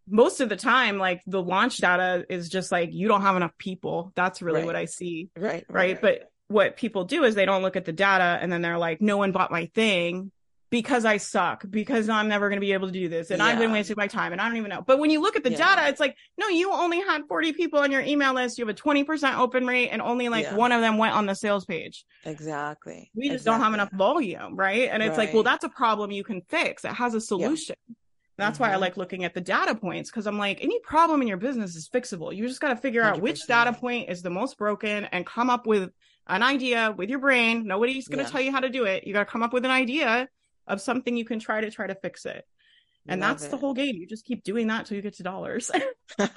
most 0.09 0.41
of 0.41 0.49
the 0.49 0.55
time 0.55 0.97
like 0.97 1.21
the 1.27 1.41
launch 1.41 1.77
data 1.77 2.25
is 2.29 2.49
just 2.49 2.71
like 2.71 2.89
you 2.93 3.07
don't 3.07 3.21
have 3.21 3.35
enough 3.35 3.57
people 3.57 4.11
that's 4.15 4.41
really 4.41 4.59
right. 4.59 4.65
what 4.65 4.75
i 4.75 4.85
see 4.85 5.29
right, 5.37 5.65
right, 5.69 5.69
right 5.69 6.01
but 6.01 6.31
what 6.47 6.77
people 6.77 7.03
do 7.03 7.23
is 7.23 7.35
they 7.35 7.45
don't 7.45 7.61
look 7.61 7.75
at 7.75 7.85
the 7.85 7.93
data 7.93 8.39
and 8.41 8.51
then 8.51 8.61
they're 8.61 8.77
like 8.77 9.01
no 9.01 9.17
one 9.17 9.31
bought 9.31 9.51
my 9.51 9.65
thing 9.75 10.31
because 10.69 11.03
I 11.03 11.17
suck, 11.17 11.63
because 11.69 12.09
I'm 12.09 12.27
never 12.27 12.47
going 12.49 12.57
to 12.57 12.61
be 12.65 12.73
able 12.73 12.87
to 12.87 12.93
do 12.93 13.09
this, 13.09 13.31
and 13.31 13.39
yeah. 13.39 13.45
I've 13.45 13.59
been 13.59 13.71
wasting 13.71 13.95
my 13.97 14.07
time, 14.07 14.31
and 14.31 14.39
I 14.39 14.47
don't 14.47 14.57
even 14.57 14.69
know. 14.69 14.83
But 14.85 14.99
when 14.99 15.09
you 15.09 15.21
look 15.21 15.35
at 15.35 15.43
the 15.43 15.51
yeah. 15.51 15.75
data, 15.75 15.89
it's 15.89 15.99
like, 15.99 16.15
no, 16.37 16.47
you 16.47 16.71
only 16.71 16.99
had 16.99 17.23
40 17.27 17.53
people 17.53 17.79
on 17.79 17.91
your 17.91 18.01
email 18.01 18.33
list. 18.33 18.57
You 18.57 18.67
have 18.67 18.75
a 18.75 18.79
20% 18.79 19.37
open 19.37 19.65
rate, 19.65 19.89
and 19.89 20.01
only 20.01 20.29
like 20.29 20.45
yeah. 20.45 20.55
one 20.55 20.71
of 20.71 20.81
them 20.81 20.97
went 20.97 21.15
on 21.15 21.25
the 21.25 21.33
sales 21.33 21.65
page. 21.65 22.05
Exactly. 22.23 23.09
We 23.15 23.29
just 23.29 23.41
exactly. 23.41 23.51
don't 23.51 23.63
have 23.63 23.73
enough 23.73 23.91
volume, 23.91 24.55
right? 24.55 24.89
And 24.91 25.01
it's 25.01 25.17
right. 25.17 25.25
like, 25.25 25.33
well, 25.33 25.43
that's 25.43 25.63
a 25.63 25.69
problem 25.69 26.11
you 26.11 26.23
can 26.23 26.41
fix. 26.41 26.85
It 26.85 26.93
has 26.93 27.15
a 27.15 27.21
solution. 27.21 27.75
That's 28.39 28.55
mm-hmm. 28.55 28.63
why 28.63 28.69
I 28.69 28.71
mm-hmm. 28.73 28.81
like 28.81 28.97
looking 28.97 29.23
at 29.23 29.33
the 29.33 29.41
data 29.41 29.75
points 29.75 30.09
because 30.09 30.27
I'm 30.27 30.37
like, 30.37 30.63
any 30.63 30.79
problem 30.79 31.21
in 31.21 31.27
your 31.27 31.37
business 31.37 31.75
is 31.75 31.89
fixable. 31.89 32.35
You 32.35 32.47
just 32.47 32.61
got 32.61 32.69
to 32.69 32.75
figure 32.75 33.03
100%. 33.03 33.05
out 33.05 33.21
which 33.21 33.45
data 33.47 33.73
point 33.73 34.09
is 34.09 34.21
the 34.21 34.29
most 34.29 34.57
broken 34.57 35.05
and 35.05 35.25
come 35.25 35.49
up 35.49 35.67
with 35.67 35.91
an 36.27 36.43
idea 36.43 36.93
with 36.95 37.09
your 37.09 37.19
brain. 37.19 37.65
Nobody's 37.65 38.07
going 38.07 38.19
to 38.19 38.23
yeah. 38.23 38.29
tell 38.29 38.41
you 38.41 38.51
how 38.51 38.59
to 38.59 38.69
do 38.69 38.85
it. 38.85 39.05
You 39.05 39.13
got 39.13 39.25
to 39.25 39.31
come 39.31 39.43
up 39.43 39.53
with 39.53 39.65
an 39.65 39.71
idea 39.71 40.29
of 40.67 40.81
something 40.81 41.17
you 41.17 41.25
can 41.25 41.39
try 41.39 41.61
to 41.61 41.71
try 41.71 41.87
to 41.87 41.95
fix 41.95 42.25
it. 42.25 42.45
And 43.07 43.21
Love 43.21 43.31
that's 43.31 43.45
it. 43.45 43.51
the 43.51 43.57
whole 43.57 43.73
game. 43.73 43.95
You 43.95 44.07
just 44.07 44.25
keep 44.25 44.43
doing 44.43 44.67
that 44.67 44.85
till 44.85 44.95
you 44.95 45.01
get 45.01 45.15
to 45.15 45.23
dollars. 45.23 45.71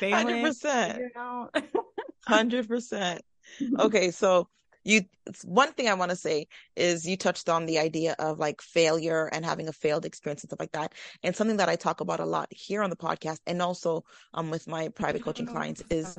Hundred 0.00 0.42
percent. 0.42 1.02
Hundred 2.26 2.68
percent. 2.68 3.22
Okay, 3.78 4.10
so 4.10 4.48
you 4.84 5.02
one 5.42 5.72
thing 5.72 5.88
I 5.88 5.94
want 5.94 6.10
to 6.10 6.16
say 6.16 6.46
is 6.76 7.06
you 7.06 7.16
touched 7.16 7.48
on 7.48 7.66
the 7.66 7.78
idea 7.78 8.14
of 8.18 8.38
like 8.38 8.60
failure 8.60 9.28
and 9.32 9.44
having 9.44 9.68
a 9.68 9.72
failed 9.72 10.04
experience 10.04 10.42
and 10.42 10.50
stuff 10.50 10.60
like 10.60 10.72
that. 10.72 10.92
And 11.22 11.34
something 11.34 11.56
that 11.56 11.68
I 11.68 11.76
talk 11.76 12.00
about 12.00 12.20
a 12.20 12.26
lot 12.26 12.48
here 12.50 12.82
on 12.82 12.90
the 12.90 12.96
podcast 12.96 13.38
and 13.46 13.60
also 13.62 14.04
um 14.34 14.50
with 14.50 14.68
my 14.68 14.88
private 14.88 15.24
coaching 15.24 15.46
clients 15.46 15.82
is 15.90 16.18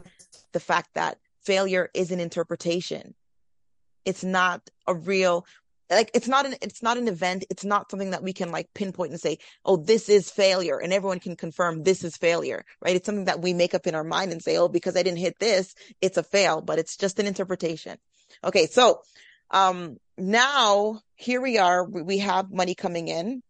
the 0.52 0.60
fact 0.60 0.90
that 0.96 1.20
failure 1.44 1.90
is 1.94 2.12
an 2.12 2.20
interpretation. 2.20 3.14
It's 4.04 4.24
not 4.24 4.70
a 4.88 4.96
real 4.96 5.46
like 5.90 6.10
it's 6.14 6.28
not 6.28 6.46
an 6.46 6.56
it's 6.62 6.82
not 6.82 6.98
an 6.98 7.08
event 7.08 7.46
it's 7.50 7.64
not 7.64 7.92
something 7.92 8.10
that 8.10 8.24
we 8.24 8.34
can 8.34 8.52
like 8.52 8.74
pinpoint 8.74 9.12
and 9.12 9.22
say 9.22 9.38
oh 9.66 9.78
this 9.78 10.10
is 10.10 10.32
failure 10.32 10.80
and 10.80 10.92
everyone 10.92 11.20
can 11.20 11.36
confirm 11.36 11.84
this 11.84 12.04
is 12.04 12.18
failure 12.18 12.66
right 12.82 12.96
it's 12.96 13.06
something 13.06 13.26
that 13.26 13.42
we 13.42 13.54
make 13.54 13.76
up 13.76 13.86
in 13.86 13.94
our 13.94 14.04
mind 14.04 14.32
and 14.32 14.42
say 14.42 14.58
oh 14.58 14.68
because 14.68 14.96
i 14.96 15.04
didn't 15.04 15.20
hit 15.20 15.38
this 15.40 15.76
it's 16.02 16.18
a 16.18 16.24
fail 16.24 16.62
but 16.62 16.80
it's 16.80 16.98
just 16.98 17.20
an 17.20 17.28
interpretation 17.28 17.98
Okay, 18.46 18.68
so 18.68 19.02
um, 19.50 19.98
now 20.18 21.02
here 21.16 21.42
we 21.42 21.58
are. 21.58 21.84
We 21.84 22.20
have 22.20 22.52
money 22.52 22.76
coming 22.76 23.08
in. 23.08 23.42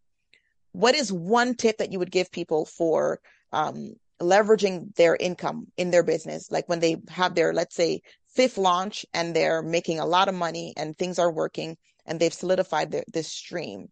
What 0.72 0.94
is 0.94 1.12
one 1.12 1.54
tip 1.54 1.78
that 1.78 1.92
you 1.92 1.98
would 1.98 2.10
give 2.10 2.32
people 2.32 2.64
for 2.64 3.20
um, 3.52 3.94
leveraging 4.20 4.94
their 4.96 5.14
income 5.14 5.66
in 5.76 5.90
their 5.90 6.02
business? 6.02 6.50
Like 6.50 6.68
when 6.68 6.80
they 6.80 6.96
have 7.08 7.34
their, 7.34 7.52
let's 7.52 7.74
say, 7.74 8.00
fifth 8.34 8.56
launch 8.56 9.04
and 9.12 9.36
they're 9.36 9.62
making 9.62 9.98
a 9.98 10.06
lot 10.06 10.28
of 10.28 10.34
money 10.34 10.72
and 10.76 10.96
things 10.96 11.18
are 11.18 11.30
working 11.30 11.76
and 12.06 12.18
they've 12.18 12.32
solidified 12.32 12.90
their, 12.90 13.04
this 13.12 13.28
stream. 13.28 13.88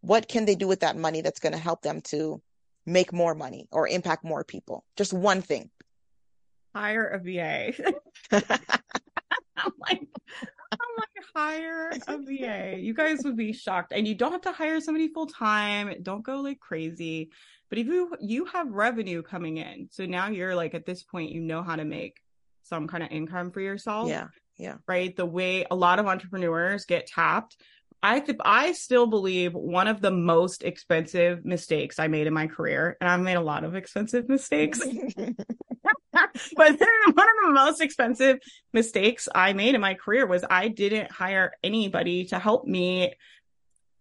What 0.00 0.28
can 0.28 0.44
they 0.44 0.54
do 0.54 0.68
with 0.68 0.80
that 0.80 0.96
money 0.96 1.20
that's 1.20 1.40
going 1.40 1.52
to 1.52 1.58
help 1.58 1.82
them 1.82 2.00
to 2.02 2.40
make 2.86 3.12
more 3.12 3.34
money 3.34 3.66
or 3.70 3.88
impact 3.88 4.24
more 4.24 4.44
people? 4.44 4.84
Just 4.96 5.12
one 5.12 5.42
thing. 5.42 5.70
Hire 6.74 7.06
a 7.06 7.18
VA. 7.18 7.72
I'm 9.64 9.72
like, 9.80 10.06
I'm 10.72 10.78
like, 10.98 11.24
hire 11.34 11.90
a 12.06 12.18
VA. 12.18 12.78
You 12.78 12.94
guys 12.94 13.20
would 13.24 13.36
be 13.36 13.52
shocked. 13.52 13.92
And 13.92 14.06
you 14.06 14.14
don't 14.14 14.32
have 14.32 14.42
to 14.42 14.52
hire 14.52 14.80
somebody 14.80 15.08
full 15.08 15.26
time. 15.26 15.94
Don't 16.02 16.22
go 16.22 16.40
like 16.40 16.60
crazy. 16.60 17.30
But 17.68 17.78
if 17.78 17.86
you 17.86 18.14
you 18.20 18.46
have 18.46 18.70
revenue 18.70 19.22
coming 19.22 19.58
in, 19.58 19.88
so 19.90 20.06
now 20.06 20.28
you're 20.28 20.54
like 20.54 20.74
at 20.74 20.86
this 20.86 21.02
point, 21.02 21.32
you 21.32 21.40
know 21.40 21.62
how 21.62 21.76
to 21.76 21.84
make 21.84 22.20
some 22.62 22.86
kind 22.86 23.02
of 23.02 23.10
income 23.10 23.50
for 23.50 23.60
yourself. 23.60 24.08
Yeah. 24.08 24.28
Yeah. 24.56 24.76
Right. 24.86 25.14
The 25.14 25.26
way 25.26 25.64
a 25.70 25.76
lot 25.76 25.98
of 25.98 26.06
entrepreneurs 26.06 26.84
get 26.84 27.06
tapped. 27.06 27.56
I 28.02 28.20
th- 28.20 28.38
I 28.44 28.72
still 28.72 29.06
believe 29.06 29.54
one 29.54 29.88
of 29.88 30.00
the 30.00 30.12
most 30.12 30.62
expensive 30.62 31.44
mistakes 31.44 31.98
I 31.98 32.06
made 32.06 32.28
in 32.28 32.32
my 32.34 32.46
career, 32.46 32.96
and 33.00 33.10
I've 33.10 33.20
made 33.20 33.34
a 33.34 33.40
lot 33.40 33.64
of 33.64 33.74
expensive 33.74 34.28
mistakes, 34.28 34.80
but 36.12 36.32
one 36.56 36.70
of 36.72 37.46
the 37.46 37.52
most 37.52 37.80
expensive 37.80 38.38
mistakes 38.72 39.28
I 39.34 39.52
made 39.52 39.74
in 39.74 39.80
my 39.80 39.94
career 39.94 40.26
was 40.26 40.44
I 40.48 40.68
didn't 40.68 41.10
hire 41.10 41.52
anybody 41.62 42.26
to 42.26 42.38
help 42.38 42.66
me 42.66 43.14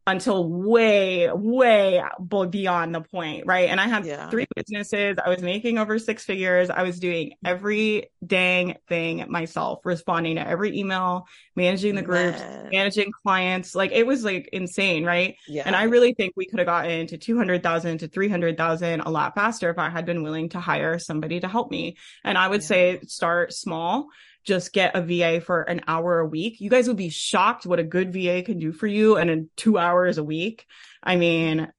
until 0.07 0.49
way, 0.49 1.29
way 1.33 2.01
beyond 2.49 2.95
the 2.95 3.01
point, 3.01 3.45
right? 3.45 3.69
And 3.69 3.79
I 3.79 3.89
had 3.89 4.05
yeah. 4.05 4.29
three 4.29 4.47
businesses. 4.55 5.17
I 5.23 5.27
was 5.27 5.41
making 5.41 5.77
over 5.77 5.99
six 5.99 6.23
figures. 6.23 6.69
I 6.69 6.83
was 6.83 6.97
doing 6.99 7.31
mm-hmm. 7.31 7.47
every 7.47 8.09
dang 8.25 8.77
thing 8.87 9.25
myself, 9.27 9.81
responding 9.83 10.37
to 10.37 10.47
every 10.47 10.77
email, 10.79 11.27
managing 11.57 11.95
the 11.95 12.01
groups, 12.01 12.39
Man. 12.39 12.69
managing 12.71 13.11
clients. 13.11 13.75
Like 13.75 13.91
it 13.91 14.07
was 14.07 14.23
like 14.23 14.47
insane, 14.53 15.03
right? 15.03 15.35
Yeah. 15.45 15.63
And 15.65 15.75
I 15.75 15.83
really 15.83 16.13
think 16.13 16.33
we 16.37 16.45
could 16.45 16.59
have 16.59 16.67
gotten 16.67 17.07
to 17.07 17.17
200,000 17.17 17.97
to 17.97 18.07
300,000 18.07 19.01
a 19.01 19.09
lot 19.09 19.35
faster 19.35 19.69
if 19.69 19.77
I 19.77 19.89
had 19.89 20.05
been 20.05 20.23
willing 20.23 20.47
to 20.49 20.61
hire 20.61 20.99
somebody 20.99 21.41
to 21.41 21.49
help 21.49 21.69
me. 21.69 21.97
And 22.23 22.37
I 22.37 22.47
would 22.47 22.61
yeah. 22.61 22.67
say 22.67 22.99
start 23.07 23.51
small 23.51 24.07
just 24.47 24.73
get 24.73 24.95
a 24.95 25.01
VA 25.01 25.41
for 25.41 25.61
an 25.61 25.81
hour 25.87 26.19
a 26.19 26.25
week. 26.25 26.61
You 26.61 26.69
guys 26.69 26.87
would 26.87 26.97
be 26.97 27.09
shocked 27.09 27.65
what 27.65 27.79
a 27.79 27.83
good 27.83 28.13
VA 28.13 28.41
can 28.41 28.57
do 28.57 28.71
for 28.71 28.87
you 28.87 29.17
and 29.17 29.29
in 29.29 29.49
two 29.57 29.77
hours 29.77 30.17
a 30.17 30.23
week. 30.23 30.65
I 31.03 31.17
mean, 31.17 31.71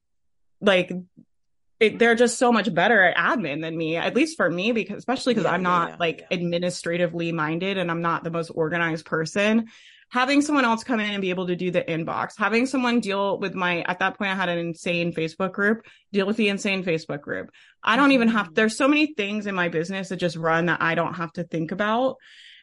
like 0.60 0.92
it, 1.80 1.98
they're 1.98 2.14
just 2.14 2.38
so 2.38 2.52
much 2.52 2.72
better 2.72 3.02
at 3.02 3.16
admin 3.16 3.62
than 3.62 3.76
me, 3.76 3.96
at 3.96 4.14
least 4.14 4.36
for 4.36 4.50
me, 4.50 4.72
because 4.72 4.98
especially 4.98 5.32
because 5.32 5.46
yeah, 5.46 5.54
I'm 5.54 5.62
not 5.62 5.90
yeah, 5.90 5.96
like 5.98 6.18
yeah. 6.20 6.36
administratively 6.36 7.32
minded 7.32 7.78
and 7.78 7.90
I'm 7.90 8.02
not 8.02 8.22
the 8.22 8.30
most 8.30 8.50
organized 8.50 9.06
person. 9.06 9.68
having 10.10 10.40
someone 10.40 10.64
else 10.64 10.84
come 10.84 11.00
in 11.00 11.10
and 11.10 11.20
be 11.20 11.30
able 11.30 11.46
to 11.46 11.56
do 11.56 11.70
the 11.70 11.82
inbox, 11.82 12.32
having 12.38 12.66
someone 12.66 13.00
deal 13.00 13.38
with 13.38 13.54
my, 13.54 13.82
at 13.82 13.98
that 13.98 14.16
point, 14.16 14.30
I 14.30 14.34
had 14.34 14.48
an 14.48 14.58
insane 14.58 15.12
Facebook 15.12 15.52
group, 15.52 15.86
deal 16.12 16.26
with 16.26 16.36
the 16.36 16.48
insane 16.48 16.82
Facebook 16.82 17.20
group. 17.20 17.50
I 17.82 17.96
don't 17.96 18.12
even 18.12 18.28
have, 18.28 18.46
mm-hmm. 18.46 18.54
there's 18.54 18.76
so 18.76 18.88
many 18.88 19.14
things 19.14 19.46
in 19.46 19.54
my 19.54 19.68
business 19.68 20.08
that 20.08 20.16
just 20.16 20.36
run 20.36 20.66
that 20.66 20.80
I 20.80 20.94
don't 20.94 21.14
have 21.14 21.32
to 21.34 21.44
think 21.44 21.72
about. 21.72 22.16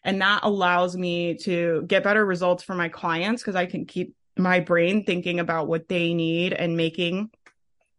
And 0.06 0.22
that 0.22 0.41
allows 0.43 0.95
me 0.95 1.36
to 1.39 1.84
get 1.88 2.03
better 2.03 2.26
results 2.26 2.64
for 2.64 2.76
my 2.76 2.88
clients 2.88 3.41
because 3.41 3.56
I 3.56 3.66
can 3.66 3.86
keep 3.86 4.16
my 4.38 4.60
brain 4.60 5.03
thinking 5.03 5.39
about 5.39 5.68
what 5.68 5.89
they 5.89 6.14
need 6.14 6.53
and 6.53 6.78
making 6.78 7.32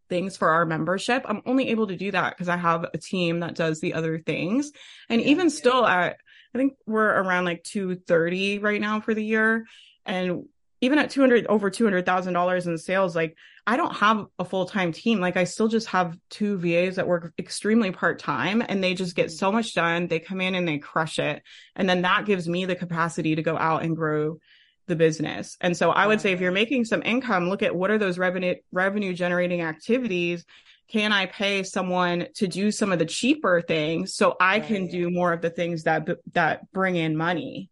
things 0.08 0.36
for 0.36 0.50
our 0.50 0.64
membership. 0.64 1.24
I'm 1.26 1.42
only 1.44 1.70
able 1.70 1.88
to 1.88 1.96
do 1.96 2.12
that 2.12 2.34
because 2.34 2.48
I 2.48 2.56
have 2.56 2.86
a 2.94 2.98
team 2.98 3.40
that 3.40 3.56
does 3.56 3.80
the 3.80 3.94
other 3.94 4.20
things. 4.20 4.70
And 5.08 5.20
yeah, 5.20 5.28
even 5.28 5.46
yeah. 5.46 5.52
still 5.52 5.84
at 5.84 6.16
I 6.54 6.58
think 6.58 6.74
we're 6.86 7.06
around 7.06 7.44
like 7.44 7.64
230 7.64 8.60
right 8.60 8.80
now 8.80 9.00
for 9.00 9.12
the 9.12 9.24
year. 9.24 9.66
And 10.06 10.44
even 10.80 10.98
at 10.98 11.10
200 11.10 11.46
over 11.46 11.70
$200,000 11.70 12.66
in 12.66 12.78
sales, 12.78 13.16
like 13.16 13.36
I 13.66 13.76
don't 13.76 13.94
have 13.96 14.26
a 14.38 14.44
full-time 14.44 14.92
team. 14.92 15.20
Like 15.20 15.36
I 15.36 15.44
still 15.44 15.68
just 15.68 15.88
have 15.88 16.16
two 16.30 16.58
VAs 16.58 16.96
that 16.96 17.08
work 17.08 17.32
extremely 17.38 17.90
part-time 17.90 18.62
and 18.66 18.82
they 18.82 18.94
just 18.94 19.16
get 19.16 19.26
mm-hmm. 19.26 19.36
so 19.36 19.52
much 19.52 19.74
done. 19.74 20.06
They 20.06 20.20
come 20.20 20.40
in 20.40 20.54
and 20.54 20.68
they 20.68 20.78
crush 20.78 21.18
it. 21.18 21.42
And 21.74 21.88
then 21.88 22.02
that 22.02 22.26
gives 22.26 22.48
me 22.48 22.64
the 22.64 22.76
capacity 22.76 23.34
to 23.34 23.42
go 23.42 23.56
out 23.56 23.82
and 23.82 23.96
grow 23.96 24.38
the 24.86 24.96
business. 24.96 25.56
And 25.60 25.76
so 25.76 25.90
I 25.90 26.06
would 26.06 26.20
say 26.20 26.32
if 26.32 26.40
you're 26.40 26.52
making 26.52 26.84
some 26.84 27.02
income, 27.02 27.48
look 27.48 27.62
at 27.62 27.74
what 27.74 27.90
are 27.90 27.98
those 27.98 28.18
revenue 28.18 28.54
revenue 28.70 29.14
generating 29.14 29.62
activities 29.62 30.44
can 30.88 31.12
I 31.12 31.26
pay 31.26 31.62
someone 31.64 32.28
to 32.36 32.46
do 32.46 32.70
some 32.70 32.92
of 32.92 32.98
the 32.98 33.06
cheaper 33.06 33.60
things 33.60 34.14
so 34.14 34.36
I 34.38 34.58
right. 34.58 34.66
can 34.66 34.86
do 34.86 35.10
more 35.10 35.32
of 35.32 35.40
the 35.40 35.50
things 35.50 35.82
that 35.82 36.08
that 36.32 36.70
bring 36.72 36.96
in 36.96 37.16
money? 37.16 37.70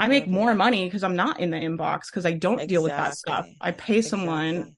I 0.00 0.08
make 0.08 0.24
mm-hmm. 0.24 0.34
more 0.34 0.54
money 0.54 0.86
because 0.86 1.02
I'm 1.02 1.16
not 1.16 1.40
in 1.40 1.50
the 1.50 1.58
inbox 1.58 2.06
because 2.06 2.24
I 2.24 2.32
don't 2.32 2.54
exactly. 2.54 2.74
deal 2.74 2.82
with 2.82 2.92
that 2.92 3.16
stuff. 3.16 3.46
I 3.60 3.72
pay 3.72 4.00
someone 4.00 4.48
exactly. 4.48 4.76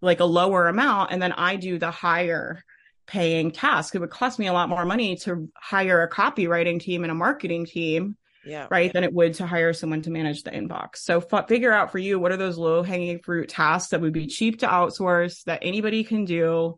like 0.00 0.20
a 0.20 0.24
lower 0.24 0.66
amount 0.68 1.12
and 1.12 1.20
then 1.20 1.32
I 1.32 1.56
do 1.56 1.78
the 1.78 1.90
higher 1.90 2.64
paying 3.06 3.50
task. 3.50 3.94
It 3.94 3.98
would 3.98 4.10
cost 4.10 4.38
me 4.38 4.46
a 4.46 4.52
lot 4.52 4.70
more 4.70 4.86
money 4.86 5.16
to 5.16 5.50
hire 5.54 6.02
a 6.02 6.10
copywriting 6.10 6.80
team 6.80 7.04
and 7.04 7.10
a 7.10 7.14
marketing 7.14 7.66
team. 7.66 8.16
Yeah. 8.44 8.66
Right. 8.70 8.92
Than 8.92 9.04
it 9.04 9.12
would 9.12 9.34
to 9.34 9.46
hire 9.46 9.72
someone 9.72 10.02
to 10.02 10.10
manage 10.10 10.42
the 10.42 10.50
inbox. 10.50 10.96
So 10.96 11.22
f- 11.30 11.46
figure 11.48 11.70
out 11.70 11.92
for 11.92 11.98
you 11.98 12.18
what 12.18 12.32
are 12.32 12.36
those 12.36 12.58
low 12.58 12.82
hanging 12.82 13.20
fruit 13.20 13.50
tasks 13.50 13.90
that 13.90 14.00
would 14.00 14.12
be 14.12 14.26
cheap 14.26 14.60
to 14.60 14.66
outsource 14.66 15.44
that 15.44 15.60
anybody 15.62 16.02
can 16.02 16.24
do 16.24 16.76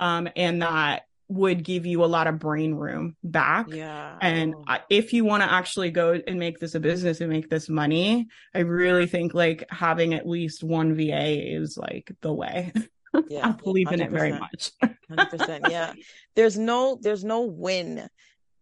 um, 0.00 0.28
and 0.36 0.60
that 0.60 1.04
would 1.28 1.62
give 1.62 1.84
you 1.84 2.02
a 2.02 2.06
lot 2.06 2.26
of 2.26 2.38
brain 2.38 2.74
room 2.74 3.16
back. 3.22 3.66
Yeah. 3.68 4.16
And 4.20 4.54
oh. 4.66 4.76
if 4.88 5.12
you 5.12 5.24
want 5.24 5.42
to 5.42 5.52
actually 5.52 5.90
go 5.90 6.20
and 6.26 6.38
make 6.38 6.58
this 6.58 6.74
a 6.74 6.80
business 6.80 7.20
and 7.20 7.30
make 7.30 7.50
this 7.50 7.68
money, 7.68 8.28
I 8.54 8.60
really 8.60 9.06
think 9.06 9.34
like 9.34 9.64
having 9.70 10.14
at 10.14 10.26
least 10.26 10.64
one 10.64 10.94
VA 10.94 11.54
is 11.54 11.76
like 11.76 12.10
the 12.20 12.32
way. 12.32 12.72
Yeah. 13.28 13.48
I 13.48 13.52
believe 13.52 13.90
in 13.90 14.02
it 14.02 14.10
very 14.10 14.32
much. 14.32 14.70
100%. 15.10 15.70
Yeah. 15.70 15.94
There's 16.36 16.58
no 16.58 16.98
there's 17.00 17.24
no 17.24 17.40
win 17.40 18.08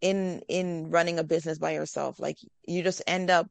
in 0.01 0.41
in 0.47 0.89
running 0.89 1.19
a 1.19 1.23
business 1.23 1.59
by 1.59 1.71
yourself. 1.71 2.17
Like 2.17 2.37
you 2.65 2.81
just 2.81 3.01
end 3.05 3.29
up 3.29 3.47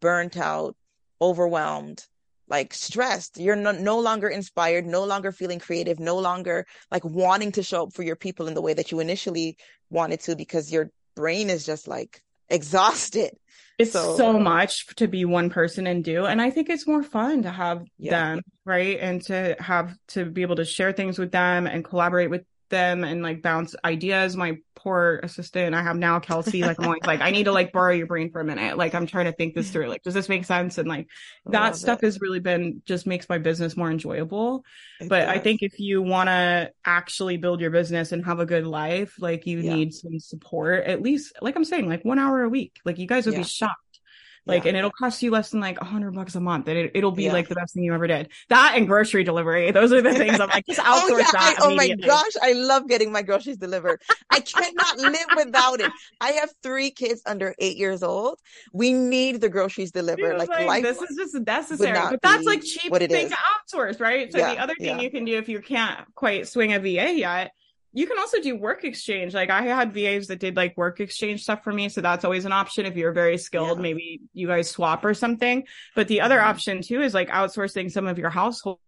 burnt 0.00 0.36
out, 0.36 0.74
overwhelmed, 1.20 2.04
like 2.48 2.74
stressed 2.74 3.38
you're 3.38 3.56
no, 3.56 3.72
no 3.72 3.98
longer 3.98 4.28
inspired 4.28 4.86
no 4.86 5.04
longer 5.04 5.32
feeling 5.32 5.58
creative 5.58 5.98
no 5.98 6.18
longer 6.18 6.66
like 6.90 7.04
wanting 7.04 7.52
to 7.52 7.62
show 7.62 7.84
up 7.84 7.92
for 7.92 8.02
your 8.02 8.16
people 8.16 8.48
in 8.48 8.54
the 8.54 8.62
way 8.62 8.74
that 8.74 8.90
you 8.90 9.00
initially 9.00 9.56
wanted 9.90 10.20
to 10.20 10.36
because 10.36 10.72
your 10.72 10.90
brain 11.14 11.50
is 11.50 11.64
just 11.64 11.88
like 11.88 12.22
exhausted 12.48 13.36
it's 13.78 13.92
so, 13.92 14.16
so 14.16 14.38
much 14.38 14.86
to 14.96 15.06
be 15.06 15.24
one 15.24 15.50
person 15.50 15.86
and 15.86 16.02
do 16.04 16.24
and 16.24 16.40
i 16.40 16.50
think 16.50 16.68
it's 16.68 16.86
more 16.86 17.02
fun 17.02 17.42
to 17.42 17.50
have 17.50 17.84
yeah. 17.98 18.10
them 18.10 18.42
right 18.64 18.98
and 19.00 19.22
to 19.22 19.56
have 19.58 19.94
to 20.08 20.24
be 20.24 20.42
able 20.42 20.56
to 20.56 20.64
share 20.64 20.92
things 20.92 21.18
with 21.18 21.30
them 21.30 21.66
and 21.66 21.84
collaborate 21.84 22.30
with 22.30 22.44
them 22.68 23.04
and 23.04 23.22
like 23.22 23.42
bounce 23.42 23.74
ideas. 23.84 24.36
My 24.36 24.58
poor 24.78 25.20
assistant, 25.22 25.74
I 25.74 25.82
have 25.82 25.96
now 25.96 26.20
Kelsey. 26.20 26.62
Like 26.62 26.78
I'm 26.78 26.86
always 26.86 27.02
like, 27.04 27.20
I 27.20 27.30
need 27.30 27.44
to 27.44 27.52
like 27.52 27.72
borrow 27.72 27.92
your 27.92 28.06
brain 28.06 28.30
for 28.30 28.40
a 28.40 28.44
minute. 28.44 28.78
Like 28.78 28.94
I'm 28.94 29.06
trying 29.06 29.26
to 29.26 29.32
think 29.32 29.54
this 29.54 29.70
through. 29.70 29.88
Like, 29.88 30.02
does 30.02 30.14
this 30.14 30.28
make 30.28 30.44
sense? 30.44 30.78
And 30.78 30.88
like 30.88 31.08
that 31.46 31.76
stuff 31.76 32.02
it. 32.02 32.06
has 32.06 32.20
really 32.20 32.40
been 32.40 32.82
just 32.86 33.06
makes 33.06 33.28
my 33.28 33.38
business 33.38 33.76
more 33.76 33.90
enjoyable. 33.90 34.64
It 35.00 35.08
but 35.08 35.26
does. 35.26 35.28
I 35.28 35.38
think 35.38 35.62
if 35.62 35.78
you 35.80 36.00
want 36.00 36.28
to 36.28 36.70
actually 36.84 37.36
build 37.36 37.60
your 37.60 37.70
business 37.70 38.12
and 38.12 38.24
have 38.24 38.38
a 38.38 38.46
good 38.46 38.66
life, 38.66 39.14
like 39.18 39.46
you 39.46 39.58
yeah. 39.58 39.74
need 39.74 39.94
some 39.94 40.18
support. 40.20 40.84
At 40.84 41.02
least, 41.02 41.32
like 41.42 41.56
I'm 41.56 41.64
saying, 41.64 41.88
like 41.88 42.04
one 42.04 42.18
hour 42.18 42.42
a 42.42 42.48
week. 42.48 42.78
Like 42.84 42.98
you 42.98 43.06
guys 43.06 43.26
would 43.26 43.34
yeah. 43.34 43.40
be 43.40 43.44
shocked 43.44 43.87
like, 44.48 44.64
yeah. 44.64 44.70
and 44.70 44.78
it'll 44.78 44.90
cost 44.90 45.22
you 45.22 45.30
less 45.30 45.50
than 45.50 45.60
like 45.60 45.80
a 45.80 45.84
hundred 45.84 46.14
bucks 46.14 46.34
a 46.34 46.40
month. 46.40 46.66
And 46.68 46.90
it, 46.94 47.04
will 47.04 47.12
be 47.12 47.24
yeah. 47.24 47.32
like 47.32 47.48
the 47.48 47.54
best 47.54 47.74
thing 47.74 47.84
you 47.84 47.94
ever 47.94 48.06
did. 48.06 48.30
That 48.48 48.72
and 48.76 48.86
grocery 48.86 49.22
delivery. 49.22 49.70
Those 49.70 49.92
are 49.92 50.00
the 50.00 50.14
things 50.14 50.40
I'm 50.40 50.48
like, 50.48 50.66
just 50.66 50.80
oh, 50.84 50.84
outsource 50.84 51.10
oh, 51.12 51.18
yeah. 51.18 51.30
that. 51.32 51.56
I, 51.60 51.64
oh 51.64 51.74
my 51.74 51.88
gosh. 51.94 52.32
I 52.42 52.54
love 52.54 52.88
getting 52.88 53.12
my 53.12 53.22
groceries 53.22 53.58
delivered. 53.58 54.00
I 54.30 54.40
cannot 54.40 54.98
live 54.98 55.26
without 55.36 55.80
it. 55.80 55.92
I 56.20 56.32
have 56.32 56.50
three 56.62 56.90
kids 56.90 57.22
under 57.26 57.54
eight 57.58 57.76
years 57.76 58.02
old. 58.02 58.38
We 58.72 58.92
need 58.92 59.40
the 59.40 59.50
groceries 59.50 59.92
delivered. 59.92 60.38
Like, 60.38 60.48
like 60.48 60.82
this 60.82 61.00
is 61.02 61.16
just 61.16 61.34
necessary, 61.46 61.98
but 62.10 62.22
that's 62.22 62.44
like 62.44 62.62
cheap 62.62 62.92
thing 62.94 63.10
is. 63.10 63.30
to 63.30 63.36
outsource, 63.36 64.00
right? 64.00 64.32
So 64.32 64.38
the 64.38 64.58
other 64.58 64.74
thing 64.74 65.00
you 65.00 65.10
can 65.10 65.24
do 65.24 65.36
if 65.36 65.48
you 65.48 65.60
can't 65.60 66.00
quite 66.14 66.48
swing 66.48 66.72
a 66.72 66.80
VA 66.80 67.12
yet 67.14 67.52
you 67.92 68.06
can 68.06 68.18
also 68.18 68.40
do 68.40 68.54
work 68.56 68.84
exchange. 68.84 69.34
Like 69.34 69.50
I 69.50 69.62
had 69.62 69.92
VAs 69.92 70.26
that 70.28 70.40
did 70.40 70.56
like 70.56 70.76
work 70.76 71.00
exchange 71.00 71.42
stuff 71.42 71.64
for 71.64 71.72
me. 71.72 71.88
So 71.88 72.00
that's 72.00 72.24
always 72.24 72.44
an 72.44 72.52
option. 72.52 72.86
If 72.86 72.96
you're 72.96 73.12
very 73.12 73.38
skilled, 73.38 73.78
yeah. 73.78 73.82
maybe 73.82 74.20
you 74.34 74.46
guys 74.46 74.70
swap 74.70 75.04
or 75.04 75.14
something. 75.14 75.64
But 75.94 76.08
the 76.08 76.20
other 76.20 76.38
mm-hmm. 76.38 76.48
option 76.48 76.82
too 76.82 77.00
is 77.00 77.14
like 77.14 77.28
outsourcing 77.30 77.90
some 77.90 78.06
of 78.06 78.18
your 78.18 78.30
household 78.30 78.78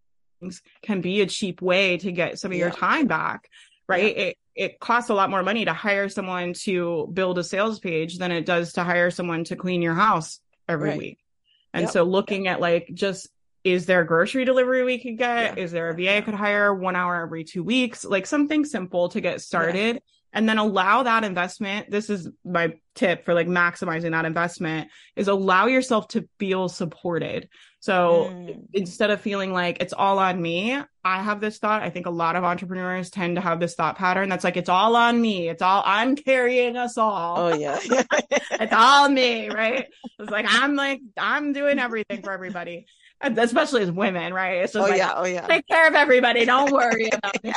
things 0.41 0.61
can 0.81 1.01
be 1.01 1.21
a 1.21 1.25
cheap 1.25 1.61
way 1.61 1.97
to 1.97 2.11
get 2.11 2.39
some 2.39 2.51
of 2.51 2.57
yeah. 2.57 2.65
your 2.65 2.71
time 2.71 3.07
back. 3.07 3.49
Right. 3.87 4.15
Yeah. 4.15 4.23
It, 4.23 4.37
it 4.53 4.79
costs 4.79 5.09
a 5.09 5.13
lot 5.13 5.29
more 5.29 5.43
money 5.43 5.65
to 5.65 5.73
hire 5.73 6.09
someone 6.09 6.53
to 6.53 7.09
build 7.13 7.37
a 7.37 7.43
sales 7.43 7.79
page 7.79 8.17
than 8.17 8.31
it 8.31 8.45
does 8.45 8.73
to 8.73 8.83
hire 8.83 9.09
someone 9.11 9.43
to 9.45 9.55
clean 9.55 9.81
your 9.81 9.93
house 9.93 10.39
every 10.67 10.89
right. 10.89 10.99
week. 10.99 11.17
And 11.73 11.83
yep. 11.83 11.91
so 11.91 12.03
looking 12.03 12.47
at 12.47 12.59
like 12.59 12.89
just 12.93 13.29
is 13.63 13.85
there 13.85 14.01
a 14.01 14.05
grocery 14.05 14.45
delivery 14.45 14.83
we 14.83 14.99
could 14.99 15.17
get? 15.17 15.57
Yeah. 15.57 15.63
Is 15.63 15.71
there 15.71 15.89
a 15.89 15.95
VA 15.95 16.17
I 16.17 16.21
could 16.21 16.33
hire 16.33 16.73
one 16.73 16.95
hour 16.95 17.21
every 17.21 17.43
two 17.43 17.63
weeks? 17.63 18.03
Like 18.03 18.25
something 18.25 18.65
simple 18.65 19.09
to 19.09 19.21
get 19.21 19.41
started. 19.41 19.95
Yeah. 19.95 20.01
And 20.33 20.47
then 20.47 20.57
allow 20.57 21.03
that 21.03 21.25
investment. 21.25 21.91
This 21.91 22.09
is 22.09 22.29
my 22.45 22.73
tip 22.95 23.25
for 23.25 23.33
like 23.33 23.47
maximizing 23.47 24.11
that 24.11 24.23
investment 24.23 24.89
is 25.17 25.27
allow 25.27 25.67
yourself 25.67 26.07
to 26.09 26.27
feel 26.39 26.69
supported. 26.69 27.49
So 27.81 28.29
mm. 28.31 28.65
instead 28.73 29.09
of 29.09 29.19
feeling 29.19 29.51
like 29.51 29.81
it's 29.81 29.91
all 29.91 30.19
on 30.19 30.41
me, 30.41 30.81
I 31.03 31.21
have 31.21 31.41
this 31.41 31.57
thought. 31.57 31.83
I 31.83 31.89
think 31.89 32.05
a 32.05 32.11
lot 32.11 32.37
of 32.37 32.45
entrepreneurs 32.45 33.09
tend 33.09 33.35
to 33.35 33.41
have 33.41 33.59
this 33.59 33.75
thought 33.75 33.97
pattern 33.97 34.29
that's 34.29 34.45
like, 34.45 34.55
it's 34.55 34.69
all 34.69 34.95
on 34.95 35.19
me. 35.19 35.49
It's 35.49 35.61
all, 35.61 35.83
I'm 35.85 36.15
carrying 36.15 36.77
us 36.77 36.97
all. 36.97 37.37
Oh, 37.37 37.53
yeah. 37.53 37.77
it's 37.83 38.73
all 38.73 39.09
me, 39.09 39.49
right? 39.49 39.87
It's 40.17 40.31
like, 40.31 40.45
I'm 40.47 40.75
like, 40.75 41.01
I'm 41.17 41.51
doing 41.51 41.77
everything 41.77 42.21
for 42.21 42.31
everybody 42.31 42.85
especially 43.23 43.83
as 43.83 43.91
women, 43.91 44.33
right? 44.33 44.57
It's 44.63 44.73
just 44.73 44.85
oh 44.85 44.89
like, 44.89 44.97
yeah, 44.97 45.13
oh 45.15 45.25
yeah. 45.25 45.47
Take 45.47 45.67
care 45.67 45.87
of 45.87 45.93
everybody. 45.93 46.45
Don't 46.45 46.71
worry 46.73 47.09
about 47.11 47.43
me. 47.43 47.53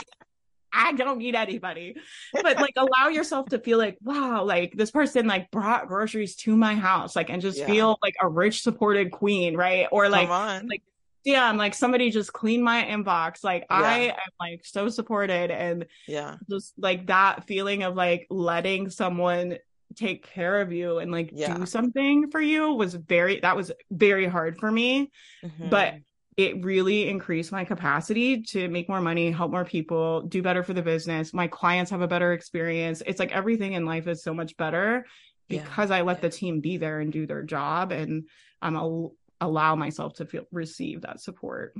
I 0.74 0.92
don't 0.92 1.18
need 1.18 1.34
anybody. 1.36 1.96
But 2.32 2.56
like 2.56 2.74
allow 2.76 3.08
yourself 3.08 3.48
to 3.50 3.58
feel 3.58 3.78
like, 3.78 3.96
wow, 4.02 4.44
like 4.44 4.72
this 4.76 4.90
person 4.90 5.26
like 5.26 5.50
brought 5.50 5.86
groceries 5.86 6.34
to 6.36 6.56
my 6.56 6.74
house, 6.74 7.14
like 7.14 7.30
and 7.30 7.40
just 7.40 7.58
yeah. 7.58 7.66
feel 7.66 7.98
like 8.02 8.14
a 8.20 8.28
rich, 8.28 8.62
supported 8.62 9.12
queen, 9.12 9.56
right? 9.56 9.86
Or 9.92 10.08
like 10.08 10.28
like 10.28 10.82
yeah, 11.24 11.48
I'm 11.48 11.56
like 11.56 11.74
somebody 11.74 12.10
just 12.10 12.32
cleaned 12.32 12.64
my 12.64 12.82
inbox. 12.82 13.42
Like 13.42 13.66
yeah. 13.70 13.76
I 13.76 13.98
am 14.08 14.30
like 14.40 14.64
so 14.64 14.88
supported 14.88 15.50
and 15.50 15.86
yeah, 16.06 16.36
just 16.50 16.74
like 16.76 17.06
that 17.06 17.46
feeling 17.46 17.82
of 17.82 17.94
like 17.94 18.26
letting 18.28 18.90
someone 18.90 19.58
take 19.94 20.26
care 20.26 20.60
of 20.60 20.72
you 20.72 20.98
and 20.98 21.12
like 21.12 21.30
yeah. 21.32 21.54
do 21.54 21.66
something 21.66 22.30
for 22.30 22.40
you 22.40 22.72
was 22.72 22.94
very 22.94 23.40
that 23.40 23.56
was 23.56 23.70
very 23.90 24.26
hard 24.26 24.58
for 24.58 24.70
me 24.70 25.10
mm-hmm. 25.44 25.68
but 25.68 25.94
it 26.36 26.64
really 26.64 27.08
increased 27.08 27.52
my 27.52 27.64
capacity 27.64 28.42
to 28.42 28.68
make 28.68 28.88
more 28.88 29.00
money 29.00 29.30
help 29.30 29.50
more 29.50 29.64
people 29.64 30.22
do 30.22 30.42
better 30.42 30.62
for 30.62 30.72
the 30.72 30.82
business 30.82 31.32
my 31.32 31.46
clients 31.46 31.90
have 31.90 32.00
a 32.00 32.08
better 32.08 32.32
experience 32.32 33.02
it's 33.06 33.20
like 33.20 33.32
everything 33.32 33.74
in 33.74 33.86
life 33.86 34.08
is 34.08 34.22
so 34.22 34.34
much 34.34 34.56
better 34.56 35.06
because 35.48 35.90
yeah. 35.90 35.96
i 35.96 36.02
let 36.02 36.18
yeah. 36.18 36.22
the 36.22 36.30
team 36.30 36.60
be 36.60 36.76
there 36.76 37.00
and 37.00 37.12
do 37.12 37.26
their 37.26 37.42
job 37.42 37.92
and 37.92 38.28
i'm 38.62 38.76
um, 38.76 39.10
allow 39.40 39.74
myself 39.76 40.14
to 40.14 40.26
feel 40.26 40.44
receive 40.50 41.02
that 41.02 41.20
support 41.20 41.74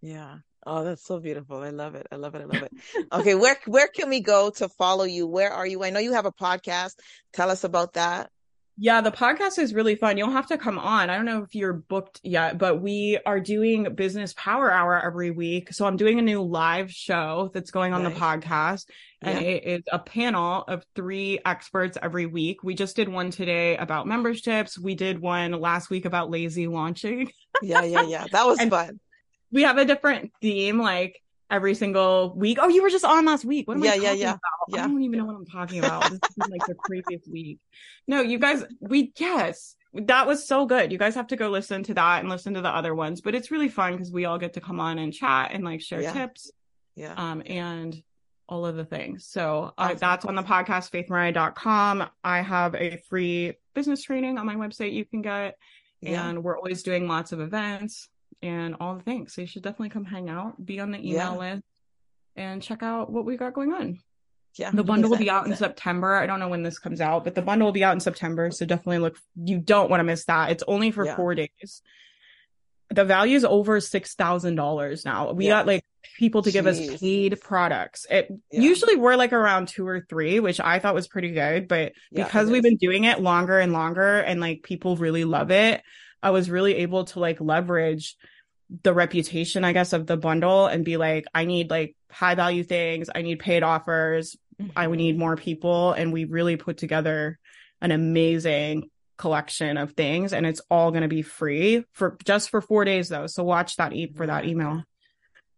yeah 0.00 0.38
Oh, 0.66 0.84
that's 0.84 1.04
so 1.04 1.18
beautiful. 1.18 1.58
I 1.58 1.70
love 1.70 1.94
it. 1.94 2.06
I 2.12 2.16
love 2.16 2.34
it. 2.34 2.42
I 2.42 2.44
love 2.44 2.62
it. 2.62 2.72
okay, 3.12 3.34
where 3.34 3.56
where 3.66 3.88
can 3.88 4.08
we 4.08 4.20
go 4.20 4.50
to 4.50 4.68
follow 4.68 5.04
you? 5.04 5.26
Where 5.26 5.50
are 5.50 5.66
you? 5.66 5.82
I 5.84 5.90
know 5.90 6.00
you 6.00 6.12
have 6.12 6.26
a 6.26 6.32
podcast. 6.32 6.96
Tell 7.32 7.50
us 7.50 7.64
about 7.64 7.94
that. 7.94 8.30
Yeah, 8.82 9.02
the 9.02 9.12
podcast 9.12 9.58
is 9.58 9.74
really 9.74 9.94
fun. 9.94 10.16
You'll 10.16 10.30
have 10.30 10.46
to 10.46 10.56
come 10.56 10.78
on. 10.78 11.10
I 11.10 11.16
don't 11.16 11.26
know 11.26 11.42
if 11.42 11.54
you're 11.54 11.74
booked 11.74 12.20
yet, 12.22 12.56
but 12.56 12.80
we 12.80 13.18
are 13.26 13.38
doing 13.38 13.94
business 13.94 14.32
power 14.34 14.72
hour 14.72 14.98
every 15.04 15.30
week. 15.30 15.70
So 15.74 15.84
I'm 15.84 15.98
doing 15.98 16.18
a 16.18 16.22
new 16.22 16.40
live 16.40 16.90
show 16.90 17.50
that's 17.52 17.70
going 17.70 17.92
on 17.92 18.02
nice. 18.02 18.14
the 18.14 18.18
podcast 18.18 18.86
and 19.20 19.38
yeah. 19.38 19.46
it 19.48 19.64
is 19.64 19.82
a 19.92 19.98
panel 19.98 20.62
of 20.62 20.82
three 20.94 21.40
experts 21.44 21.98
every 22.00 22.24
week. 22.24 22.62
We 22.62 22.74
just 22.74 22.96
did 22.96 23.10
one 23.10 23.30
today 23.30 23.76
about 23.76 24.06
memberships. 24.06 24.78
We 24.78 24.94
did 24.94 25.20
one 25.20 25.52
last 25.52 25.90
week 25.90 26.06
about 26.06 26.30
lazy 26.30 26.66
launching. 26.66 27.30
yeah, 27.62 27.82
yeah, 27.82 28.02
yeah. 28.02 28.26
That 28.32 28.46
was 28.46 28.62
fun. 28.70 28.98
We 29.52 29.62
have 29.62 29.78
a 29.78 29.84
different 29.84 30.32
theme 30.40 30.78
like 30.78 31.22
every 31.50 31.74
single 31.74 32.32
week. 32.34 32.58
Oh, 32.60 32.68
you 32.68 32.82
were 32.82 32.90
just 32.90 33.04
on 33.04 33.24
last 33.24 33.44
week. 33.44 33.66
What 33.66 33.76
am 33.76 33.84
yeah, 33.84 33.90
I 33.90 33.94
talking 33.94 34.06
yeah, 34.06 34.14
yeah. 34.14 34.30
about? 34.30 34.40
Yeah. 34.68 34.84
I 34.84 34.86
don't 34.86 35.02
even 35.02 35.18
know 35.18 35.24
what 35.24 35.36
I'm 35.36 35.46
talking 35.46 35.80
about. 35.80 36.10
this 36.10 36.20
is 36.30 36.48
like 36.50 36.64
the 36.66 36.76
previous 36.84 37.22
week. 37.26 37.58
No, 38.06 38.20
you 38.20 38.38
guys, 38.38 38.64
we 38.80 39.12
yes, 39.18 39.76
that 39.92 40.26
was 40.26 40.46
so 40.46 40.66
good. 40.66 40.92
You 40.92 40.98
guys 40.98 41.14
have 41.16 41.26
to 41.28 41.36
go 41.36 41.50
listen 41.50 41.82
to 41.84 41.94
that 41.94 42.20
and 42.20 42.28
listen 42.28 42.54
to 42.54 42.60
the 42.60 42.68
other 42.68 42.94
ones. 42.94 43.20
But 43.20 43.34
it's 43.34 43.50
really 43.50 43.68
fun 43.68 43.92
because 43.92 44.12
we 44.12 44.24
all 44.24 44.38
get 44.38 44.54
to 44.54 44.60
come 44.60 44.80
on 44.80 44.98
and 44.98 45.12
chat 45.12 45.50
and 45.52 45.64
like 45.64 45.80
share 45.80 46.00
yeah. 46.00 46.12
tips. 46.12 46.50
Yeah. 46.94 47.14
Um 47.16 47.42
and 47.46 48.00
all 48.48 48.66
of 48.66 48.74
the 48.74 48.84
things. 48.84 49.26
So 49.26 49.72
uh, 49.78 49.94
that's 49.94 50.24
on 50.24 50.34
the 50.34 50.42
podcast, 50.42 50.90
faithmariah.com. 50.90 52.08
I 52.24 52.42
have 52.42 52.74
a 52.74 52.96
free 53.08 53.54
business 53.74 54.02
training 54.02 54.38
on 54.38 54.46
my 54.46 54.56
website 54.56 54.92
you 54.92 55.04
can 55.04 55.22
get. 55.22 55.56
Yeah. 56.00 56.28
And 56.28 56.42
we're 56.42 56.56
always 56.56 56.82
doing 56.82 57.06
lots 57.06 57.30
of 57.30 57.40
events 57.40 58.08
and 58.42 58.76
all 58.80 58.94
the 58.96 59.02
things. 59.02 59.34
So 59.34 59.42
you 59.42 59.46
should 59.46 59.62
definitely 59.62 59.90
come 59.90 60.04
hang 60.04 60.28
out, 60.28 60.64
be 60.64 60.80
on 60.80 60.90
the 60.90 60.98
email 60.98 61.32
yeah. 61.32 61.52
list, 61.54 61.62
and 62.36 62.62
check 62.62 62.82
out 62.82 63.10
what 63.10 63.24
we 63.24 63.36
got 63.36 63.54
going 63.54 63.72
on. 63.72 63.98
Yeah. 64.56 64.70
The 64.72 64.82
bundle 64.82 65.10
will 65.10 65.16
be 65.16 65.30
out 65.30 65.46
in 65.46 65.54
September. 65.54 66.14
I 66.14 66.26
don't 66.26 66.40
know 66.40 66.48
when 66.48 66.62
this 66.62 66.78
comes 66.78 67.00
out, 67.00 67.22
but 67.24 67.34
the 67.34 67.42
bundle 67.42 67.66
will 67.66 67.72
be 67.72 67.84
out 67.84 67.94
in 67.94 68.00
September. 68.00 68.50
So 68.50 68.66
definitely 68.66 68.98
look, 68.98 69.16
you 69.36 69.58
don't 69.58 69.90
want 69.90 70.00
to 70.00 70.04
miss 70.04 70.24
that. 70.24 70.50
It's 70.50 70.64
only 70.66 70.90
for 70.90 71.06
yeah. 71.06 71.16
four 71.16 71.34
days. 71.34 71.82
The 72.90 73.04
value 73.04 73.36
is 73.36 73.44
over 73.44 73.78
$6,000 73.78 75.04
now. 75.04 75.32
We 75.32 75.44
yeah. 75.46 75.50
got 75.50 75.66
like 75.66 75.84
people 76.16 76.42
to 76.42 76.50
Jeez. 76.50 76.52
give 76.52 76.66
us 76.66 77.00
paid 77.00 77.40
products. 77.40 78.06
It 78.10 78.28
yeah. 78.50 78.60
usually 78.60 78.96
we're 78.96 79.16
like 79.16 79.32
around 79.32 79.68
two 79.68 79.86
or 79.86 80.00
three, 80.08 80.40
which 80.40 80.60
I 80.60 80.78
thought 80.78 80.94
was 80.94 81.08
pretty 81.08 81.30
good. 81.30 81.68
But 81.68 81.92
because 82.12 82.50
we've 82.50 82.62
been 82.62 82.76
doing 82.76 83.04
it 83.04 83.20
longer 83.20 83.58
and 83.58 83.72
longer 83.72 84.18
and 84.18 84.40
like 84.40 84.62
people 84.62 84.96
really 84.96 85.24
love 85.24 85.50
it, 85.50 85.82
I 86.22 86.30
was 86.30 86.50
really 86.50 86.76
able 86.76 87.04
to 87.06 87.20
like 87.20 87.40
leverage 87.40 88.16
the 88.82 88.94
reputation, 88.94 89.64
I 89.64 89.72
guess, 89.72 89.92
of 89.92 90.06
the 90.06 90.16
bundle 90.16 90.66
and 90.66 90.84
be 90.84 90.96
like, 90.96 91.24
I 91.34 91.44
need 91.44 91.70
like 91.70 91.96
high 92.10 92.34
value 92.34 92.62
things. 92.62 93.10
I 93.14 93.22
need 93.22 93.38
paid 93.38 93.62
offers. 93.62 94.36
Mm-hmm. 94.60 94.72
I 94.76 94.86
need 94.86 95.18
more 95.18 95.36
people. 95.36 95.92
And 95.92 96.12
we 96.12 96.24
really 96.24 96.56
put 96.56 96.76
together 96.76 97.38
an 97.80 97.90
amazing 97.92 98.90
collection 99.20 99.76
of 99.76 99.92
things 99.92 100.32
and 100.32 100.46
it's 100.46 100.62
all 100.70 100.90
going 100.90 101.02
to 101.02 101.08
be 101.08 101.20
free 101.20 101.84
for 101.92 102.16
just 102.24 102.48
for 102.48 102.62
four 102.62 102.86
days 102.86 103.10
though. 103.10 103.26
So 103.26 103.44
watch 103.44 103.76
that 103.76 103.92
eat 103.92 104.16
for 104.16 104.26
that 104.26 104.46
email. 104.46 104.82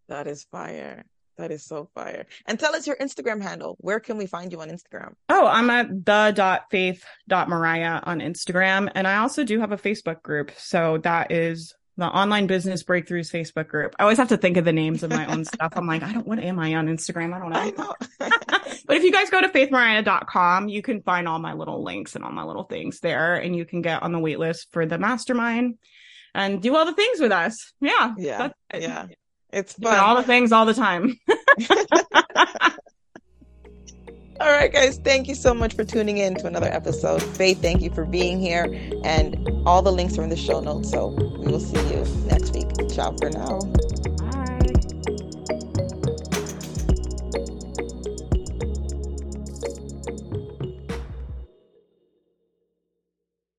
That 0.09 0.27
is 0.27 0.45
fire. 0.51 1.05
That 1.39 1.53
is 1.53 1.65
so 1.65 1.89
fire. 1.95 2.27
And 2.45 2.59
tell 2.59 2.75
us 2.75 2.89
your 2.89 2.97
Instagram 2.97 3.41
handle. 3.41 3.77
Where 3.79 4.01
can 4.01 4.19
we 4.19 4.27
find 4.27 4.51
you 4.51 4.61
on 4.61 4.69
Instagram? 4.69 5.15
Oh, 5.29 5.47
I'm 5.47 5.71
at 5.71 5.89
the 6.05 6.33
dot 6.35 6.65
faith 6.71 7.05
dot 7.29 7.49
mariah 7.49 8.01
on 8.03 8.19
Instagram. 8.19 8.91
And 8.97 9.07
I 9.07 9.19
also 9.19 9.45
do 9.45 9.61
have 9.61 9.71
a 9.71 9.79
Facebook 9.79 10.23
group. 10.23 10.51
So 10.59 10.99
that 10.99 11.31
is 11.31 11.75
the 11.97 12.07
online 12.07 12.47
business 12.47 12.83
breakthroughs 12.83 13.31
Facebook 13.31 13.69
group. 13.69 13.95
I 13.99 14.05
always 14.05 14.19
have 14.19 14.29
to 14.29 14.37
think 14.37 14.57
of 14.57 14.65
the 14.65 14.73
names 14.73 15.03
of 15.03 15.11
my 15.11 15.27
own 15.27 15.45
stuff. 15.45 15.73
I'm 15.77 15.87
like, 15.87 16.03
I 16.03 16.13
don't, 16.13 16.27
what 16.27 16.39
am 16.39 16.59
I 16.59 16.75
on 16.75 16.87
Instagram? 16.87 17.35
I 17.35 17.39
don't 17.39 17.51
know. 17.51 17.59
I 17.59 17.71
know. 17.71 17.95
but 18.87 18.97
if 18.97 19.05
you 19.05 19.13
guys 19.13 19.31
go 19.31 19.41
to 19.41 19.49
faithmariah.com, 19.49 20.69
you 20.69 20.83
can 20.83 21.03
find 21.03 21.29
all 21.29 21.39
my 21.39 21.53
little 21.53 21.83
links 21.83 22.17
and 22.17 22.25
all 22.25 22.33
my 22.33 22.45
little 22.45 22.65
things 22.65 23.01
there 23.01 23.37
and 23.37 23.55
you 23.55 23.65
can 23.65 23.83
get 23.83 24.03
on 24.03 24.13
the 24.13 24.19
wait 24.19 24.39
list 24.39 24.69
for 24.73 24.87
the 24.87 24.99
mastermind 24.99 25.79
and 26.35 26.63
do 26.63 26.75
all 26.77 26.87
the 26.87 26.95
things 26.95 27.21
with 27.21 27.33
us. 27.33 27.73
Yeah. 27.81 28.15
Yeah. 28.17 28.49
Yeah. 28.75 29.07
It's 29.53 29.75
fun. 29.75 29.99
all 29.99 30.17
the 30.17 30.23
things 30.23 30.51
all 30.51 30.65
the 30.65 30.73
time. 30.75 31.19
All 34.43 34.51
right, 34.51 34.73
guys. 34.73 34.99
Thank 34.99 35.29
you 35.29 35.37
so 35.37 35.55
much 35.55 35.75
for 35.75 35.85
tuning 35.85 36.19
in 36.19 36.35
to 36.37 36.49
another 36.49 36.67
episode. 36.67 37.23
Faith, 37.23 37.63
thank 37.63 37.81
you 37.81 37.91
for 37.91 38.05
being 38.05 38.41
here. 38.41 38.65
And 39.05 39.49
all 39.65 39.83
the 39.83 39.93
links 39.93 40.19
are 40.19 40.25
in 40.25 40.31
the 40.31 40.37
show 40.37 40.59
notes. 40.61 40.91
So 40.91 41.09
we 41.39 41.47
will 41.47 41.61
see 41.61 41.79
you 41.95 42.05
next 42.27 42.53
week. 42.53 42.67
Ciao 42.91 43.15
for 43.21 43.31
now. 43.31 43.61